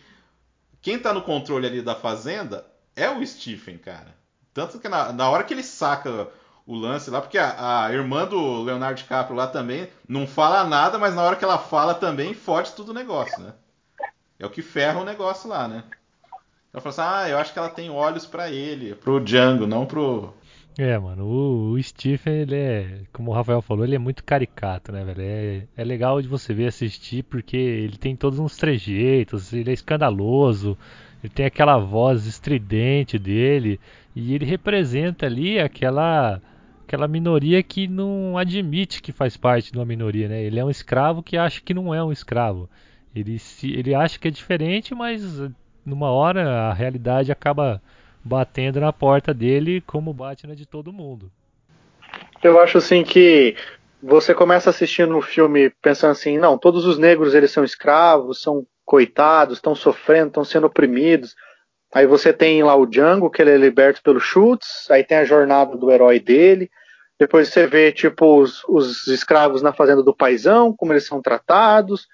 quem 0.82 1.00
tá 1.00 1.14
no 1.14 1.22
controle 1.22 1.66
ali 1.66 1.82
da 1.82 1.96
fazenda 1.96 2.66
é 2.96 3.10
o 3.10 3.26
Stephen, 3.26 3.78
cara. 3.78 4.16
Tanto 4.54 4.80
que 4.80 4.88
na, 4.88 5.12
na 5.12 5.30
hora 5.30 5.44
que 5.44 5.54
ele 5.54 5.64
saca 5.64 6.30
o 6.70 6.76
lance 6.76 7.10
lá, 7.10 7.20
porque 7.20 7.40
a, 7.40 7.88
a, 7.88 7.92
irmã 7.92 8.28
do 8.28 8.62
Leonardo 8.62 9.02
DiCaprio 9.02 9.36
lá 9.36 9.48
também 9.48 9.90
não 10.08 10.28
fala 10.28 10.64
nada, 10.64 11.00
mas 11.00 11.16
na 11.16 11.24
hora 11.24 11.36
que 11.36 11.44
ela 11.44 11.58
fala 11.58 11.96
também 11.96 12.36
fode 12.36 12.74
tudo 12.74 12.90
o 12.90 12.94
negócio, 12.94 13.42
né? 13.42 13.54
É 14.38 14.46
o 14.46 14.52
que 14.52 14.62
ferra 14.62 15.00
o 15.00 15.04
negócio 15.04 15.50
lá, 15.50 15.68
né? 15.68 15.84
Ela 16.72 16.80
fala 16.80 16.90
assim, 16.90 17.02
ah, 17.02 17.30
eu 17.30 17.40
acho 17.40 17.52
que 17.54 17.58
ela 17.58 17.70
tem 17.70 17.90
olhos 17.90 18.28
para 18.28 18.52
ele, 18.52 18.94
pro 18.94 19.20
Django, 19.20 19.66
não 19.66 19.88
pro, 19.88 20.32
é, 20.78 20.98
mano, 20.98 21.26
o, 21.26 21.72
o 21.72 21.84
Stephen, 21.84 22.42
ele 22.42 22.56
é, 22.56 23.02
como 23.12 23.32
o 23.32 23.34
Rafael 23.34 23.64
falou, 23.64 23.84
ele 23.84 23.96
é 23.96 24.00
muito 24.00 24.24
caricato, 24.24 24.92
né, 24.92 25.04
velho? 25.04 25.22
É, 25.22 25.64
é 25.76 25.84
legal 25.84 26.22
de 26.22 26.28
você 26.28 26.54
ver 26.54 26.68
assistir 26.68 27.24
porque 27.24 27.58
ele 27.58 27.98
tem 27.98 28.16
todos 28.16 28.38
uns 28.38 28.56
trejeitos, 28.56 29.52
ele 29.52 29.72
é 29.72 29.74
escandaloso, 29.74 30.78
ele 31.24 31.34
tem 31.34 31.48
aquela 31.48 31.80
voz 31.80 32.28
estridente 32.28 33.18
dele 33.18 33.80
e 34.16 34.36
ele 34.36 34.46
representa 34.46 35.26
ali 35.26 35.60
aquela 35.60 36.40
aquela 36.90 37.08
minoria 37.08 37.62
que 37.62 37.88
não 37.88 38.36
admite 38.36 39.00
que 39.00 39.12
faz 39.12 39.38
parte 39.38 39.72
de 39.72 39.78
uma 39.78 39.86
minoria, 39.86 40.28
né? 40.28 40.42
Ele 40.42 40.60
é 40.60 40.66
um 40.66 40.72
escravo 40.72 41.22
que 41.22 41.38
acha 41.38 41.62
que 41.62 41.72
não 41.72 41.94
é 41.94 42.04
um 42.04 42.12
escravo. 42.12 42.68
Ele 43.16 43.38
se, 43.38 43.72
ele 43.72 43.94
acha 43.94 44.18
que 44.18 44.28
é 44.28 44.32
diferente, 44.32 44.96
mas 44.96 45.22
numa 45.86 46.10
hora 46.10 46.50
a 46.50 46.74
realidade 46.74 47.32
acaba 47.32 47.80
batendo 48.24 48.80
na 48.80 48.92
porta 48.92 49.36
dele 49.36 49.82
como 49.82 50.12
bate 50.12 50.48
na 50.48 50.56
de 50.56 50.66
todo 50.66 50.92
mundo. 50.92 51.32
Eu 52.42 52.60
acho 52.60 52.80
assim 52.80 53.04
que 53.04 53.56
você 54.02 54.34
começa 54.34 54.72
assistindo 54.72 55.16
o 55.16 55.22
filme 55.22 55.70
pensando 55.82 56.12
assim, 56.12 56.40
não, 56.40 56.58
todos 56.58 56.86
os 56.86 56.98
negros 56.98 57.36
eles 57.36 57.52
são 57.52 57.64
escravos, 57.64 58.42
são 58.42 58.66
coitados, 58.84 59.60
estão 59.60 59.76
sofrendo, 59.76 60.30
estão 60.30 60.44
sendo 60.44 60.66
oprimidos. 60.66 61.36
Aí 61.94 62.06
você 62.06 62.32
tem 62.32 62.64
lá 62.64 62.76
o 62.76 62.86
Django, 62.86 63.30
que 63.30 63.42
ele 63.42 63.52
é 63.52 63.58
liberto 63.58 64.02
pelo 64.04 64.20
Schultz, 64.20 64.90
aí 64.92 65.04
tem 65.04 65.18
a 65.18 65.26
jornada 65.26 65.76
do 65.76 65.92
herói 65.92 66.20
dele. 66.20 66.70
Depois 67.20 67.50
você 67.50 67.66
vê, 67.68 67.92
tipo, 67.92 68.40
os, 68.40 68.64
os 68.66 69.08
escravos 69.08 69.62
na 69.62 69.74
fazenda 69.74 70.04
do 70.04 70.16
paisão, 70.16 70.74
como 70.76 70.94
eles 70.94 71.06
são 71.06 71.22
tratados. 71.22 72.08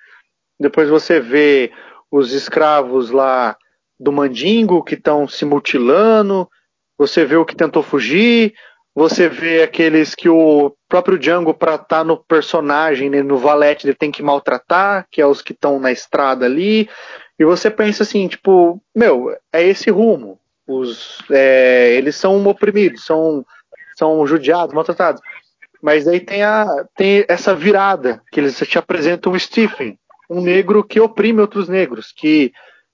Depois 0.59 0.89
você 0.89 1.19
vê 1.19 1.71
os 2.09 2.31
escravos 2.31 3.11
lá 3.11 3.57
do 3.99 4.11
Mandingo 4.11 4.83
que 4.83 4.95
estão 4.95 5.27
se 5.27 5.45
mutilando, 5.45 6.49
você 6.97 7.25
vê 7.25 7.35
o 7.35 7.45
que 7.45 7.55
tentou 7.55 7.83
fugir, 7.83 8.53
você 8.93 9.27
vê 9.27 9.61
aqueles 9.61 10.15
que 10.15 10.29
o 10.29 10.73
próprio 10.87 11.19
Django, 11.19 11.53
para 11.53 11.75
estar 11.75 11.85
tá 11.87 12.03
no 12.03 12.17
personagem, 12.17 13.09
né, 13.09 13.21
no 13.21 13.37
valete, 13.37 13.85
ele 13.85 13.93
tem 13.93 14.11
que 14.11 14.23
maltratar, 14.23 15.05
que 15.11 15.21
é 15.21 15.27
os 15.27 15.41
que 15.41 15.51
estão 15.51 15.79
na 15.79 15.91
estrada 15.91 16.45
ali, 16.45 16.89
e 17.37 17.43
você 17.43 17.69
pensa 17.69 18.03
assim, 18.03 18.27
tipo, 18.27 18.81
meu, 18.95 19.35
é 19.51 19.63
esse 19.63 19.89
rumo. 19.89 20.39
Os, 20.67 21.19
é, 21.29 21.93
eles 21.93 22.15
são 22.15 22.45
oprimidos, 22.47 23.05
são, 23.05 23.45
são 23.95 24.25
judiados, 24.25 24.73
maltratados. 24.73 25.21
Mas 25.81 26.07
aí 26.07 26.19
tem, 26.19 26.41
a, 26.41 26.65
tem 26.95 27.25
essa 27.27 27.53
virada, 27.53 28.21
que 28.31 28.39
eles 28.39 28.57
te 28.57 28.77
apresentam 28.77 29.33
o 29.33 29.39
Stephen, 29.39 29.99
um 30.29 30.41
negro 30.41 30.83
que 30.83 30.99
oprime 30.99 31.41
outros 31.41 31.69
negros, 31.69 32.11
que, 32.11 32.51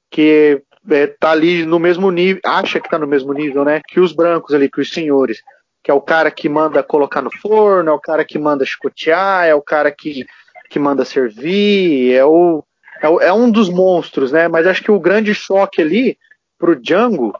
que 0.09 0.61
é, 0.89 1.07
tá 1.07 1.31
ali 1.31 1.65
no 1.65 1.79
mesmo 1.79 2.11
nível, 2.11 2.41
acha 2.43 2.79
que 2.79 2.89
tá 2.89 2.97
no 2.97 3.07
mesmo 3.07 3.31
nível, 3.33 3.63
né? 3.63 3.79
Que 3.87 3.99
os 3.99 4.11
brancos 4.11 4.53
ali, 4.53 4.69
que 4.69 4.81
os 4.81 4.91
senhores. 4.91 5.41
Que 5.83 5.89
é 5.89 5.93
o 5.93 6.01
cara 6.01 6.29
que 6.29 6.49
manda 6.49 6.83
colocar 6.83 7.21
no 7.21 7.31
forno, 7.31 7.89
é 7.89 7.93
o 7.93 7.99
cara 7.99 8.25
que 8.25 8.37
manda 8.37 8.65
chicotear, 8.65 9.45
é 9.45 9.55
o 9.55 9.61
cara 9.61 9.91
que, 9.91 10.25
que 10.69 10.77
manda 10.77 11.05
servir, 11.05 12.13
é 12.13 12.25
o, 12.25 12.63
é, 13.01 13.27
é 13.27 13.33
um 13.33 13.49
dos 13.49 13.69
monstros, 13.69 14.31
né? 14.31 14.47
Mas 14.47 14.67
acho 14.67 14.83
que 14.83 14.91
o 14.91 14.99
grande 14.99 15.33
choque 15.33 15.81
ali 15.81 16.17
pro 16.57 16.75
Django, 16.75 17.33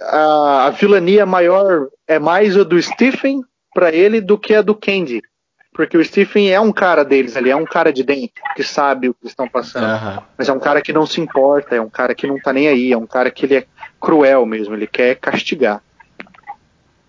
a, 0.00 0.66
a 0.66 0.70
vilania 0.70 1.24
maior 1.24 1.88
é 2.06 2.18
mais 2.18 2.56
a 2.56 2.62
do 2.62 2.80
Stephen 2.80 3.42
para 3.74 3.92
ele 3.92 4.20
do 4.20 4.38
que 4.38 4.54
a 4.54 4.62
do 4.62 4.74
Candy. 4.74 5.22
Porque 5.72 5.96
o 5.96 6.04
Stephen 6.04 6.52
é 6.52 6.60
um 6.60 6.70
cara 6.70 7.02
deles 7.02 7.34
ali, 7.34 7.50
é 7.50 7.56
um 7.56 7.64
cara 7.64 7.90
de 7.90 8.02
dentro, 8.04 8.42
que 8.54 8.62
sabe 8.62 9.08
o 9.08 9.14
que 9.14 9.26
estão 9.26 9.48
passando. 9.48 9.86
Uhum. 9.86 10.22
Mas 10.36 10.48
é 10.48 10.52
um 10.52 10.60
cara 10.60 10.82
que 10.82 10.92
não 10.92 11.06
se 11.06 11.18
importa, 11.18 11.74
é 11.74 11.80
um 11.80 11.88
cara 11.88 12.14
que 12.14 12.26
não 12.26 12.38
tá 12.38 12.52
nem 12.52 12.68
aí, 12.68 12.92
é 12.92 12.96
um 12.96 13.06
cara 13.06 13.30
que 13.30 13.46
ele 13.46 13.56
é 13.56 13.66
cruel 13.98 14.44
mesmo, 14.44 14.74
ele 14.74 14.86
quer 14.86 15.16
castigar. 15.16 15.82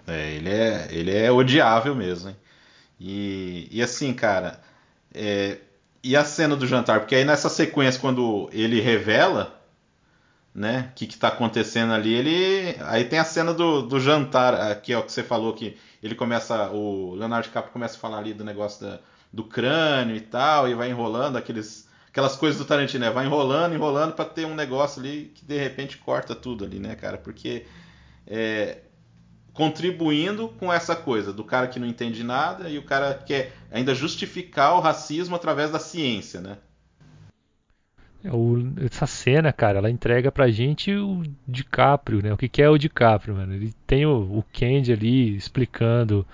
É, 0.07 0.31
ele 0.31 0.49
é, 0.49 0.87
ele 0.91 1.17
é 1.17 1.29
odiável 1.29 1.93
mesmo, 1.93 2.29
hein? 2.29 2.37
E, 2.97 3.67
e 3.69 3.81
assim, 3.81 4.13
cara, 4.13 4.61
é, 5.13 5.57
e 6.03 6.15
a 6.15 6.25
cena 6.25 6.55
do 6.55 6.67
jantar? 6.67 6.99
Porque 6.99 7.15
aí 7.15 7.25
nessa 7.25 7.49
sequência, 7.49 7.99
quando 7.99 8.49
ele 8.51 8.81
revela 8.81 9.63
né? 10.53 10.89
O 10.91 10.95
que, 10.95 11.07
que 11.07 11.17
tá 11.17 11.29
acontecendo 11.29 11.93
ali? 11.93 12.13
Ele. 12.13 12.77
Aí 12.81 13.05
tem 13.05 13.19
a 13.19 13.25
cena 13.25 13.53
do, 13.53 13.81
do 13.81 13.99
jantar, 13.99 14.53
aqui, 14.71 14.93
ó, 14.93 15.01
que 15.01 15.11
você 15.11 15.23
falou 15.23 15.53
que 15.53 15.77
ele 16.01 16.13
começa. 16.15 16.69
O 16.69 17.15
Leonardo 17.15 17.47
DiCaprio 17.47 17.73
começa 17.73 17.97
a 17.97 17.99
falar 17.99 18.19
ali 18.19 18.33
do 18.33 18.43
negócio 18.43 18.85
da, 18.85 18.99
do 19.31 19.43
crânio 19.43 20.15
e 20.15 20.21
tal, 20.21 20.69
e 20.69 20.75
vai 20.75 20.89
enrolando 20.89 21.37
aqueles. 21.37 21.91
Aquelas 22.09 22.35
coisas 22.35 22.59
do 22.59 22.65
Tarantino, 22.65 23.03
né? 23.03 23.09
Vai 23.09 23.25
enrolando, 23.25 23.73
enrolando 23.73 24.13
para 24.13 24.25
ter 24.25 24.45
um 24.45 24.53
negócio 24.53 25.01
ali 25.01 25.31
que 25.33 25.43
de 25.43 25.57
repente 25.57 25.97
corta 25.97 26.35
tudo 26.35 26.63
ali, 26.63 26.77
né, 26.77 26.93
cara? 26.93 27.17
Porque 27.17 27.65
é, 28.27 28.81
contribuindo 29.53 30.49
com 30.49 30.73
essa 30.73 30.95
coisa 30.95 31.31
do 31.31 31.43
cara 31.43 31.67
que 31.67 31.79
não 31.79 31.87
entende 31.87 32.23
nada 32.23 32.69
e 32.69 32.77
o 32.77 32.83
cara 32.83 33.13
quer 33.13 33.53
ainda 33.71 33.93
justificar 33.93 34.75
o 34.75 34.79
racismo 34.79 35.35
através 35.35 35.71
da 35.71 35.79
ciência, 35.79 36.41
né? 36.41 36.57
É, 38.23 38.29
essa 38.85 39.05
cena, 39.05 39.51
cara, 39.51 39.79
ela 39.79 39.89
entrega 39.89 40.31
pra 40.31 40.49
gente 40.49 40.91
o 40.95 41.23
DiCaprio, 41.47 42.21
né? 42.23 42.33
O 42.33 42.37
que, 42.37 42.47
que 42.47 42.61
é 42.61 42.69
o 42.69 42.77
DiCaprio, 42.77 43.35
mano? 43.35 43.53
Ele 43.53 43.73
tem 43.85 44.05
o, 44.05 44.39
o 44.39 44.43
Candy 44.51 44.93
ali 44.93 45.35
explicando 45.35 46.25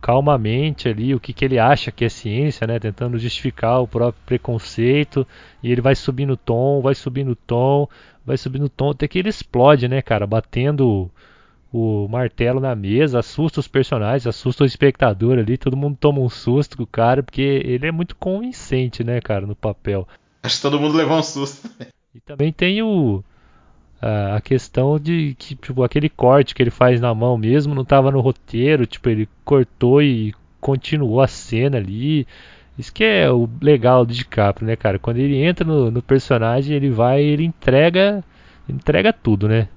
calmamente 0.00 0.88
ali 0.88 1.14
o 1.14 1.20
que, 1.20 1.32
que 1.32 1.44
ele 1.44 1.58
acha 1.58 1.90
que 1.90 2.04
é 2.04 2.08
ciência, 2.08 2.66
né? 2.66 2.78
Tentando 2.78 3.18
justificar 3.18 3.80
o 3.80 3.88
próprio 3.88 4.22
preconceito. 4.26 5.26
E 5.62 5.72
ele 5.72 5.80
vai 5.80 5.94
subindo 5.94 6.34
o 6.34 6.36
tom, 6.36 6.80
vai 6.82 6.94
subindo 6.94 7.32
o 7.32 7.36
tom, 7.36 7.88
vai 8.24 8.36
subindo 8.36 8.66
o 8.66 8.70
tom, 8.70 8.90
até 8.90 9.08
que 9.08 9.18
ele 9.18 9.28
explode, 9.28 9.88
né, 9.88 10.02
cara? 10.02 10.26
Batendo 10.26 11.10
o 11.76 12.06
martelo 12.06 12.60
na 12.60 12.72
mesa, 12.76 13.18
assusta 13.18 13.58
os 13.58 13.66
personagens, 13.66 14.28
assusta 14.28 14.62
o 14.62 14.66
espectador 14.66 15.38
ali, 15.38 15.58
todo 15.58 15.76
mundo 15.76 15.96
toma 15.98 16.20
um 16.20 16.28
susto 16.28 16.76
com 16.76 16.84
o 16.84 16.86
cara, 16.86 17.20
porque 17.20 17.42
ele 17.42 17.84
é 17.84 17.90
muito 17.90 18.14
convincente, 18.14 19.02
né, 19.02 19.20
cara, 19.20 19.44
no 19.44 19.56
papel. 19.56 20.06
Acho 20.40 20.54
que 20.54 20.62
todo 20.62 20.78
mundo 20.78 20.96
levou 20.96 21.18
um 21.18 21.22
susto. 21.22 21.68
E 22.14 22.20
também 22.20 22.52
tem 22.52 22.80
o 22.80 23.24
a 24.00 24.40
questão 24.40 25.00
de 25.00 25.34
que 25.36 25.56
tipo, 25.56 25.82
aquele 25.82 26.08
corte 26.08 26.54
que 26.54 26.62
ele 26.62 26.70
faz 26.70 27.00
na 27.00 27.12
mão 27.12 27.36
mesmo 27.36 27.74
não 27.74 27.82
estava 27.82 28.12
no 28.12 28.20
roteiro, 28.20 28.86
tipo, 28.86 29.08
ele 29.08 29.28
cortou 29.44 30.00
e 30.00 30.32
continuou 30.60 31.20
a 31.20 31.26
cena 31.26 31.78
ali. 31.78 32.24
Isso 32.78 32.92
que 32.92 33.02
é 33.02 33.28
o 33.32 33.48
legal 33.60 34.04
do 34.04 34.12
DiCaprio, 34.12 34.66
né, 34.66 34.76
cara? 34.76 34.98
Quando 34.98 35.16
ele 35.16 35.42
entra 35.42 35.66
no, 35.66 35.90
no 35.90 36.02
personagem, 36.02 36.76
ele 36.76 36.90
vai, 36.90 37.22
ele 37.22 37.44
entrega, 37.44 38.22
entrega 38.68 39.12
tudo, 39.12 39.48
né? 39.48 39.68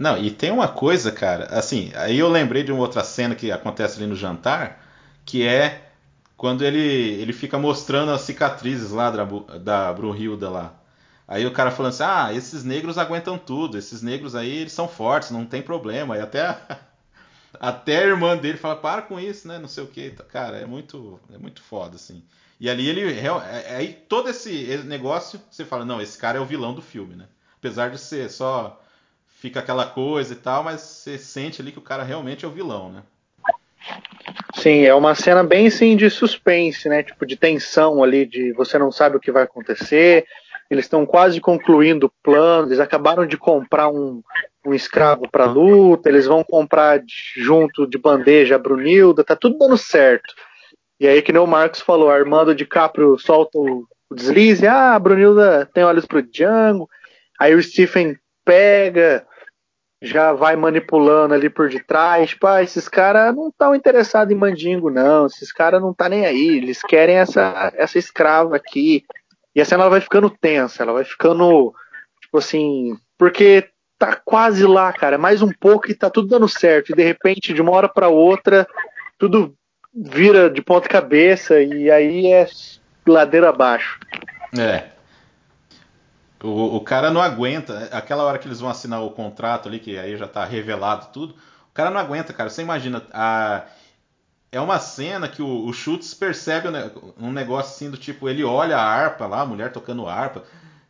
Não, 0.00 0.16
e 0.16 0.30
tem 0.30 0.50
uma 0.50 0.66
coisa, 0.66 1.12
cara, 1.12 1.44
assim, 1.50 1.92
aí 1.94 2.18
eu 2.18 2.26
lembrei 2.30 2.62
de 2.62 2.72
uma 2.72 2.80
outra 2.80 3.04
cena 3.04 3.34
que 3.34 3.52
acontece 3.52 3.98
ali 3.98 4.06
no 4.06 4.16
jantar, 4.16 4.82
que 5.26 5.46
é 5.46 5.92
quando 6.38 6.64
ele, 6.64 6.80
ele 6.80 7.34
fica 7.34 7.58
mostrando 7.58 8.10
as 8.10 8.22
cicatrizes 8.22 8.92
lá 8.92 9.10
da, 9.10 9.24
da 9.58 9.92
Brunhilda 9.92 10.48
lá. 10.48 10.74
Aí 11.28 11.44
o 11.44 11.52
cara 11.52 11.70
falando 11.70 11.90
assim, 11.92 12.02
ah, 12.02 12.32
esses 12.32 12.64
negros 12.64 12.96
aguentam 12.96 13.36
tudo, 13.36 13.76
esses 13.76 14.00
negros 14.00 14.34
aí 14.34 14.50
eles 14.50 14.72
são 14.72 14.88
fortes, 14.88 15.30
não 15.30 15.44
tem 15.44 15.60
problema. 15.60 16.16
E 16.16 16.20
até 16.22 16.46
a, 16.46 16.78
até 17.60 17.98
a 17.98 18.06
irmã 18.06 18.38
dele 18.38 18.56
fala, 18.56 18.76
para 18.76 19.02
com 19.02 19.20
isso, 19.20 19.46
né, 19.46 19.58
não 19.58 19.68
sei 19.68 19.84
o 19.84 19.88
que. 19.88 20.12
Cara, 20.32 20.56
é 20.56 20.64
muito, 20.64 21.20
é 21.30 21.36
muito 21.36 21.60
foda, 21.60 21.96
assim. 21.96 22.24
E 22.58 22.70
ali 22.70 22.88
ele, 22.88 23.02
é, 23.02 23.26
é, 23.26 23.76
aí 23.76 23.92
todo 24.08 24.30
esse 24.30 24.78
negócio, 24.78 25.38
você 25.50 25.62
fala, 25.62 25.84
não, 25.84 26.00
esse 26.00 26.16
cara 26.16 26.38
é 26.38 26.40
o 26.40 26.46
vilão 26.46 26.72
do 26.72 26.80
filme, 26.80 27.14
né? 27.14 27.26
Apesar 27.58 27.90
de 27.90 27.98
ser 27.98 28.30
só, 28.30 28.79
fica 29.40 29.60
aquela 29.60 29.86
coisa 29.86 30.34
e 30.34 30.36
tal, 30.36 30.62
mas 30.62 30.82
você 30.82 31.16
sente 31.16 31.62
ali 31.62 31.72
que 31.72 31.78
o 31.78 31.82
cara 31.82 32.02
realmente 32.02 32.44
é 32.44 32.48
o 32.48 32.50
vilão, 32.50 32.92
né? 32.92 33.02
Sim, 34.54 34.84
é 34.84 34.94
uma 34.94 35.14
cena 35.14 35.42
bem 35.42 35.68
assim 35.68 35.96
de 35.96 36.10
suspense, 36.10 36.88
né? 36.90 37.02
Tipo 37.02 37.24
de 37.24 37.36
tensão 37.36 38.04
ali, 38.04 38.26
de 38.26 38.52
você 38.52 38.78
não 38.78 38.92
sabe 38.92 39.16
o 39.16 39.20
que 39.20 39.32
vai 39.32 39.44
acontecer. 39.44 40.26
Eles 40.70 40.84
estão 40.84 41.06
quase 41.06 41.40
concluindo 41.40 42.06
o 42.06 42.12
plano. 42.22 42.68
Eles 42.68 42.78
acabaram 42.78 43.26
de 43.26 43.38
comprar 43.38 43.88
um, 43.88 44.22
um 44.64 44.74
escravo 44.74 45.28
para 45.30 45.46
luta. 45.46 46.10
Eles 46.10 46.26
vão 46.26 46.44
comprar 46.44 46.98
de, 46.98 47.14
junto 47.36 47.86
de 47.86 47.96
bandeja 47.96 48.56
a 48.56 48.58
Brunilda. 48.58 49.24
Tá 49.24 49.34
tudo 49.34 49.56
dando 49.56 49.78
certo. 49.78 50.34
E 51.00 51.08
aí, 51.08 51.22
que 51.22 51.32
nem 51.32 51.40
o 51.40 51.46
Marcos 51.46 51.80
falou, 51.80 52.10
Armando 52.10 52.54
DiCaprio 52.54 53.18
solta 53.18 53.58
o, 53.58 53.86
o 54.10 54.14
deslize. 54.14 54.66
Ah, 54.66 54.94
a 54.94 54.98
Brunilda 54.98 55.68
tem 55.72 55.82
olhos 55.82 56.04
pro 56.04 56.22
Django. 56.22 56.88
Aí 57.38 57.54
o 57.54 57.62
Stephen 57.62 58.18
pega 58.44 59.26
já 60.02 60.32
vai 60.32 60.56
manipulando 60.56 61.34
ali 61.34 61.50
por 61.50 61.68
detrás. 61.68 62.30
Tipo, 62.30 62.46
ah, 62.46 62.62
esses 62.62 62.88
caras 62.88 63.34
não 63.34 63.48
estão 63.48 63.74
interessados 63.74 64.32
em 64.32 64.38
mandingo, 64.38 64.90
não. 64.90 65.26
Esses 65.26 65.52
caras 65.52 65.80
não 65.80 65.92
tá 65.92 66.08
nem 66.08 66.24
aí. 66.24 66.56
Eles 66.56 66.80
querem 66.82 67.16
essa, 67.16 67.72
essa 67.76 67.98
escrava 67.98 68.56
aqui. 68.56 69.04
E 69.54 69.60
a 69.60 69.64
cena 69.64 69.82
ela 69.82 69.90
vai 69.90 70.00
ficando 70.00 70.30
tensa, 70.30 70.82
ela 70.82 70.92
vai 70.92 71.04
ficando, 71.04 71.74
tipo 72.20 72.38
assim, 72.38 72.96
porque 73.18 73.68
tá 73.98 74.16
quase 74.24 74.64
lá, 74.64 74.92
cara. 74.92 75.18
Mais 75.18 75.42
um 75.42 75.52
pouco 75.52 75.90
e 75.90 75.94
tá 75.94 76.08
tudo 76.08 76.28
dando 76.28 76.48
certo. 76.48 76.92
E 76.92 76.94
de 76.94 77.02
repente, 77.02 77.52
de 77.52 77.60
uma 77.60 77.72
hora 77.72 77.88
para 77.88 78.08
outra, 78.08 78.66
tudo 79.18 79.54
vira 79.94 80.48
de 80.48 80.62
ponta 80.62 80.88
cabeça 80.88 81.60
e 81.60 81.90
aí 81.90 82.28
é 82.28 82.46
ladeira 83.06 83.50
abaixo. 83.50 83.98
É. 84.58 84.99
O, 86.42 86.76
o 86.76 86.80
cara 86.80 87.10
não 87.10 87.20
aguenta. 87.20 87.88
Aquela 87.92 88.24
hora 88.24 88.38
que 88.38 88.48
eles 88.48 88.60
vão 88.60 88.70
assinar 88.70 89.02
o 89.02 89.10
contrato 89.10 89.68
ali, 89.68 89.78
que 89.78 89.98
aí 89.98 90.16
já 90.16 90.26
tá 90.26 90.44
revelado 90.44 91.08
tudo. 91.12 91.34
O 91.70 91.74
cara 91.74 91.90
não 91.90 92.00
aguenta, 92.00 92.32
cara. 92.32 92.50
Você 92.50 92.62
imagina. 92.62 93.02
A, 93.12 93.64
é 94.52 94.60
uma 94.60 94.78
cena 94.78 95.28
que 95.28 95.42
o, 95.42 95.66
o 95.66 95.72
Schultz 95.72 96.12
percebe 96.14 96.68
um 97.16 97.30
negócio 97.32 97.72
assim 97.72 97.90
do 97.90 97.96
tipo, 97.96 98.28
ele 98.28 98.42
olha 98.42 98.76
a 98.76 98.82
harpa 98.82 99.26
lá, 99.26 99.42
a 99.42 99.46
mulher 99.46 99.72
tocando 99.72 100.08
harpa. 100.08 100.44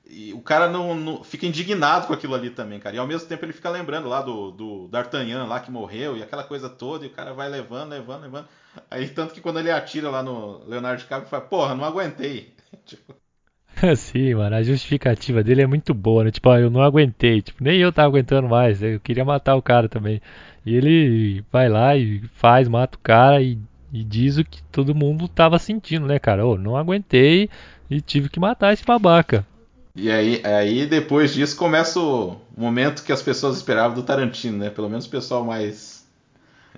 E 0.07 0.33
o 0.33 0.41
cara 0.41 0.69
não, 0.69 0.95
não, 0.95 1.23
fica 1.23 1.47
indignado 1.47 2.07
com 2.07 2.13
aquilo 2.13 2.35
ali 2.35 2.51
também, 2.51 2.81
cara. 2.81 2.97
E 2.97 2.99
ao 2.99 3.07
mesmo 3.07 3.29
tempo 3.29 3.45
ele 3.45 3.53
fica 3.53 3.71
lembrando 3.71 4.09
lá 4.09 4.23
do, 4.23 4.51
do 4.51 4.89
D'Artagnan 4.89 5.47
lá 5.47 5.61
que 5.61 5.71
morreu 5.71 6.17
e 6.17 6.23
aquela 6.23 6.43
coisa 6.43 6.69
toda, 6.69 7.05
e 7.05 7.09
o 7.09 7.13
cara 7.13 7.33
vai 7.33 7.49
levando, 7.49 7.91
levando, 7.91 8.23
levando. 8.23 8.49
Aí 8.91 9.09
tanto 9.09 9.35
que 9.35 9.41
quando 9.41 9.61
ele 9.61 9.71
atira 9.71 10.11
lá 10.11 10.23
no 10.23 10.65
Leonardo 10.67 11.01
DiCaprio, 11.01 11.25
ele 11.25 11.31
fala, 11.31 11.45
porra, 11.45 11.75
não 11.75 11.85
aguentei. 11.85 12.55
tipo, 12.85 13.15
Sim, 13.97 14.35
mano, 14.35 14.57
a 14.57 14.63
justificativa 14.63 15.43
dele 15.43 15.63
é 15.63 15.67
muito 15.67 15.95
boa, 15.95 16.25
né? 16.25 16.31
Tipo, 16.31 16.51
ah, 16.51 16.61
eu 16.61 16.71
não 16.71 16.83
aguentei, 16.83 17.41
tipo, 17.41 17.63
nem 17.63 17.79
eu 17.79 17.93
tava 17.93 18.09
aguentando 18.09 18.49
mais, 18.49 18.83
eu 18.83 19.01
queria 19.01 19.25
matar 19.25 19.57
o 19.57 19.63
cara 19.63 19.89
também. 19.89 20.21
E 20.65 20.75
ele 20.75 21.45
vai 21.51 21.69
lá 21.69 21.97
e 21.97 22.23
faz, 22.35 22.69
mata 22.69 22.97
o 22.97 23.01
cara 23.01 23.41
e, 23.43 23.59
e 23.93 24.05
diz 24.05 24.37
o 24.37 24.45
que 24.45 24.63
todo 24.65 24.95
mundo 24.95 25.27
tava 25.27 25.59
sentindo, 25.59 26.07
né, 26.07 26.19
cara? 26.19 26.47
Ô, 26.47 26.59
não 26.59 26.77
aguentei 26.77 27.49
e 27.89 28.01
tive 28.01 28.29
que 28.29 28.39
matar 28.39 28.73
esse 28.73 28.85
babaca. 28.85 29.47
E 29.95 30.11
aí, 30.11 30.41
aí 30.45 30.87
depois 30.87 31.35
disso 31.35 31.57
começa 31.57 31.99
o 31.99 32.37
momento 32.57 33.03
que 33.03 33.13
as 33.13 33.23
pessoas 33.23 33.57
esperavam 33.57 33.95
do 33.95 34.03
Tarantino, 34.03 34.59
né? 34.59 34.71
Pelo 34.71 34.89
menos 34.89 35.07
o 35.07 35.11
pessoal 35.11 35.45
mais 35.45 36.07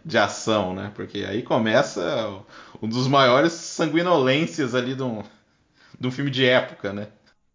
de 0.05 0.17
ação, 0.17 0.75
né? 0.75 0.91
Porque 0.95 1.25
aí 1.25 1.43
começa 1.43 2.41
um 2.81 2.89
dos 2.89 3.07
maiores 3.07 3.53
sanguinolências 3.53 4.75
ali 4.75 4.95
de 4.95 5.03
um, 5.03 5.23
de 6.03 6.09
um 6.09 6.11
filme 6.11 6.33
de 6.33 6.45
época, 6.45 6.93
né? 6.93 7.07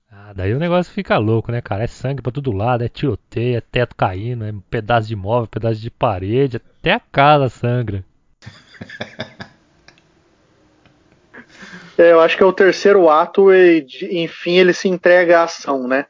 Ah, 0.09 0.31
daí 0.33 0.53
o 0.53 0.59
negócio 0.59 0.93
fica 0.93 1.17
louco, 1.17 1.51
né, 1.51 1.61
cara? 1.61 1.83
É 1.83 1.87
sangue 1.87 2.21
pra 2.21 2.31
todo 2.31 2.53
lado, 2.53 2.81
é 2.81 2.87
tiroteio, 2.87 3.57
é 3.57 3.61
teto 3.61 3.93
caindo, 3.93 4.45
é 4.45 4.53
pedaço 4.69 5.09
de 5.09 5.17
móvel, 5.17 5.47
pedaço 5.47 5.81
de 5.81 5.91
parede, 5.91 6.55
até 6.55 6.93
a 6.93 6.99
casa 6.99 7.49
sangra. 7.49 8.05
é, 11.97 12.13
eu 12.13 12.21
acho 12.21 12.37
que 12.37 12.43
é 12.43 12.45
o 12.45 12.53
terceiro 12.53 13.09
ato 13.09 13.51
e, 13.51 13.85
enfim, 14.11 14.53
ele 14.53 14.71
se 14.71 14.87
entrega 14.87 15.41
à 15.41 15.43
ação, 15.43 15.85
né? 15.85 16.05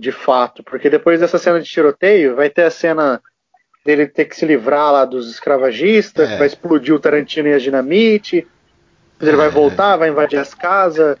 De 0.00 0.10
fato, 0.10 0.64
porque 0.64 0.88
depois 0.88 1.20
dessa 1.20 1.38
cena 1.38 1.60
de 1.60 1.68
tiroteio, 1.68 2.34
vai 2.34 2.48
ter 2.48 2.62
a 2.62 2.70
cena 2.70 3.20
dele 3.84 4.06
ter 4.06 4.24
que 4.24 4.34
se 4.34 4.46
livrar 4.46 4.90
lá 4.90 5.04
dos 5.04 5.30
escravagistas, 5.30 6.30
é. 6.30 6.38
vai 6.38 6.46
explodir 6.46 6.94
o 6.94 6.98
Tarantino 6.98 7.48
e 7.48 7.52
a 7.52 7.58
dinamite, 7.58 8.48
ele 9.20 9.36
vai 9.36 9.48
é. 9.48 9.50
voltar, 9.50 9.96
vai 9.96 10.08
invadir 10.08 10.38
as 10.38 10.54
casas, 10.54 11.18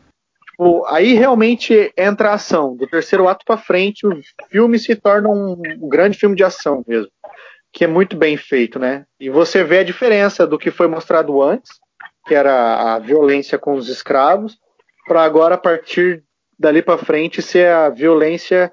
Tipo, 0.52 0.86
aí 0.86 1.14
realmente 1.14 1.92
entra 1.96 2.30
a 2.30 2.34
ação. 2.34 2.76
Do 2.76 2.86
terceiro 2.86 3.26
ato 3.26 3.44
para 3.44 3.56
frente, 3.56 4.06
o 4.06 4.20
filme 4.50 4.78
se 4.78 4.94
torna 4.94 5.28
um, 5.28 5.60
grande 5.88 6.18
filme 6.18 6.36
de 6.36 6.44
ação 6.44 6.84
mesmo. 6.86 7.10
Que 7.72 7.84
é 7.84 7.88
muito 7.88 8.16
bem 8.16 8.36
feito, 8.36 8.78
né? 8.78 9.04
E 9.18 9.30
você 9.30 9.64
vê 9.64 9.78
a 9.78 9.84
diferença 9.84 10.46
do 10.46 10.58
que 10.58 10.70
foi 10.70 10.86
mostrado 10.86 11.42
antes, 11.42 11.72
que 12.26 12.34
era 12.34 12.94
a 12.94 12.98
violência 12.98 13.58
com 13.58 13.74
os 13.74 13.88
escravos, 13.88 14.58
para 15.06 15.22
agora, 15.24 15.56
a 15.56 15.58
partir 15.58 16.22
dali 16.58 16.82
para 16.82 16.98
frente, 16.98 17.42
ser 17.42 17.68
a 17.68 17.88
violência 17.88 18.72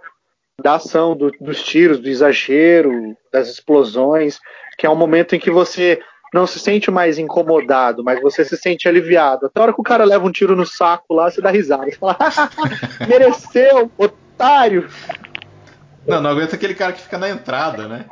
da 0.62 0.76
ação, 0.76 1.16
do, 1.16 1.32
dos 1.40 1.64
tiros, 1.64 2.00
do 2.00 2.10
exagero, 2.10 3.18
das 3.32 3.48
explosões, 3.48 4.38
que 4.78 4.86
é 4.86 4.90
um 4.90 4.96
momento 4.96 5.34
em 5.34 5.40
que 5.40 5.50
você 5.50 6.00
não 6.34 6.46
se 6.46 6.60
sente 6.60 6.92
mais 6.92 7.18
incomodado, 7.18 8.04
mas 8.04 8.22
você 8.22 8.46
se 8.46 8.56
sente 8.58 8.88
aliviado. 8.88 9.48
Até 9.48 9.60
a 9.60 9.64
hora 9.64 9.74
que 9.74 9.82
o 9.82 9.84
cara 9.84 10.06
leva 10.06 10.26
um 10.26 10.32
tiro 10.32 10.56
no 10.56 10.66
saco 10.66 11.14
lá, 11.14 11.30
você 11.30 11.42
dá 11.42 11.50
risada. 11.50 11.86
Você 11.86 11.98
fala, 11.98 12.18
mereceu, 13.08 13.92
otário! 13.98 14.88
Não, 16.08 16.22
não 16.22 16.30
aguenta 16.32 16.56
aquele 16.56 16.74
cara 16.74 16.94
que 16.94 17.02
fica 17.02 17.18
na 17.18 17.30
entrada, 17.30 17.88
né? 17.88 18.06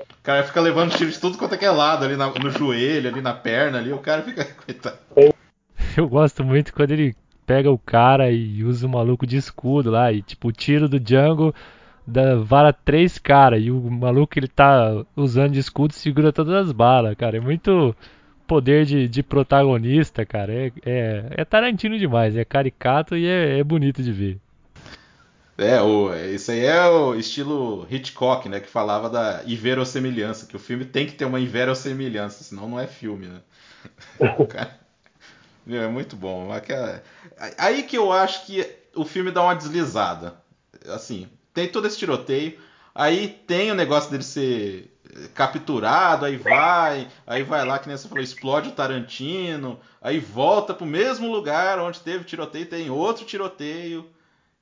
O 0.00 0.22
cara 0.22 0.44
fica 0.44 0.60
levando 0.60 0.96
tiro 0.96 1.10
de 1.10 1.18
tudo 1.18 1.36
quanto 1.36 1.54
é 1.54 1.58
que 1.58 1.64
é 1.64 1.70
lado, 1.70 2.04
ali 2.04 2.16
no 2.16 2.50
joelho, 2.50 3.08
ali 3.08 3.20
na 3.20 3.34
perna, 3.34 3.78
ali, 3.78 3.92
o 3.92 3.98
cara 3.98 4.22
fica. 4.22 4.44
Coitado. 4.64 4.98
Eu 5.96 6.08
gosto 6.08 6.44
muito 6.44 6.72
quando 6.72 6.92
ele 6.92 7.14
pega 7.44 7.70
o 7.70 7.78
cara 7.78 8.30
e 8.30 8.62
usa 8.62 8.86
o 8.86 8.90
maluco 8.90 9.26
de 9.26 9.36
escudo 9.36 9.90
lá, 9.90 10.12
e 10.12 10.22
tipo, 10.22 10.48
o 10.48 10.52
tiro 10.52 10.88
do 10.88 11.00
Django 11.00 11.54
da 12.06 12.36
vara 12.36 12.72
três 12.72 13.18
caras 13.18 13.62
e 13.62 13.70
o 13.70 13.80
maluco 13.90 14.38
ele 14.38 14.48
tá 14.48 15.04
usando 15.16 15.52
de 15.52 15.60
escudo 15.60 15.94
segura 15.94 16.32
todas 16.32 16.54
as 16.54 16.72
balas, 16.72 17.14
cara. 17.16 17.36
É 17.36 17.40
muito 17.40 17.94
poder 18.46 18.84
de, 18.84 19.08
de 19.08 19.22
protagonista, 19.22 20.26
cara. 20.26 20.52
É, 20.52 20.72
é, 20.84 21.26
é 21.30 21.44
Tarantino 21.44 21.98
demais, 21.98 22.36
é 22.36 22.44
caricato 22.44 23.16
e 23.16 23.26
é, 23.26 23.58
é 23.58 23.64
bonito 23.64 24.02
de 24.02 24.12
ver. 24.12 24.38
É, 25.56 25.80
o, 25.80 26.12
isso 26.14 26.50
aí 26.50 26.64
é 26.64 26.86
o 26.88 27.14
estilo 27.14 27.86
Hitchcock, 27.90 28.48
né? 28.48 28.58
Que 28.58 28.68
falava 28.68 29.08
da 29.08 29.42
inverossemelhança, 29.46 30.46
que 30.46 30.56
o 30.56 30.58
filme 30.58 30.84
tem 30.84 31.06
que 31.06 31.12
ter 31.12 31.24
uma 31.24 31.38
inverossemelhança, 31.38 32.42
senão 32.42 32.68
não 32.68 32.80
é 32.80 32.86
filme, 32.86 33.26
né? 33.26 33.40
Cara, 34.48 34.78
é 35.68 35.86
muito 35.88 36.16
bom. 36.16 36.48
Aí 37.58 37.82
que 37.84 37.96
eu 37.96 38.12
acho 38.12 38.46
que 38.46 38.68
o 38.94 39.04
filme 39.04 39.30
dá 39.30 39.42
uma 39.42 39.54
deslizada. 39.54 40.34
Assim, 40.88 41.28
tem 41.52 41.68
todo 41.68 41.86
esse 41.86 41.98
tiroteio, 41.98 42.58
aí 42.94 43.28
tem 43.46 43.70
o 43.70 43.74
negócio 43.74 44.10
dele 44.10 44.22
ser 44.22 44.92
capturado, 45.34 46.24
aí 46.24 46.36
vai, 46.36 47.08
aí 47.26 47.42
vai 47.42 47.64
lá, 47.66 47.78
que 47.78 47.86
nem 47.86 47.96
você 47.96 48.08
falou, 48.08 48.24
explode 48.24 48.70
o 48.70 48.72
Tarantino, 48.72 49.78
aí 50.00 50.18
volta 50.18 50.72
pro 50.72 50.86
mesmo 50.86 51.30
lugar 51.30 51.78
onde 51.78 52.00
teve 52.00 52.24
tiroteio, 52.24 52.66
tem 52.66 52.90
outro 52.90 53.24
tiroteio. 53.24 54.08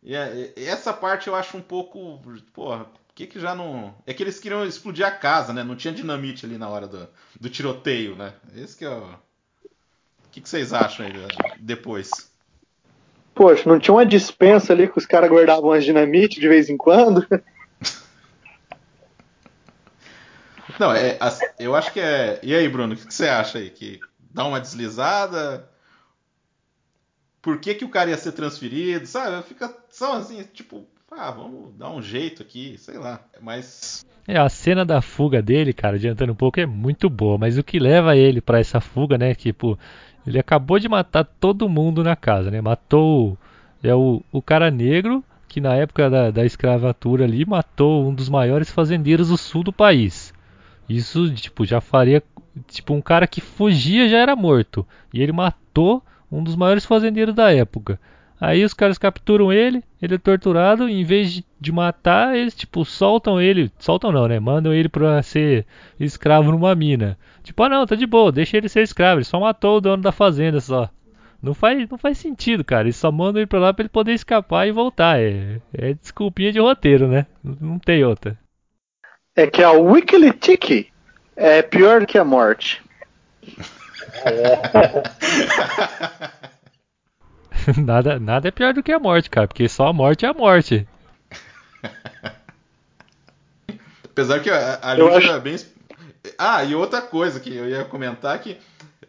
E, 0.03 0.15
é, 0.15 0.53
essa 0.57 0.93
parte 0.93 1.29
eu 1.29 1.35
acho 1.35 1.57
um 1.57 1.63
pouco. 1.63 2.21
Porra, 2.53 2.85
por 2.85 3.15
que, 3.15 3.27
que 3.27 3.39
já 3.39 3.55
não. 3.55 3.95
É 4.07 4.15
que 4.15 4.23
eles 4.23 4.41
queriam 4.41 4.65
explodir 4.65 5.07
a 5.07 5.11
casa, 5.11 5.53
né? 5.53 5.63
Não 5.63 5.77
tinha 5.77 5.93
dinamite 5.95 6.47
ali 6.47 6.57
na 6.57 6.69
hora 6.69 6.89
do, 6.89 7.09
do 7.39 7.51
tiroteio, 7.51 8.17
né? 8.17 8.35
Esse 8.55 8.77
que 8.77 8.85
é 8.85 8.91
o. 8.91 9.05
O 9.05 10.33
que, 10.33 10.41
que 10.41 10.49
vocês 10.49 10.73
acham 10.73 11.07
aí 11.07 11.13
depois? 11.59 12.30
Poxa, 13.35 13.69
não 13.69 13.79
tinha 13.79 13.95
uma 13.95 14.05
dispensa 14.05 14.73
ali 14.73 14.89
que 14.89 14.99
os 14.99 15.07
caras 15.07 15.31
guardavam 15.31 15.73
as 15.73 15.85
dinamite 15.85 16.41
de 16.41 16.49
vez 16.49 16.69
em 16.69 16.77
quando? 16.77 17.27
Não, 20.79 20.93
é, 20.95 21.19
eu 21.59 21.77
acho 21.77 21.93
que 21.93 22.01
é. 22.01 22.41
E 22.43 22.55
aí, 22.55 22.67
Bruno, 22.67 22.95
o 22.95 22.97
que 22.97 23.13
você 23.13 23.29
acha 23.29 23.59
aí? 23.59 23.69
Que 23.69 24.01
dá 24.33 24.47
uma 24.47 24.59
deslizada? 24.59 25.69
Por 27.43 27.59
que, 27.59 27.75
que 27.75 27.85
o 27.85 27.91
cara 27.91 28.09
ia 28.09 28.17
ser 28.17 28.33
transferido? 28.33 29.07
Sabe? 29.07 29.47
Fica 29.47 29.75
só 29.91 30.17
assim, 30.17 30.43
tipo, 30.43 30.87
ah, 31.11 31.31
vamos 31.31 31.75
dar 31.77 31.91
um 31.91 32.01
jeito 32.01 32.43
aqui, 32.43 32.77
sei 32.79 32.97
lá. 32.97 33.21
Mas. 33.43 34.07
É, 34.27 34.39
a 34.39 34.49
cena 34.49 34.85
da 34.85 35.03
fuga 35.03 35.43
dele, 35.43 35.73
cara, 35.73 35.97
adiantando 35.97 36.33
um 36.33 36.37
pouco, 36.37 36.61
é 36.61 36.67
muito 36.67 37.11
boa. 37.11 37.37
Mas 37.37 37.59
o 37.59 37.65
que 37.65 37.79
leva 37.79 38.17
ele 38.17 38.41
para 38.41 38.61
essa 38.61 38.81
fuga, 38.81 39.19
né? 39.19 39.35
Tipo, 39.35 39.79
ele 40.31 40.39
acabou 40.39 40.79
de 40.79 40.89
matar 40.89 41.25
todo 41.25 41.69
mundo 41.69 42.03
na 42.03 42.17
casa, 42.17 42.51
né? 42.51 42.61
Matou 42.61 43.37
é 43.83 43.95
o, 43.95 44.23
o 44.33 44.41
cara 44.41 44.71
negro, 44.71 45.25
que 45.49 45.61
na 45.61 45.75
época 45.75 46.09
da, 46.09 46.31
da 46.31 46.45
escravatura 46.45 47.25
ali 47.25 47.45
matou 47.45 48.09
um 48.09 48.15
dos 48.15 48.29
maiores 48.29 48.71
fazendeiros 48.71 49.29
do 49.29 49.37
sul 49.37 49.63
do 49.63 49.73
país. 49.73 50.33
Isso, 50.89 51.33
tipo, 51.35 51.65
já 51.65 51.81
faria. 51.81 52.23
Tipo, 52.69 52.95
um 52.95 53.01
cara 53.01 53.27
que 53.27 53.41
fugia 53.41 54.09
já 54.09 54.19
era 54.19 54.35
morto. 54.37 54.87
E 55.13 55.23
ele 55.23 55.33
matou 55.33 56.03
um 56.31 56.43
dos 56.43 56.57
maiores 56.57 56.85
fazendeiros 56.85 57.35
da 57.35 57.53
época. 57.53 57.99
Aí 58.41 58.65
os 58.65 58.73
caras 58.73 58.97
capturam 58.97 59.53
ele, 59.53 59.83
ele 60.01 60.15
é 60.15 60.19
torturado, 60.19 60.89
e 60.89 61.01
em 61.01 61.05
vez 61.05 61.43
de, 61.61 61.73
matar, 61.73 62.37
eles 62.37 62.55
tipo 62.55 62.85
soltam 62.85 63.41
ele, 63.41 63.71
soltam 63.79 64.11
não, 64.11 64.27
né? 64.27 64.41
Mandam 64.41 64.73
ele 64.73 64.89
pra 64.89 65.23
ser 65.23 65.67
escravo 65.99 66.51
numa 66.51 66.75
mina. 66.75 67.19
Tipo, 67.43 67.63
ah 67.63 67.69
não, 67.69 67.87
tá 67.87 67.95
de 67.95 68.07
boa, 68.07 68.33
deixa 68.33 68.57
ele 68.57 68.69
ser 68.69 68.83
escravo, 68.83 69.19
ele 69.19 69.25
só 69.25 69.39
matou 69.39 69.77
o 69.77 69.81
dono 69.81 70.03
da 70.03 70.13
fazenda 70.13 70.61
só. 70.61 70.89
Não 71.43 71.55
faz, 71.55 71.89
não 71.89 71.97
faz 71.97 72.19
sentido, 72.19 72.63
cara. 72.63 72.83
Eles 72.83 72.97
só 72.97 73.11
mandam 73.11 73.41
ele 73.41 73.47
pra 73.47 73.59
lá 73.59 73.73
pra 73.73 73.83
ele 73.83 73.89
poder 73.89 74.13
escapar 74.13 74.69
e 74.69 74.73
voltar. 74.73 75.19
É, 75.19 75.59
é 75.73 75.95
desculpinha 75.95 76.53
de 76.53 76.61
roteiro, 76.61 77.09
né? 77.09 77.25
Não 77.43 77.79
tem 77.79 78.05
outra 78.05 78.39
é 79.41 79.47
que 79.47 79.63
a 79.63 79.73
Wikilitik 79.73 80.89
é 81.37 81.63
pior 81.63 82.05
que 82.07 82.19
a 82.19 82.25
morte. 82.25 82.83
nada, 87.79 88.19
nada 88.19 88.49
é 88.49 88.51
pior 88.51 88.75
do 88.75 88.83
que 88.83 88.93
a 88.93 88.99
morte, 88.99 89.31
cara, 89.31 89.47
porque 89.49 89.69
só 89.69 89.87
a 89.89 89.93
morte 89.93 90.25
é 90.25 90.29
a 90.29 90.35
morte. 90.35 90.87
Apesar 94.05 94.41
que 94.41 94.51
a, 94.51 94.79
a 94.83 94.95
Lívia 94.95 95.17
acho... 95.17 95.31
é 95.31 95.41
bem. 95.41 95.57
Ah, 96.39 96.65
e 96.65 96.75
outra 96.75 97.01
coisa 97.01 97.41
que 97.41 97.55
eu 97.55 97.69
ia 97.69 97.85
comentar 97.85 98.39
que 98.41 98.59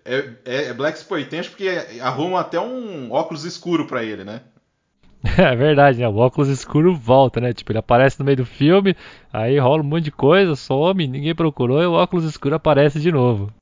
é, 0.06 0.36
é 0.46 0.74
Black 0.74 0.98
Exploitation 0.98 1.52
porque 1.52 1.70
arruma 2.02 2.40
até 2.40 2.60
um 2.60 3.12
óculos 3.12 3.44
escuro 3.44 3.86
para 3.86 4.04
ele, 4.04 4.24
né? 4.24 4.42
É 5.38 5.56
verdade, 5.56 6.00
né? 6.00 6.08
O 6.08 6.18
óculos 6.18 6.50
escuro 6.50 6.96
volta, 6.96 7.40
né? 7.40 7.54
Tipo, 7.54 7.72
ele 7.72 7.80
aparece 7.80 8.20
no 8.20 8.26
meio 8.26 8.38
do 8.38 8.46
filme, 8.46 8.96
aí 9.32 9.60
rola 9.60 9.84
um 9.84 9.86
monte 9.86 10.06
de 10.06 10.12
coisa, 10.12 10.56
some, 10.56 11.08
ninguém 11.08 11.36
procurou 11.36 11.82
e 11.82 11.86
o 11.86 11.94
óculos 11.94 12.26
escuro 12.26 12.56
aparece 12.56 13.00
de 13.00 13.12
novo. 13.12 13.54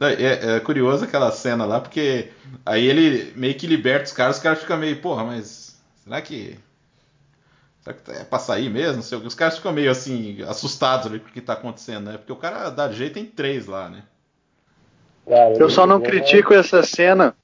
É, 0.00 0.56
é, 0.56 0.60
curioso 0.60 1.04
aquela 1.04 1.30
cena 1.30 1.64
lá, 1.64 1.80
porque 1.80 2.30
aí 2.66 2.86
ele 2.86 3.32
meio 3.34 3.54
que 3.54 3.66
liberta 3.66 4.04
os 4.04 4.12
caras, 4.12 4.36
os 4.36 4.42
caras 4.42 4.60
ficam 4.60 4.76
meio, 4.76 5.00
porra, 5.00 5.24
mas 5.24 5.80
será 6.02 6.20
que. 6.20 6.58
Será 7.80 7.96
que 7.96 8.10
é 8.10 8.24
pra 8.24 8.38
sair 8.38 8.68
mesmo? 8.68 9.00
Os 9.24 9.34
caras 9.34 9.56
ficam 9.56 9.72
meio 9.72 9.90
assim, 9.90 10.42
assustados 10.42 11.06
ali 11.06 11.18
com 11.18 11.28
o 11.28 11.32
que 11.32 11.40
tá 11.40 11.54
acontecendo, 11.54 12.10
né? 12.10 12.18
Porque 12.18 12.32
o 12.32 12.36
cara 12.36 12.70
dá 12.70 12.90
jeito 12.90 13.18
em 13.18 13.24
três 13.24 13.66
lá, 13.66 13.88
né? 13.88 14.02
Eu 15.58 15.70
só 15.70 15.86
não 15.86 16.00
critico 16.00 16.52
essa 16.52 16.82
cena 16.82 17.34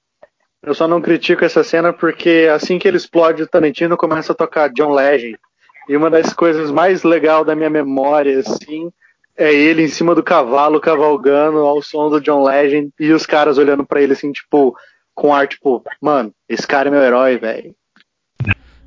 eu 0.62 0.74
só 0.74 0.86
não 0.86 1.00
critico 1.00 1.44
essa 1.44 1.64
cena 1.64 1.92
porque 1.92 2.48
assim 2.52 2.78
que 2.78 2.86
ele 2.86 2.98
explode 2.98 3.42
o 3.42 3.46
Tarantino 3.46 3.96
começa 3.96 4.32
a 4.32 4.36
tocar 4.36 4.68
John 4.70 4.92
Legend. 4.92 5.38
E 5.88 5.96
uma 5.96 6.10
das 6.10 6.32
coisas 6.34 6.70
mais 6.70 7.02
legais 7.02 7.46
da 7.46 7.56
minha 7.56 7.70
memória, 7.70 8.38
assim, 8.38 8.92
é 9.40 9.54
ele 9.54 9.82
em 9.82 9.88
cima 9.88 10.14
do 10.14 10.22
cavalo 10.22 10.78
cavalgando 10.78 11.60
ao 11.60 11.80
som 11.80 12.10
do 12.10 12.20
John 12.20 12.42
Legend 12.42 12.92
e 13.00 13.10
os 13.10 13.24
caras 13.24 13.56
olhando 13.56 13.86
para 13.86 14.02
ele 14.02 14.12
assim, 14.12 14.30
tipo, 14.30 14.76
com 15.14 15.34
ar 15.34 15.48
tipo, 15.48 15.82
mano, 15.98 16.30
esse 16.46 16.66
cara 16.66 16.90
é 16.90 16.92
meu 16.92 17.00
herói, 17.00 17.38
velho. 17.38 17.74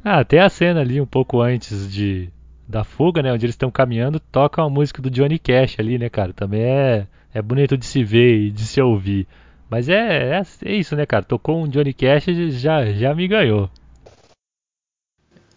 Ah, 0.06 0.24
tem 0.24 0.40
a 0.40 0.50
cena 0.50 0.82
ali 0.82 1.02
um 1.02 1.08
pouco 1.08 1.42
antes 1.42 1.92
de 1.92 2.30
da 2.68 2.84
fuga, 2.84 3.22
né, 3.22 3.34
onde 3.34 3.46
eles 3.46 3.56
estão 3.56 3.72
caminhando, 3.72 4.20
toca 4.20 4.62
uma 4.62 4.70
música 4.70 5.02
do 5.02 5.10
Johnny 5.10 5.40
Cash 5.40 5.80
ali, 5.80 5.98
né, 5.98 6.08
cara? 6.08 6.32
Também 6.34 6.62
é 6.62 7.08
é 7.34 7.42
bonito 7.42 7.76
de 7.76 7.86
se 7.86 8.04
ver 8.04 8.38
e 8.38 8.52
de 8.52 8.64
se 8.64 8.80
ouvir. 8.80 9.28
Mas 9.68 9.90
é, 9.90 10.38
é, 10.38 10.42
é, 10.66 10.72
isso, 10.72 10.96
né, 10.96 11.04
cara? 11.04 11.26
Tocou 11.26 11.64
um 11.64 11.68
Johnny 11.68 11.96
Cash 11.96 12.26
já 12.52 12.86
já 12.94 13.16
me 13.16 13.28
ganhou. 13.28 13.72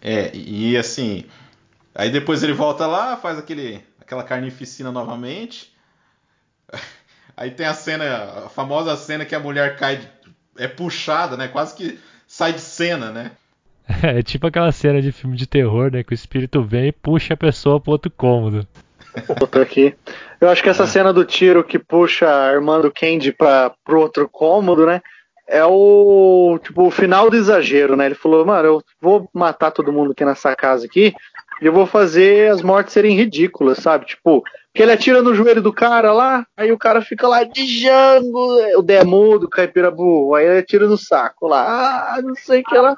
É, 0.01 0.35
e 0.35 0.75
assim, 0.75 1.23
aí 1.93 2.09
depois 2.09 2.41
ele 2.41 2.53
volta 2.53 2.87
lá, 2.87 3.15
faz 3.15 3.37
aquele 3.37 3.79
aquela 4.07 4.23
carnificina 4.23 4.89
novamente. 4.89 5.69
Aí 7.35 7.51
tem 7.51 7.65
a 7.65 7.73
cena, 7.73 8.45
a 8.45 8.49
famosa 8.49 8.95
cena 8.95 9.25
que 9.25 9.35
a 9.35 9.39
mulher 9.39 9.75
cai, 9.75 9.99
é 10.57 10.67
puxada, 10.67 11.35
né? 11.35 11.49
Quase 11.49 11.75
que 11.75 11.99
sai 12.25 12.53
de 12.53 12.61
cena, 12.61 13.11
né? 13.11 13.31
É 14.03 14.21
tipo 14.21 14.45
aquela 14.45 14.71
cena 14.71 15.01
de 15.01 15.13
filme 15.13 15.37
de 15.37 15.47
terror, 15.47 15.91
né? 15.91 16.03
Que 16.03 16.11
o 16.11 16.15
espírito 16.15 16.61
vem 16.61 16.87
e 16.87 16.91
puxa 16.91 17.35
a 17.35 17.37
pessoa 17.37 17.79
pro 17.79 17.91
outro 17.91 18.11
cômodo. 18.11 18.67
Outro 19.29 19.61
aqui. 19.61 19.95
Eu 20.41 20.49
acho 20.49 20.61
que 20.61 20.67
essa 20.67 20.85
cena 20.85 21.13
do 21.13 21.23
tiro 21.23 21.63
que 21.63 21.79
puxa 21.79 22.27
a 22.27 22.51
irmã 22.51 22.81
do 22.81 22.91
Candy 22.91 23.31
para 23.31 23.71
pro 23.85 24.01
outro 24.01 24.27
cômodo, 24.27 24.85
né? 24.85 25.01
É 25.47 25.63
o 25.63 26.59
tipo 26.61 26.85
o 26.85 26.91
final 26.91 27.29
do 27.29 27.37
exagero, 27.37 27.95
né? 27.95 28.07
Ele 28.07 28.15
falou, 28.15 28.45
mano, 28.45 28.67
eu 28.67 28.83
vou 29.01 29.29
matar 29.33 29.71
todo 29.71 29.93
mundo 29.93 30.11
aqui 30.11 30.25
nessa 30.25 30.53
casa 30.53 30.85
aqui 30.85 31.15
eu 31.61 31.73
vou 31.73 31.85
fazer 31.85 32.51
as 32.51 32.61
mortes 32.61 32.93
serem 32.93 33.15
ridículas, 33.15 33.79
sabe? 33.79 34.05
Tipo, 34.05 34.43
que 34.73 34.83
ele 34.83 34.91
atira 34.91 35.21
no 35.21 35.33
joelho 35.33 35.61
do 35.61 35.73
cara 35.73 36.13
lá, 36.13 36.45
aí 36.55 36.71
o 36.71 36.77
cara 36.77 37.01
fica 37.01 37.27
lá 37.27 37.43
de 37.43 37.65
jango, 37.65 38.77
o 38.77 38.81
demo 38.81 39.39
do 39.39 39.49
caipira 39.49 39.89
burro, 39.89 40.35
aí 40.35 40.45
ele 40.45 40.59
atira 40.59 40.87
no 40.87 40.97
saco 40.97 41.47
lá, 41.47 42.15
ah, 42.15 42.21
não 42.21 42.35
sei 42.35 42.61
o 42.61 42.63
que 42.63 42.77
lá. 42.77 42.95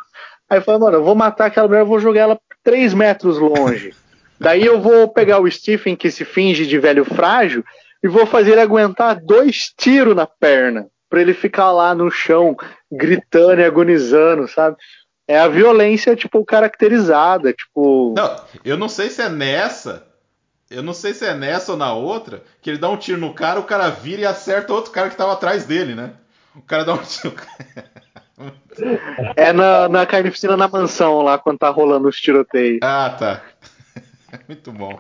Aí 0.49 0.59
fala, 0.61 0.79
mano, 0.79 0.97
eu 0.97 1.03
vou 1.03 1.15
matar 1.15 1.45
aquela 1.45 1.67
mulher, 1.67 1.81
eu 1.81 1.85
vou 1.85 1.99
jogar 1.99 2.21
ela 2.21 2.39
três 2.63 2.93
metros 2.93 3.37
longe. 3.37 3.93
Daí 4.39 4.65
eu 4.65 4.79
vou 4.81 5.07
pegar 5.07 5.39
o 5.39 5.49
Stephen, 5.49 5.95
que 5.95 6.09
se 6.09 6.25
finge 6.25 6.65
de 6.65 6.79
velho 6.79 7.05
frágil, 7.05 7.63
e 8.03 8.07
vou 8.07 8.25
fazer 8.25 8.51
ele 8.51 8.61
aguentar 8.61 9.19
dois 9.21 9.73
tiros 9.77 10.15
na 10.15 10.25
perna. 10.25 10.87
Pra 11.09 11.21
ele 11.21 11.33
ficar 11.33 11.71
lá 11.71 11.95
no 11.95 12.11
chão, 12.11 12.55
gritando 12.91 13.61
e 13.61 13.65
agonizando, 13.65 14.47
sabe? 14.47 14.77
É 15.29 15.37
a 15.37 15.47
violência, 15.47 16.15
tipo, 16.15 16.43
caracterizada, 16.43 17.53
tipo. 17.53 18.15
Não, 18.17 18.35
eu 18.65 18.75
não 18.75 18.89
sei 18.89 19.11
se 19.11 19.21
é 19.21 19.29
nessa. 19.29 20.07
Eu 20.71 20.81
não 20.81 20.91
sei 20.91 21.13
se 21.13 21.23
é 21.23 21.35
nessa 21.35 21.73
ou 21.73 21.77
na 21.77 21.93
outra, 21.93 22.41
que 22.59 22.67
ele 22.67 22.79
dá 22.79 22.89
um 22.89 22.97
tiro 22.97 23.21
no 23.21 23.31
cara, 23.31 23.59
o 23.59 23.63
cara 23.63 23.89
vira 23.89 24.23
e 24.23 24.25
acerta 24.25 24.73
outro 24.73 24.91
cara 24.91 25.07
que 25.07 25.15
tava 25.15 25.33
atrás 25.33 25.65
dele, 25.65 25.93
né? 25.93 26.13
O 26.55 26.63
cara 26.63 26.83
dá 26.83 26.95
um 26.95 26.97
tiro. 26.97 27.35
é 29.35 29.53
na, 29.53 29.87
na 29.87 30.03
carnificina 30.07 30.57
na 30.57 30.67
mansão 30.67 31.21
lá, 31.21 31.37
quando 31.37 31.59
tá 31.59 31.69
rolando 31.69 32.07
os 32.07 32.19
tiroteios. 32.19 32.79
Ah, 32.81 33.15
tá. 33.17 33.43
Muito 34.49 34.71
bom. 34.71 34.99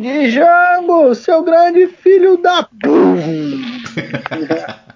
Django, 0.00 1.14
seu 1.14 1.44
grande 1.44 1.86
filho 1.86 2.36
da. 2.36 2.68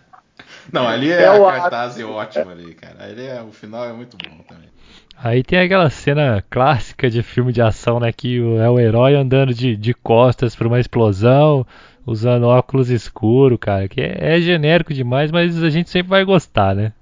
Não, 0.75 0.89
ali 0.89 1.13
é, 1.13 1.23
é 1.23 1.31
o 1.31 1.47
cartaz 1.47 2.01
é 2.01 2.05
ótimo 2.05 2.51
ali, 2.51 2.75
cara. 2.75 3.05
Ali 3.05 3.25
é, 3.25 3.41
o 3.41 3.53
final 3.53 3.85
é 3.85 3.93
muito 3.93 4.17
bom 4.17 4.39
também. 4.43 4.69
Aí 5.17 5.45
tem 5.45 5.61
aquela 5.61 5.89
cena 5.89 6.45
clássica 6.51 7.09
de 7.09 7.23
filme 7.23 7.53
de 7.53 7.63
ação, 7.63 8.01
né? 8.01 8.11
Que 8.11 8.41
é 8.59 8.69
o 8.69 8.81
herói 8.81 9.15
andando 9.15 9.55
de, 9.55 9.77
de 9.77 9.95
costas 9.95 10.57
para 10.57 10.67
uma 10.67 10.81
explosão, 10.81 11.65
usando 12.05 12.49
óculos 12.49 12.91
escuros, 12.91 13.57
cara. 13.61 13.87
Que 13.87 14.01
é, 14.01 14.37
é, 14.37 14.41
genérico 14.41 14.93
demais, 14.93 15.31
mas 15.31 15.63
a 15.63 15.71
gente 15.71 15.91
sempre 15.91 16.11
vai 16.11 16.25
gostar, 16.25 16.75
né? 16.75 16.93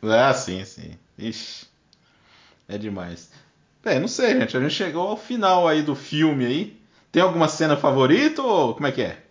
Ah, 0.00 0.32
sim, 0.32 0.64
sim. 0.64 0.92
Ixi. 1.18 1.66
É 2.68 2.78
demais. 2.78 3.32
É, 3.84 3.98
não 3.98 4.06
sei, 4.06 4.38
gente. 4.38 4.56
A 4.56 4.60
gente 4.60 4.74
chegou 4.74 5.08
ao 5.08 5.16
final 5.16 5.66
aí 5.66 5.82
do 5.82 5.96
filme 5.96 6.46
aí. 6.46 6.76
Tem 7.10 7.20
alguma 7.20 7.48
cena 7.48 7.76
favorita 7.76 8.42
ou 8.42 8.74
como 8.74 8.86
é 8.86 8.92
que 8.92 9.02
é? 9.02 9.25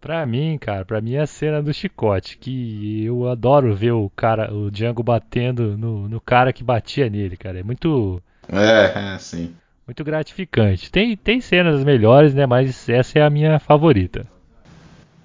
Pra 0.00 0.24
mim, 0.24 0.56
cara, 0.58 0.84
pra 0.84 1.00
mim 1.00 1.14
é 1.14 1.20
a 1.20 1.26
cena 1.26 1.60
do 1.60 1.74
chicote, 1.74 2.38
que 2.38 3.04
eu 3.04 3.28
adoro 3.28 3.74
ver 3.74 3.90
o 3.90 4.08
cara, 4.14 4.54
o 4.54 4.70
Django 4.70 5.02
batendo 5.02 5.76
no, 5.76 6.08
no 6.08 6.20
cara 6.20 6.52
que 6.52 6.62
batia 6.62 7.10
nele, 7.10 7.36
cara. 7.36 7.58
É 7.58 7.62
muito. 7.64 8.22
É, 8.48 9.14
é, 9.14 9.18
sim. 9.18 9.54
Muito 9.86 10.04
gratificante. 10.04 10.90
Tem, 10.90 11.16
tem 11.16 11.40
cenas 11.40 11.82
melhores, 11.82 12.32
né? 12.32 12.46
Mas 12.46 12.88
essa 12.88 13.18
é 13.18 13.22
a 13.22 13.30
minha 13.30 13.58
favorita. 13.58 14.26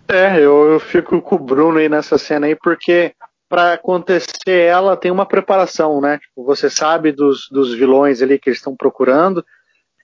É, 0.07 0.37
eu, 0.37 0.71
eu 0.71 0.79
fico 0.79 1.21
com 1.21 1.35
o 1.35 1.39
Bruno 1.39 1.77
aí 1.77 1.87
nessa 1.87 2.17
cena 2.17 2.47
aí, 2.47 2.55
porque 2.55 3.13
para 3.47 3.73
acontecer 3.73 4.67
ela 4.67 4.97
tem 4.97 5.11
uma 5.11 5.25
preparação, 5.25 6.01
né? 6.01 6.17
Tipo, 6.17 6.43
você 6.43 6.69
sabe 6.69 7.11
dos, 7.11 7.47
dos 7.51 7.73
vilões 7.75 8.21
ali 8.21 8.39
que 8.39 8.49
eles 8.49 8.57
estão 8.57 8.75
procurando. 8.75 9.45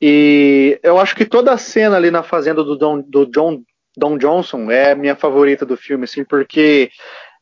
E 0.01 0.79
eu 0.83 0.99
acho 0.99 1.15
que 1.15 1.25
toda 1.25 1.51
a 1.51 1.57
cena 1.57 1.95
ali 1.95 2.11
na 2.11 2.21
fazenda 2.21 2.63
do 2.63 2.77
Don, 2.77 3.01
do 3.01 3.25
John 3.25 3.61
Don 3.99 4.17
Johnson 4.17 4.71
é 4.71 4.95
minha 4.95 5.15
favorita 5.15 5.65
do 5.65 5.75
filme, 5.75 6.05
assim, 6.05 6.23
porque 6.23 6.89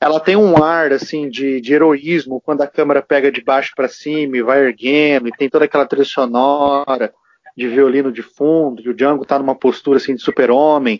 ela 0.01 0.19
tem 0.19 0.35
um 0.35 0.61
ar 0.61 0.91
assim 0.91 1.29
de, 1.29 1.61
de 1.61 1.73
heroísmo 1.73 2.41
quando 2.41 2.61
a 2.61 2.67
câmera 2.67 3.01
pega 3.01 3.31
de 3.31 3.41
baixo 3.41 3.73
para 3.75 3.87
cima 3.87 4.37
e 4.37 4.41
vai 4.41 4.65
erguendo, 4.65 5.27
e 5.27 5.31
tem 5.31 5.49
toda 5.49 5.65
aquela 5.65 5.85
trilha 5.85 6.05
sonora 6.05 7.13
de 7.55 7.67
violino 7.67 8.11
de 8.11 8.21
fundo, 8.21 8.81
e 8.81 8.89
o 8.89 8.93
Django 8.93 9.25
tá 9.25 9.39
numa 9.39 9.55
postura 9.55 9.97
assim 9.97 10.15
de 10.15 10.21
super-homem, 10.21 10.99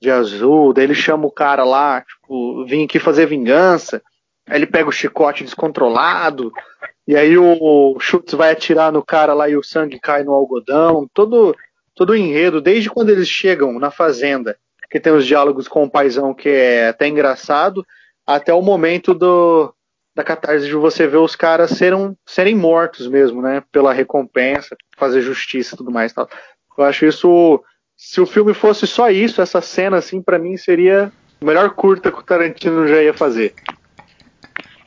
de 0.00 0.10
azul, 0.10 0.72
daí 0.72 0.84
ele 0.84 0.94
chama 0.94 1.26
o 1.26 1.30
cara 1.30 1.64
lá, 1.64 2.02
tipo, 2.02 2.64
vim 2.66 2.84
aqui 2.84 2.98
fazer 2.98 3.26
vingança. 3.26 4.02
Aí 4.46 4.58
ele 4.58 4.66
pega 4.66 4.88
o 4.88 4.92
chicote 4.92 5.44
descontrolado, 5.44 6.52
e 7.08 7.16
aí 7.16 7.36
o 7.38 7.98
Schutz 7.98 8.34
vai 8.34 8.50
atirar 8.52 8.92
no 8.92 9.02
cara 9.02 9.32
lá 9.32 9.48
e 9.48 9.56
o 9.56 9.62
sangue 9.62 9.98
cai 9.98 10.22
no 10.22 10.32
algodão. 10.32 11.08
Todo, 11.14 11.56
todo 11.94 12.10
o 12.10 12.16
enredo, 12.16 12.60
desde 12.60 12.90
quando 12.90 13.08
eles 13.08 13.28
chegam 13.28 13.78
na 13.78 13.90
fazenda 13.90 14.56
que 14.94 15.00
tem 15.00 15.12
os 15.12 15.26
diálogos 15.26 15.66
com 15.66 15.82
o 15.82 15.90
paizão 15.90 16.32
que 16.32 16.48
é 16.48 16.90
até 16.90 17.08
engraçado, 17.08 17.84
até 18.24 18.54
o 18.54 18.62
momento 18.62 19.12
do, 19.12 19.74
da 20.14 20.22
catarse 20.22 20.66
de 20.66 20.74
você 20.74 21.04
ver 21.04 21.16
os 21.16 21.34
caras 21.34 21.72
serem, 21.72 22.16
serem 22.24 22.54
mortos 22.54 23.08
mesmo, 23.08 23.42
né? 23.42 23.60
Pela 23.72 23.92
recompensa, 23.92 24.76
fazer 24.96 25.20
justiça 25.20 25.74
e 25.74 25.78
tudo 25.78 25.90
mais. 25.90 26.12
Tal. 26.12 26.28
Eu 26.78 26.84
acho 26.84 27.06
isso. 27.06 27.60
Se 27.96 28.20
o 28.20 28.26
filme 28.26 28.54
fosse 28.54 28.86
só 28.86 29.10
isso, 29.10 29.42
essa 29.42 29.60
cena, 29.60 29.96
assim, 29.96 30.22
para 30.22 30.38
mim 30.38 30.56
seria 30.56 31.10
o 31.40 31.44
melhor 31.44 31.70
curta 31.70 32.12
que 32.12 32.20
o 32.20 32.22
Tarantino 32.22 32.86
já 32.86 33.02
ia 33.02 33.12
fazer. 33.12 33.52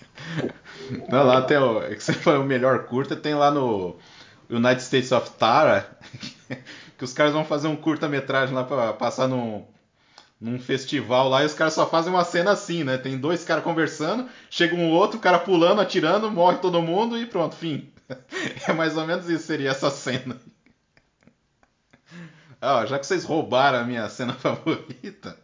Não, 1.12 1.26
lá 1.26 1.42
tem 1.42 1.58
o. 1.58 1.84
É 1.84 1.96
que 1.96 2.02
você 2.02 2.14
foi 2.14 2.38
o 2.38 2.46
melhor 2.46 2.86
curta, 2.86 3.14
tem 3.14 3.36
lá 3.36 3.52
no 3.52 3.98
United 4.50 4.82
States 4.82 5.12
of 5.12 5.32
Tara, 5.32 5.86
que 6.98 7.04
os 7.04 7.12
caras 7.12 7.34
vão 7.34 7.44
fazer 7.44 7.68
um 7.68 7.76
curta-metragem 7.76 8.56
lá 8.56 8.64
pra 8.64 8.94
passar 8.94 9.28
num, 9.28 9.66
num 10.40 10.60
festival 10.60 11.30
lá 11.30 11.44
e 11.44 11.46
os 11.46 11.54
caras 11.54 11.74
só 11.74 11.88
fazem 11.88 12.14
uma 12.14 12.24
cena 12.24 12.52
assim, 12.52 12.84
né? 12.84 12.98
Tem 12.98 13.18
dois 13.18 13.44
caras 13.44 13.64
conversando, 13.64 14.30
chega 14.50 14.76
um 14.76 14.92
outro, 14.92 15.18
o 15.18 15.22
cara 15.22 15.40
pulando, 15.40 15.82
atirando, 15.82 16.30
morre 16.30 16.58
todo 16.58 16.82
mundo 16.82 17.18
e 17.18 17.26
pronto, 17.26 17.56
fim. 17.56 17.92
É 18.68 18.74
mais 18.74 18.96
ou 18.96 19.06
menos 19.06 19.30
isso 19.30 19.46
seria 19.46 19.72
essa 19.72 19.90
cena. 19.90 20.38
Ah, 22.62 22.86
já 22.86 22.98
que 22.98 23.06
vocês 23.06 23.24
roubaram 23.24 23.80
a 23.80 23.84
minha 23.84 24.08
cena 24.10 24.34
favorita, 24.40 25.38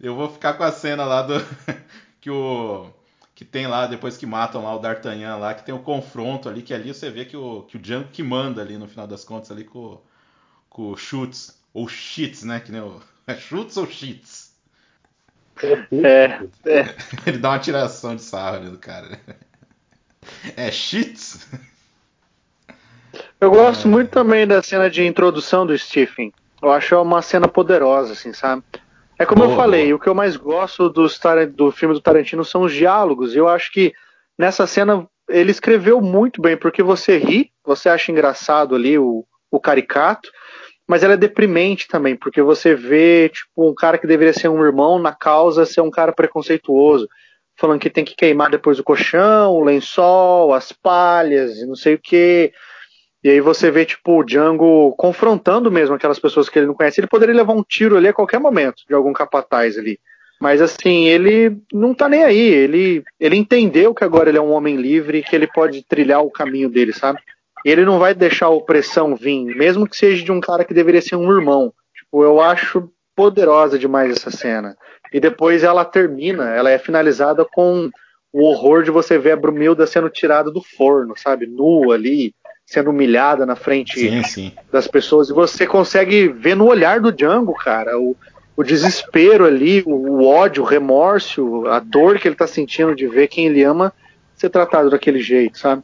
eu 0.00 0.14
vou 0.14 0.30
ficar 0.30 0.54
com 0.54 0.64
a 0.64 0.72
cena 0.72 1.04
lá 1.04 1.22
do 1.22 1.34
que 2.20 2.30
o 2.30 2.90
que 3.34 3.44
tem 3.44 3.68
lá 3.68 3.86
depois 3.86 4.16
que 4.16 4.26
matam 4.26 4.64
lá 4.64 4.74
o 4.74 4.80
D'Artagnan 4.80 5.36
lá, 5.36 5.54
que 5.54 5.64
tem 5.64 5.74
o 5.74 5.78
confronto 5.78 6.48
ali, 6.48 6.62
que 6.62 6.74
ali 6.74 6.92
você 6.92 7.10
vê 7.10 7.24
que 7.24 7.36
o 7.36 7.62
que 7.62 7.76
o 7.76 7.80
Django 7.80 8.08
que 8.08 8.22
manda 8.22 8.60
ali 8.62 8.76
no 8.78 8.88
final 8.88 9.06
das 9.06 9.24
contas 9.24 9.50
ali 9.50 9.64
com 9.64 10.00
com 10.68 10.90
o 10.90 10.96
Schutz 10.96 11.60
ou 11.72 11.88
Shits, 11.88 12.42
né, 12.44 12.60
que 12.60 12.72
nem 12.72 12.80
o 12.80 13.00
é 13.28 13.34
chutes 13.36 13.76
ou 13.76 13.86
cheats? 13.86 14.48
É, 15.62 16.46
é. 16.64 16.94
Ele 17.26 17.38
dá 17.38 17.50
uma 17.50 17.58
tiração 17.58 18.16
de 18.16 18.22
sarro 18.22 18.56
ali 18.56 18.70
do 18.70 18.78
cara. 18.78 19.20
É 20.56 20.70
cheats? 20.70 21.48
Eu 23.40 23.50
gosto 23.50 23.86
é. 23.86 23.90
muito 23.90 24.10
também 24.10 24.46
da 24.46 24.62
cena 24.62 24.90
de 24.90 25.04
introdução 25.06 25.66
do 25.66 25.76
Stephen. 25.78 26.32
Eu 26.60 26.72
acho 26.72 27.00
uma 27.00 27.22
cena 27.22 27.46
poderosa, 27.46 28.14
assim, 28.14 28.32
sabe? 28.32 28.62
É 29.18 29.26
como 29.26 29.42
boa, 29.42 29.52
eu 29.52 29.56
falei, 29.56 29.84
boa. 29.86 29.96
o 29.96 30.00
que 30.00 30.08
eu 30.08 30.14
mais 30.14 30.36
gosto 30.36 30.88
dos, 30.88 31.20
do 31.54 31.70
filme 31.70 31.94
do 31.94 32.00
Tarantino 32.00 32.44
são 32.44 32.62
os 32.62 32.72
diálogos. 32.72 33.34
Eu 33.34 33.46
acho 33.46 33.72
que 33.72 33.92
nessa 34.38 34.66
cena 34.66 35.06
ele 35.28 35.50
escreveu 35.50 36.00
muito 36.00 36.40
bem, 36.40 36.56
porque 36.56 36.82
você 36.82 37.18
ri, 37.18 37.50
você 37.64 37.88
acha 37.88 38.10
engraçado 38.10 38.74
ali 38.74 38.98
o, 38.98 39.24
o 39.50 39.60
caricato, 39.60 40.30
mas 40.88 41.02
ela 41.02 41.12
é 41.12 41.18
deprimente 41.18 41.86
também, 41.86 42.16
porque 42.16 42.40
você 42.40 42.74
vê, 42.74 43.28
tipo, 43.28 43.70
um 43.70 43.74
cara 43.74 43.98
que 43.98 44.06
deveria 44.06 44.32
ser 44.32 44.48
um 44.48 44.64
irmão 44.64 44.98
na 44.98 45.12
causa 45.12 45.66
ser 45.66 45.82
um 45.82 45.90
cara 45.90 46.12
preconceituoso, 46.12 47.06
falando 47.58 47.80
que 47.80 47.90
tem 47.90 48.06
que 48.06 48.16
queimar 48.16 48.50
depois 48.50 48.78
o 48.78 48.84
colchão, 48.84 49.52
o 49.52 49.62
lençol, 49.62 50.54
as 50.54 50.72
palhas 50.72 51.60
não 51.66 51.74
sei 51.74 51.94
o 51.94 52.00
que. 52.02 52.52
E 53.22 53.28
aí 53.28 53.40
você 53.40 53.70
vê, 53.70 53.84
tipo, 53.84 54.20
o 54.20 54.24
Django 54.24 54.94
confrontando 54.96 55.70
mesmo 55.70 55.94
aquelas 55.94 56.18
pessoas 56.18 56.48
que 56.48 56.58
ele 56.58 56.68
não 56.68 56.74
conhece. 56.74 57.00
Ele 57.00 57.08
poderia 57.08 57.34
levar 57.34 57.52
um 57.52 57.64
tiro 57.64 57.96
ali 57.96 58.08
a 58.08 58.12
qualquer 58.12 58.38
momento, 58.38 58.84
de 58.88 58.94
algum 58.94 59.12
capataz 59.12 59.76
ali. 59.76 59.98
Mas 60.40 60.62
assim, 60.62 61.06
ele 61.08 61.58
não 61.72 61.92
tá 61.92 62.08
nem 62.08 62.22
aí. 62.22 62.38
Ele, 62.38 63.02
ele 63.18 63.36
entendeu 63.36 63.92
que 63.92 64.04
agora 64.04 64.30
ele 64.30 64.38
é 64.38 64.40
um 64.40 64.52
homem 64.52 64.76
livre 64.76 65.22
que 65.22 65.34
ele 65.34 65.48
pode 65.48 65.84
trilhar 65.84 66.22
o 66.22 66.30
caminho 66.30 66.70
dele, 66.70 66.92
sabe? 66.92 67.18
Ele 67.64 67.84
não 67.84 67.98
vai 67.98 68.14
deixar 68.14 68.46
a 68.46 68.50
opressão 68.50 69.14
vir, 69.16 69.54
mesmo 69.56 69.88
que 69.88 69.96
seja 69.96 70.24
de 70.24 70.32
um 70.32 70.40
cara 70.40 70.64
que 70.64 70.74
deveria 70.74 71.02
ser 71.02 71.16
um 71.16 71.30
irmão. 71.30 71.72
Tipo, 71.94 72.22
eu 72.22 72.40
acho 72.40 72.90
poderosa 73.14 73.78
demais 73.78 74.12
essa 74.12 74.30
cena. 74.30 74.76
E 75.12 75.18
depois 75.18 75.64
ela 75.64 75.84
termina, 75.84 76.54
ela 76.54 76.70
é 76.70 76.78
finalizada 76.78 77.44
com 77.44 77.90
o 78.32 78.44
horror 78.44 78.82
de 78.82 78.90
você 78.90 79.18
ver 79.18 79.32
a 79.32 79.36
Brumilda 79.36 79.86
sendo 79.86 80.08
tirada 80.08 80.50
do 80.50 80.62
forno, 80.62 81.14
sabe? 81.16 81.46
Nua 81.46 81.94
ali, 81.94 82.34
sendo 82.64 82.90
humilhada 82.90 83.46
na 83.46 83.56
frente 83.56 83.98
sim, 83.98 84.22
sim. 84.22 84.52
das 84.70 84.86
pessoas. 84.86 85.30
E 85.30 85.32
você 85.32 85.66
consegue 85.66 86.28
ver 86.28 86.54
no 86.54 86.66
olhar 86.66 87.00
do 87.00 87.10
Django, 87.10 87.54
cara, 87.54 87.98
o, 87.98 88.14
o 88.56 88.62
desespero 88.62 89.46
ali, 89.46 89.82
o, 89.86 89.90
o 89.90 90.26
ódio, 90.26 90.62
o 90.62 90.66
remorso, 90.66 91.66
a 91.66 91.78
dor 91.80 92.18
que 92.18 92.28
ele 92.28 92.36
tá 92.36 92.46
sentindo 92.46 92.94
de 92.94 93.06
ver 93.08 93.28
quem 93.28 93.46
ele 93.46 93.64
ama 93.64 93.92
ser 94.34 94.50
tratado 94.50 94.90
daquele 94.90 95.20
jeito, 95.20 95.58
sabe? 95.58 95.82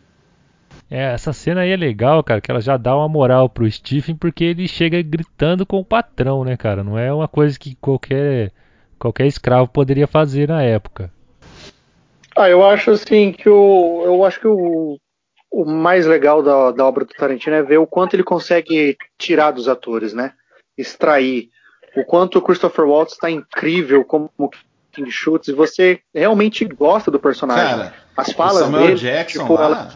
É, 0.91 1.15
essa 1.15 1.33
cena 1.33 1.63
aí 1.63 1.71
é 1.71 1.77
legal, 1.77 2.23
cara, 2.23 2.41
que 2.41 2.51
ela 2.51 2.61
já 2.61 2.77
dá 2.77 2.95
uma 2.97 3.09
moral 3.09 3.49
pro 3.49 3.71
Stephen 3.71 4.15
porque 4.15 4.45
ele 4.45 4.69
chega 4.69 5.03
gritando 5.03 5.65
com 5.65 5.79
o 5.79 5.85
patrão, 5.85 6.45
né, 6.45 6.57
cara? 6.57 6.85
Não 6.85 6.99
é 6.99 7.13
uma 7.13 7.27
coisa 7.27 7.59
que 7.59 7.75
qualquer 7.77 8.53
qualquer 8.99 9.27
escravo 9.27 9.69
poderia 9.69 10.07
fazer 10.07 10.49
na 10.49 10.63
época. 10.63 11.13
Ah, 12.37 12.49
eu 12.49 12.65
acho 12.65 12.91
assim 12.91 13.33
que 13.33 13.49
o 13.49 14.03
eu 14.05 14.25
acho 14.25 14.41
que 14.41 14.47
o, 14.47 14.99
o 15.51 15.65
mais 15.65 16.07
legal 16.07 16.43
da, 16.43 16.71
da 16.71 16.85
obra 16.85 17.05
do 17.05 17.15
Tarantino 17.15 17.57
é 17.57 17.63
ver 17.63 17.79
o 17.79 17.87
quanto 17.87 18.15
ele 18.15 18.25
consegue 18.25 18.97
tirar 19.19 19.53
dos 19.53 19.69
atores, 19.69 20.13
né? 20.13 20.33
Extrair 20.77 21.49
o 21.97 22.05
quanto 22.05 22.39
o 22.39 22.43
Christopher 22.43 22.85
Waltz 22.85 23.15
está 23.15 23.31
incrível 23.31 24.05
como 24.05 24.31
King 24.93 25.11
Schutz 25.11 25.49
e 25.49 25.53
você 25.53 26.01
realmente 26.15 26.65
gosta 26.65 27.11
do 27.11 27.19
personagem. 27.19 27.65
Cara, 27.65 27.95
As 28.17 28.33
falas 28.33 28.63
o 28.63 28.65
Samuel 28.67 28.87
dele, 28.87 28.99
Jackson 28.99 29.41
tipo, 29.41 29.55
lá, 29.55 29.65
ela... 29.65 29.93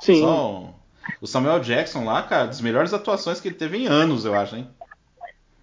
Sim. 0.00 0.20
Só 0.20 0.74
o 1.20 1.26
Samuel 1.26 1.60
Jackson 1.60 2.04
lá, 2.04 2.22
cara, 2.22 2.46
das 2.46 2.60
melhores 2.60 2.92
atuações 2.92 3.40
que 3.40 3.48
ele 3.48 3.54
teve 3.54 3.78
em 3.78 3.86
anos, 3.86 4.24
eu 4.24 4.34
acho, 4.34 4.56
hein? 4.56 4.66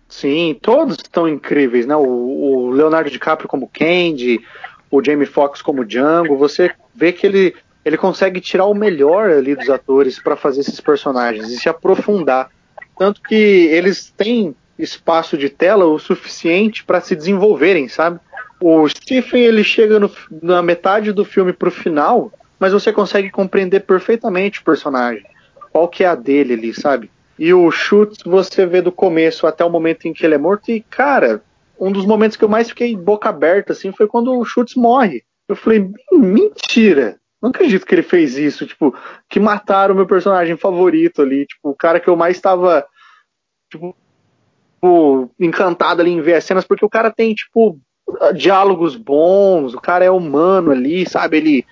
Sim, 0.08 0.58
todos 0.62 0.98
estão 0.98 1.28
incríveis, 1.28 1.86
né? 1.86 1.96
O, 1.96 2.02
o 2.02 2.70
Leonardo 2.72 3.10
DiCaprio 3.10 3.50
como 3.50 3.70
Candy, 3.74 4.40
o 4.92 5.04
Jamie 5.04 5.26
Foxx 5.26 5.62
como 5.62 5.86
Django, 5.86 6.38
você 6.38 6.72
vê 6.94 7.12
que 7.12 7.26
ele, 7.26 7.56
ele 7.84 7.98
consegue 7.98 8.40
tirar 8.40 8.66
o 8.66 8.74
melhor 8.74 9.30
ali 9.30 9.56
dos 9.56 9.70
atores 9.70 10.20
para 10.20 10.36
fazer 10.36 10.62
esses 10.62 10.80
personagens 10.80 11.50
e 11.50 11.58
se 11.58 11.70
aprofundar. 11.70 12.50
Tanto 12.98 13.22
que 13.22 13.36
eles 13.36 14.14
têm 14.16 14.56
espaço 14.78 15.38
de 15.38 15.50
tela 15.50 15.86
o 15.86 16.00
suficiente 16.00 16.84
para 16.84 17.02
se 17.02 17.16
desenvolverem, 17.16 17.88
sabe? 17.88 18.20
O 18.60 18.88
Stephen 18.88 19.44
ele 19.44 19.64
chega 19.64 20.00
no, 20.00 20.10
na 20.42 20.62
metade 20.62 21.12
do 21.12 21.26
filme 21.26 21.52
pro 21.52 21.72
final 21.72 22.32
mas 22.60 22.74
você 22.74 22.92
consegue 22.92 23.30
compreender 23.30 23.82
perfeitamente 23.82 24.60
o 24.60 24.64
personagem. 24.64 25.26
Qual 25.72 25.88
que 25.88 26.04
é 26.04 26.08
a 26.08 26.16
dele 26.16 26.54
ali, 26.54 26.74
sabe? 26.74 27.12
E 27.38 27.54
o 27.54 27.70
Schutz 27.70 28.24
você 28.26 28.66
vê 28.66 28.82
do 28.82 28.92
começo 28.92 29.46
até 29.46 29.64
o 29.66 29.70
momento 29.70 30.08
em 30.08 30.14
que 30.14 30.26
ele 30.26 30.36
é 30.36 30.38
morto 30.38 30.72
e, 30.72 30.80
cara, 30.82 31.42
um 31.78 31.92
dos 31.92 32.06
momentos 32.06 32.38
que 32.38 32.44
eu 32.46 32.50
mais 32.50 32.70
fiquei 32.70 32.96
boca 32.96 33.28
aberta 33.28 33.74
assim 33.74 33.92
foi 33.92 34.08
quando 34.08 34.38
o 34.38 34.46
Schutz 34.46 34.76
morre. 34.76 35.24
Eu 35.48 35.56
falei, 35.56 35.92
mentira, 36.12 37.20
Não 37.46 37.52
acredito 37.52 37.86
que 37.86 37.94
ele 37.94 38.02
fez 38.02 38.38
isso, 38.38 38.66
tipo, 38.66 38.96
que 39.30 39.40
mataram 39.40 39.94
o 39.94 39.98
meu 39.98 40.08
personagem 40.08 40.58
favorito 40.58 41.22
ali, 41.22 41.46
tipo, 41.46 41.70
o 41.70 41.76
cara 41.76 42.00
que 42.00 42.08
eu 42.08 42.16
mais 42.16 42.38
estava 42.38 42.84
tipo, 43.70 43.96
encantado 45.40 46.02
ali 46.02 46.10
em 46.10 46.22
ver 46.22 46.36
as 46.36 46.44
cenas, 46.44 46.66
porque 46.66 46.84
o 46.84 46.90
cara 46.90 47.12
tem, 47.12 47.36
tipo, 47.36 47.80
diálogos 48.36 48.96
bons, 48.96 49.76
o 49.76 49.80
cara 49.80 50.04
é 50.04 50.10
humano 50.10 50.72
ali, 50.72 51.08
sabe? 51.08 51.38
Ele, 51.38 51.66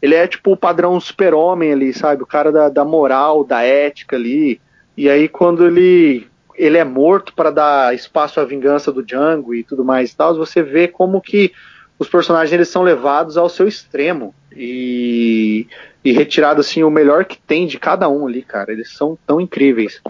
ele 0.00 0.14
é, 0.14 0.26
tipo, 0.26 0.52
o 0.52 0.56
padrão 0.56 0.98
super-homem 0.98 1.72
ali, 1.72 1.92
sabe? 1.92 2.22
O 2.22 2.26
cara 2.26 2.50
da, 2.50 2.68
da 2.68 2.84
moral, 2.84 3.44
da 3.44 3.62
ética 3.62 4.16
ali. 4.16 4.60
E 4.96 5.08
aí, 5.08 5.28
quando 5.28 5.66
ele, 5.66 6.26
ele 6.56 6.78
é 6.78 6.84
morto 6.84 7.34
para 7.34 7.50
dar 7.50 7.94
espaço 7.94 8.40
à 8.40 8.44
vingança 8.44 8.90
do 8.90 9.02
Django 9.02 9.54
e 9.54 9.62
tudo 9.62 9.84
mais 9.84 10.10
e 10.10 10.16
tal, 10.16 10.34
você 10.34 10.62
vê 10.62 10.88
como 10.88 11.20
que 11.20 11.52
os 11.98 12.08
personagens 12.08 12.52
eles 12.52 12.68
são 12.68 12.82
levados 12.82 13.36
ao 13.36 13.48
seu 13.48 13.68
extremo 13.68 14.34
e, 14.56 15.66
e 16.02 16.12
retirado 16.12 16.60
assim 16.60 16.82
o 16.82 16.90
melhor 16.90 17.26
que 17.26 17.38
tem 17.38 17.66
de 17.66 17.78
cada 17.78 18.08
um 18.08 18.26
ali, 18.26 18.42
cara. 18.42 18.72
Eles 18.72 18.92
são 18.92 19.18
tão 19.26 19.38
incríveis. 19.38 20.00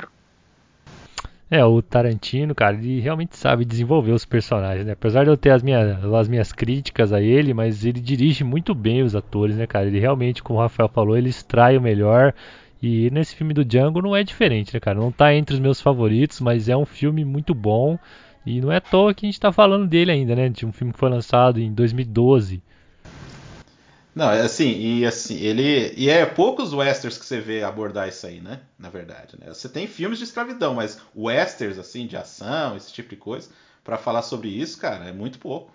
É, 1.50 1.64
o 1.64 1.82
Tarantino, 1.82 2.54
cara, 2.54 2.76
ele 2.76 3.00
realmente 3.00 3.36
sabe 3.36 3.64
desenvolver 3.64 4.12
os 4.12 4.24
personagens, 4.24 4.86
né? 4.86 4.92
Apesar 4.92 5.24
de 5.24 5.30
eu 5.30 5.36
ter 5.36 5.50
as 5.50 5.62
minhas, 5.64 6.04
as 6.04 6.28
minhas 6.28 6.52
críticas 6.52 7.12
a 7.12 7.20
ele, 7.20 7.52
mas 7.52 7.84
ele 7.84 8.00
dirige 8.00 8.44
muito 8.44 8.72
bem 8.72 9.02
os 9.02 9.16
atores, 9.16 9.56
né, 9.56 9.66
cara? 9.66 9.86
Ele 9.86 9.98
realmente, 9.98 10.44
como 10.44 10.60
o 10.60 10.62
Rafael 10.62 10.88
falou, 10.88 11.18
ele 11.18 11.28
extrai 11.28 11.76
o 11.76 11.80
melhor. 11.80 12.32
E 12.80 13.10
nesse 13.10 13.34
filme 13.34 13.52
do 13.52 13.64
Django 13.64 14.00
não 14.00 14.14
é 14.14 14.22
diferente, 14.22 14.72
né, 14.72 14.78
cara? 14.78 15.00
Não 15.00 15.10
tá 15.10 15.34
entre 15.34 15.54
os 15.54 15.60
meus 15.60 15.80
favoritos, 15.80 16.40
mas 16.40 16.68
é 16.68 16.76
um 16.76 16.86
filme 16.86 17.24
muito 17.24 17.52
bom. 17.52 17.98
E 18.46 18.60
não 18.60 18.70
é 18.70 18.76
à 18.76 18.80
toa 18.80 19.12
que 19.12 19.26
a 19.26 19.28
gente 19.28 19.40
tá 19.40 19.50
falando 19.50 19.88
dele 19.88 20.12
ainda, 20.12 20.36
né? 20.36 20.48
De 20.48 20.64
um 20.64 20.72
filme 20.72 20.92
que 20.92 20.98
foi 21.00 21.10
lançado 21.10 21.60
em 21.60 21.72
2012. 21.72 22.62
Não, 24.14 24.30
é 24.30 24.40
assim, 24.40 24.76
e 24.78 25.06
assim, 25.06 25.38
ele. 25.38 25.94
E 25.96 26.08
é 26.10 26.26
poucos 26.26 26.72
westerns 26.72 27.16
que 27.16 27.24
você 27.24 27.40
vê 27.40 27.62
abordar 27.62 28.08
isso 28.08 28.26
aí, 28.26 28.40
né? 28.40 28.60
Na 28.78 28.90
verdade, 28.90 29.36
né? 29.38 29.46
Você 29.48 29.68
tem 29.68 29.86
filmes 29.86 30.18
de 30.18 30.24
escravidão, 30.24 30.74
mas 30.74 31.00
westerns, 31.16 31.78
assim, 31.78 32.06
de 32.06 32.16
ação, 32.16 32.76
esse 32.76 32.92
tipo 32.92 33.10
de 33.10 33.16
coisa, 33.16 33.48
para 33.84 33.96
falar 33.96 34.22
sobre 34.22 34.48
isso, 34.48 34.80
cara, 34.80 35.04
é 35.06 35.12
muito 35.12 35.38
pouco. 35.38 35.72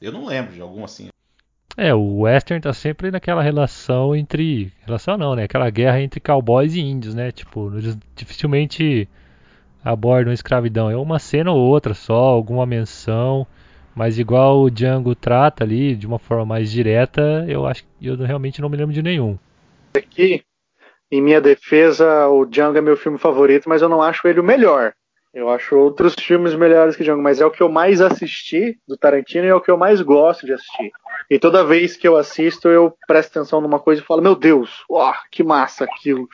Eu 0.00 0.12
não 0.12 0.26
lembro 0.26 0.54
de 0.54 0.60
algum 0.60 0.84
assim. 0.84 1.08
É, 1.76 1.94
o 1.94 2.20
western 2.20 2.60
tá 2.60 2.72
sempre 2.72 3.10
naquela 3.10 3.42
relação 3.42 4.14
entre. 4.14 4.72
Relação 4.84 5.16
não, 5.16 5.34
né? 5.34 5.44
Aquela 5.44 5.70
guerra 5.70 6.00
entre 6.00 6.20
cowboys 6.20 6.74
e 6.74 6.80
índios, 6.80 7.14
né? 7.14 7.30
Tipo, 7.32 7.76
eles 7.76 7.96
dificilmente 8.16 9.08
abordam 9.84 10.32
escravidão. 10.32 10.90
É 10.90 10.96
uma 10.96 11.18
cena 11.18 11.50
ou 11.52 11.58
outra 11.58 11.94
só, 11.94 12.14
alguma 12.14 12.66
menção. 12.66 13.46
Mas 13.98 14.16
igual 14.16 14.60
o 14.60 14.70
Django 14.70 15.12
trata 15.16 15.64
ali, 15.64 15.96
de 15.96 16.06
uma 16.06 16.20
forma 16.20 16.46
mais 16.46 16.70
direta, 16.70 17.44
eu 17.48 17.66
acho 17.66 17.82
que 17.82 18.06
eu 18.06 18.14
realmente 18.14 18.60
não 18.60 18.68
me 18.68 18.76
lembro 18.76 18.94
de 18.94 19.02
nenhum. 19.02 19.36
Aqui, 19.92 20.44
em 21.10 21.20
minha 21.20 21.40
defesa, 21.40 22.28
o 22.28 22.46
Django 22.46 22.78
é 22.78 22.80
meu 22.80 22.96
filme 22.96 23.18
favorito, 23.18 23.68
mas 23.68 23.82
eu 23.82 23.88
não 23.88 24.00
acho 24.00 24.28
ele 24.28 24.38
o 24.38 24.44
melhor. 24.44 24.92
Eu 25.34 25.50
acho 25.50 25.76
outros 25.76 26.14
filmes 26.14 26.54
melhores 26.54 26.94
que 26.94 27.02
Django, 27.02 27.20
mas 27.20 27.40
é 27.40 27.44
o 27.44 27.50
que 27.50 27.60
eu 27.60 27.68
mais 27.68 28.00
assisti 28.00 28.78
do 28.86 28.96
Tarantino 28.96 29.46
e 29.46 29.48
é 29.48 29.54
o 29.54 29.60
que 29.60 29.68
eu 29.68 29.76
mais 29.76 30.00
gosto 30.00 30.46
de 30.46 30.52
assistir. 30.52 30.92
E 31.28 31.36
toda 31.36 31.64
vez 31.64 31.96
que 31.96 32.06
eu 32.06 32.16
assisto, 32.16 32.68
eu 32.68 32.94
presto 33.04 33.36
atenção 33.36 33.60
numa 33.60 33.80
coisa 33.80 34.00
e 34.00 34.04
falo: 34.04 34.22
Meu 34.22 34.36
Deus, 34.36 34.84
oh, 34.88 35.10
que 35.32 35.42
massa 35.42 35.82
aquilo! 35.82 36.28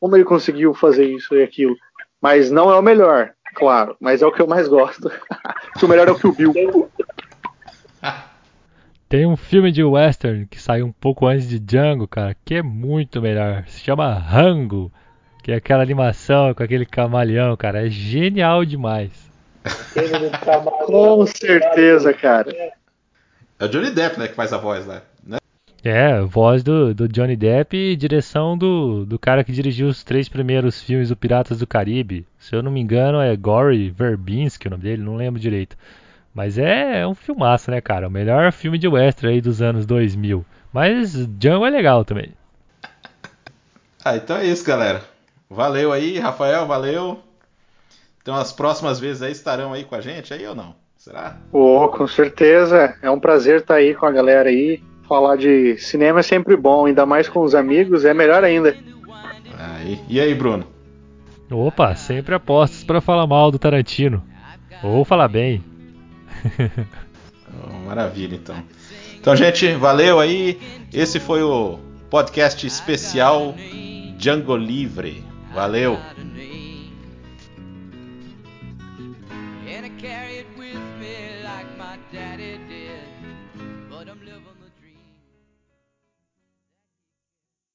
Como 0.00 0.16
ele 0.16 0.24
conseguiu 0.24 0.72
fazer 0.72 1.04
isso 1.04 1.34
e 1.34 1.42
aquilo? 1.42 1.76
Mas 2.18 2.50
não 2.50 2.70
é 2.70 2.78
o 2.78 2.82
melhor, 2.82 3.32
claro, 3.54 3.96
mas 4.00 4.22
é 4.22 4.26
o 4.26 4.32
que 4.32 4.40
eu 4.40 4.46
mais 4.46 4.68
gosto. 4.68 5.10
o 5.82 5.88
melhor 5.88 6.08
é 6.08 6.12
o 6.12 6.18
que 6.18 6.26
o 6.26 6.32
Bill. 6.32 6.52
Tem 9.10 9.26
um 9.26 9.36
filme 9.36 9.72
de 9.72 9.82
western 9.82 10.46
que 10.46 10.62
saiu 10.62 10.86
um 10.86 10.92
pouco 10.92 11.26
antes 11.26 11.48
de 11.48 11.58
Django, 11.58 12.06
cara, 12.06 12.36
que 12.44 12.54
é 12.54 12.62
muito 12.62 13.20
melhor. 13.20 13.64
Se 13.66 13.80
chama 13.80 14.14
Rango, 14.14 14.88
que 15.42 15.50
é 15.50 15.56
aquela 15.56 15.82
animação 15.82 16.54
com 16.54 16.62
aquele 16.62 16.86
camaleão, 16.86 17.56
cara. 17.56 17.84
É 17.84 17.90
genial 17.90 18.64
demais. 18.64 19.10
Com 20.86 21.26
certeza, 21.26 22.14
cara. 22.14 22.52
É 23.58 23.64
o 23.64 23.68
Johnny 23.68 23.90
Depp, 23.90 24.16
né, 24.16 24.28
que 24.28 24.36
faz 24.36 24.52
a 24.52 24.58
voz 24.58 24.86
lá. 24.86 25.02
Né? 25.26 25.38
É, 25.82 26.20
voz 26.20 26.62
do, 26.62 26.94
do 26.94 27.08
Johnny 27.08 27.34
Depp 27.34 27.76
e 27.76 27.96
direção 27.96 28.56
do, 28.56 29.04
do 29.04 29.18
cara 29.18 29.42
que 29.42 29.50
dirigiu 29.50 29.88
os 29.88 30.04
três 30.04 30.28
primeiros 30.28 30.80
filmes 30.80 31.08
do 31.08 31.16
Piratas 31.16 31.58
do 31.58 31.66
Caribe. 31.66 32.24
Se 32.38 32.54
eu 32.54 32.62
não 32.62 32.70
me 32.70 32.78
engano, 32.78 33.20
é 33.20 33.34
Gory 33.34 33.90
Verbinski 33.90 34.68
o 34.68 34.70
nome 34.70 34.84
dele, 34.84 35.02
não 35.02 35.16
lembro 35.16 35.40
direito. 35.40 35.76
Mas 36.34 36.58
é, 36.58 37.00
é 37.00 37.06
um 37.06 37.14
filmaço, 37.14 37.70
né, 37.70 37.80
cara? 37.80 38.08
O 38.08 38.10
melhor 38.10 38.52
filme 38.52 38.78
de 38.78 38.86
western 38.86 39.34
aí 39.34 39.40
dos 39.40 39.60
anos 39.60 39.84
2000. 39.84 40.44
Mas 40.72 41.26
Django 41.26 41.66
é 41.66 41.70
legal 41.70 42.04
também. 42.04 42.32
Ah, 44.02 44.16
então 44.16 44.38
é 44.38 44.46
isso, 44.46 44.64
galera. 44.64 45.02
Valeu 45.50 45.92
aí, 45.92 46.18
Rafael, 46.18 46.66
valeu. 46.66 47.20
Então 48.22 48.34
as 48.34 48.50
próximas 48.50 48.98
vezes 48.98 49.20
aí 49.20 49.30
estarão 49.30 49.74
aí 49.74 49.84
com 49.84 49.94
a 49.94 50.00
gente 50.00 50.32
aí 50.32 50.46
ou 50.46 50.54
não? 50.54 50.74
Será? 50.96 51.36
Oh, 51.52 51.88
com 51.88 52.06
certeza. 52.06 52.96
É 53.02 53.10
um 53.10 53.20
prazer 53.20 53.60
estar 53.60 53.74
aí 53.74 53.94
com 53.94 54.06
a 54.06 54.10
galera 54.10 54.48
aí. 54.48 54.82
Falar 55.08 55.36
de 55.36 55.76
cinema 55.76 56.20
é 56.20 56.22
sempre 56.22 56.56
bom, 56.56 56.86
ainda 56.86 57.04
mais 57.04 57.28
com 57.28 57.40
os 57.40 57.54
amigos, 57.54 58.04
é 58.04 58.14
melhor 58.14 58.44
ainda. 58.44 58.74
Aí. 59.58 60.00
E 60.08 60.20
aí, 60.20 60.34
Bruno? 60.34 60.66
Opa, 61.50 61.94
sempre 61.94 62.34
apostas 62.34 62.84
para 62.84 63.00
falar 63.00 63.26
mal 63.26 63.50
do 63.50 63.58
Tarantino. 63.58 64.22
Ou 64.82 65.04
falar 65.04 65.28
bem. 65.28 65.64
oh, 67.64 67.72
maravilha, 67.86 68.34
então. 68.34 68.62
Então, 69.18 69.36
gente, 69.36 69.72
valeu 69.74 70.18
aí. 70.18 70.58
Esse 70.92 71.20
foi 71.20 71.42
o 71.42 71.78
podcast 72.08 72.66
especial 72.66 73.54
Django 74.16 74.56
Livre. 74.56 75.24
Valeu. 75.54 75.98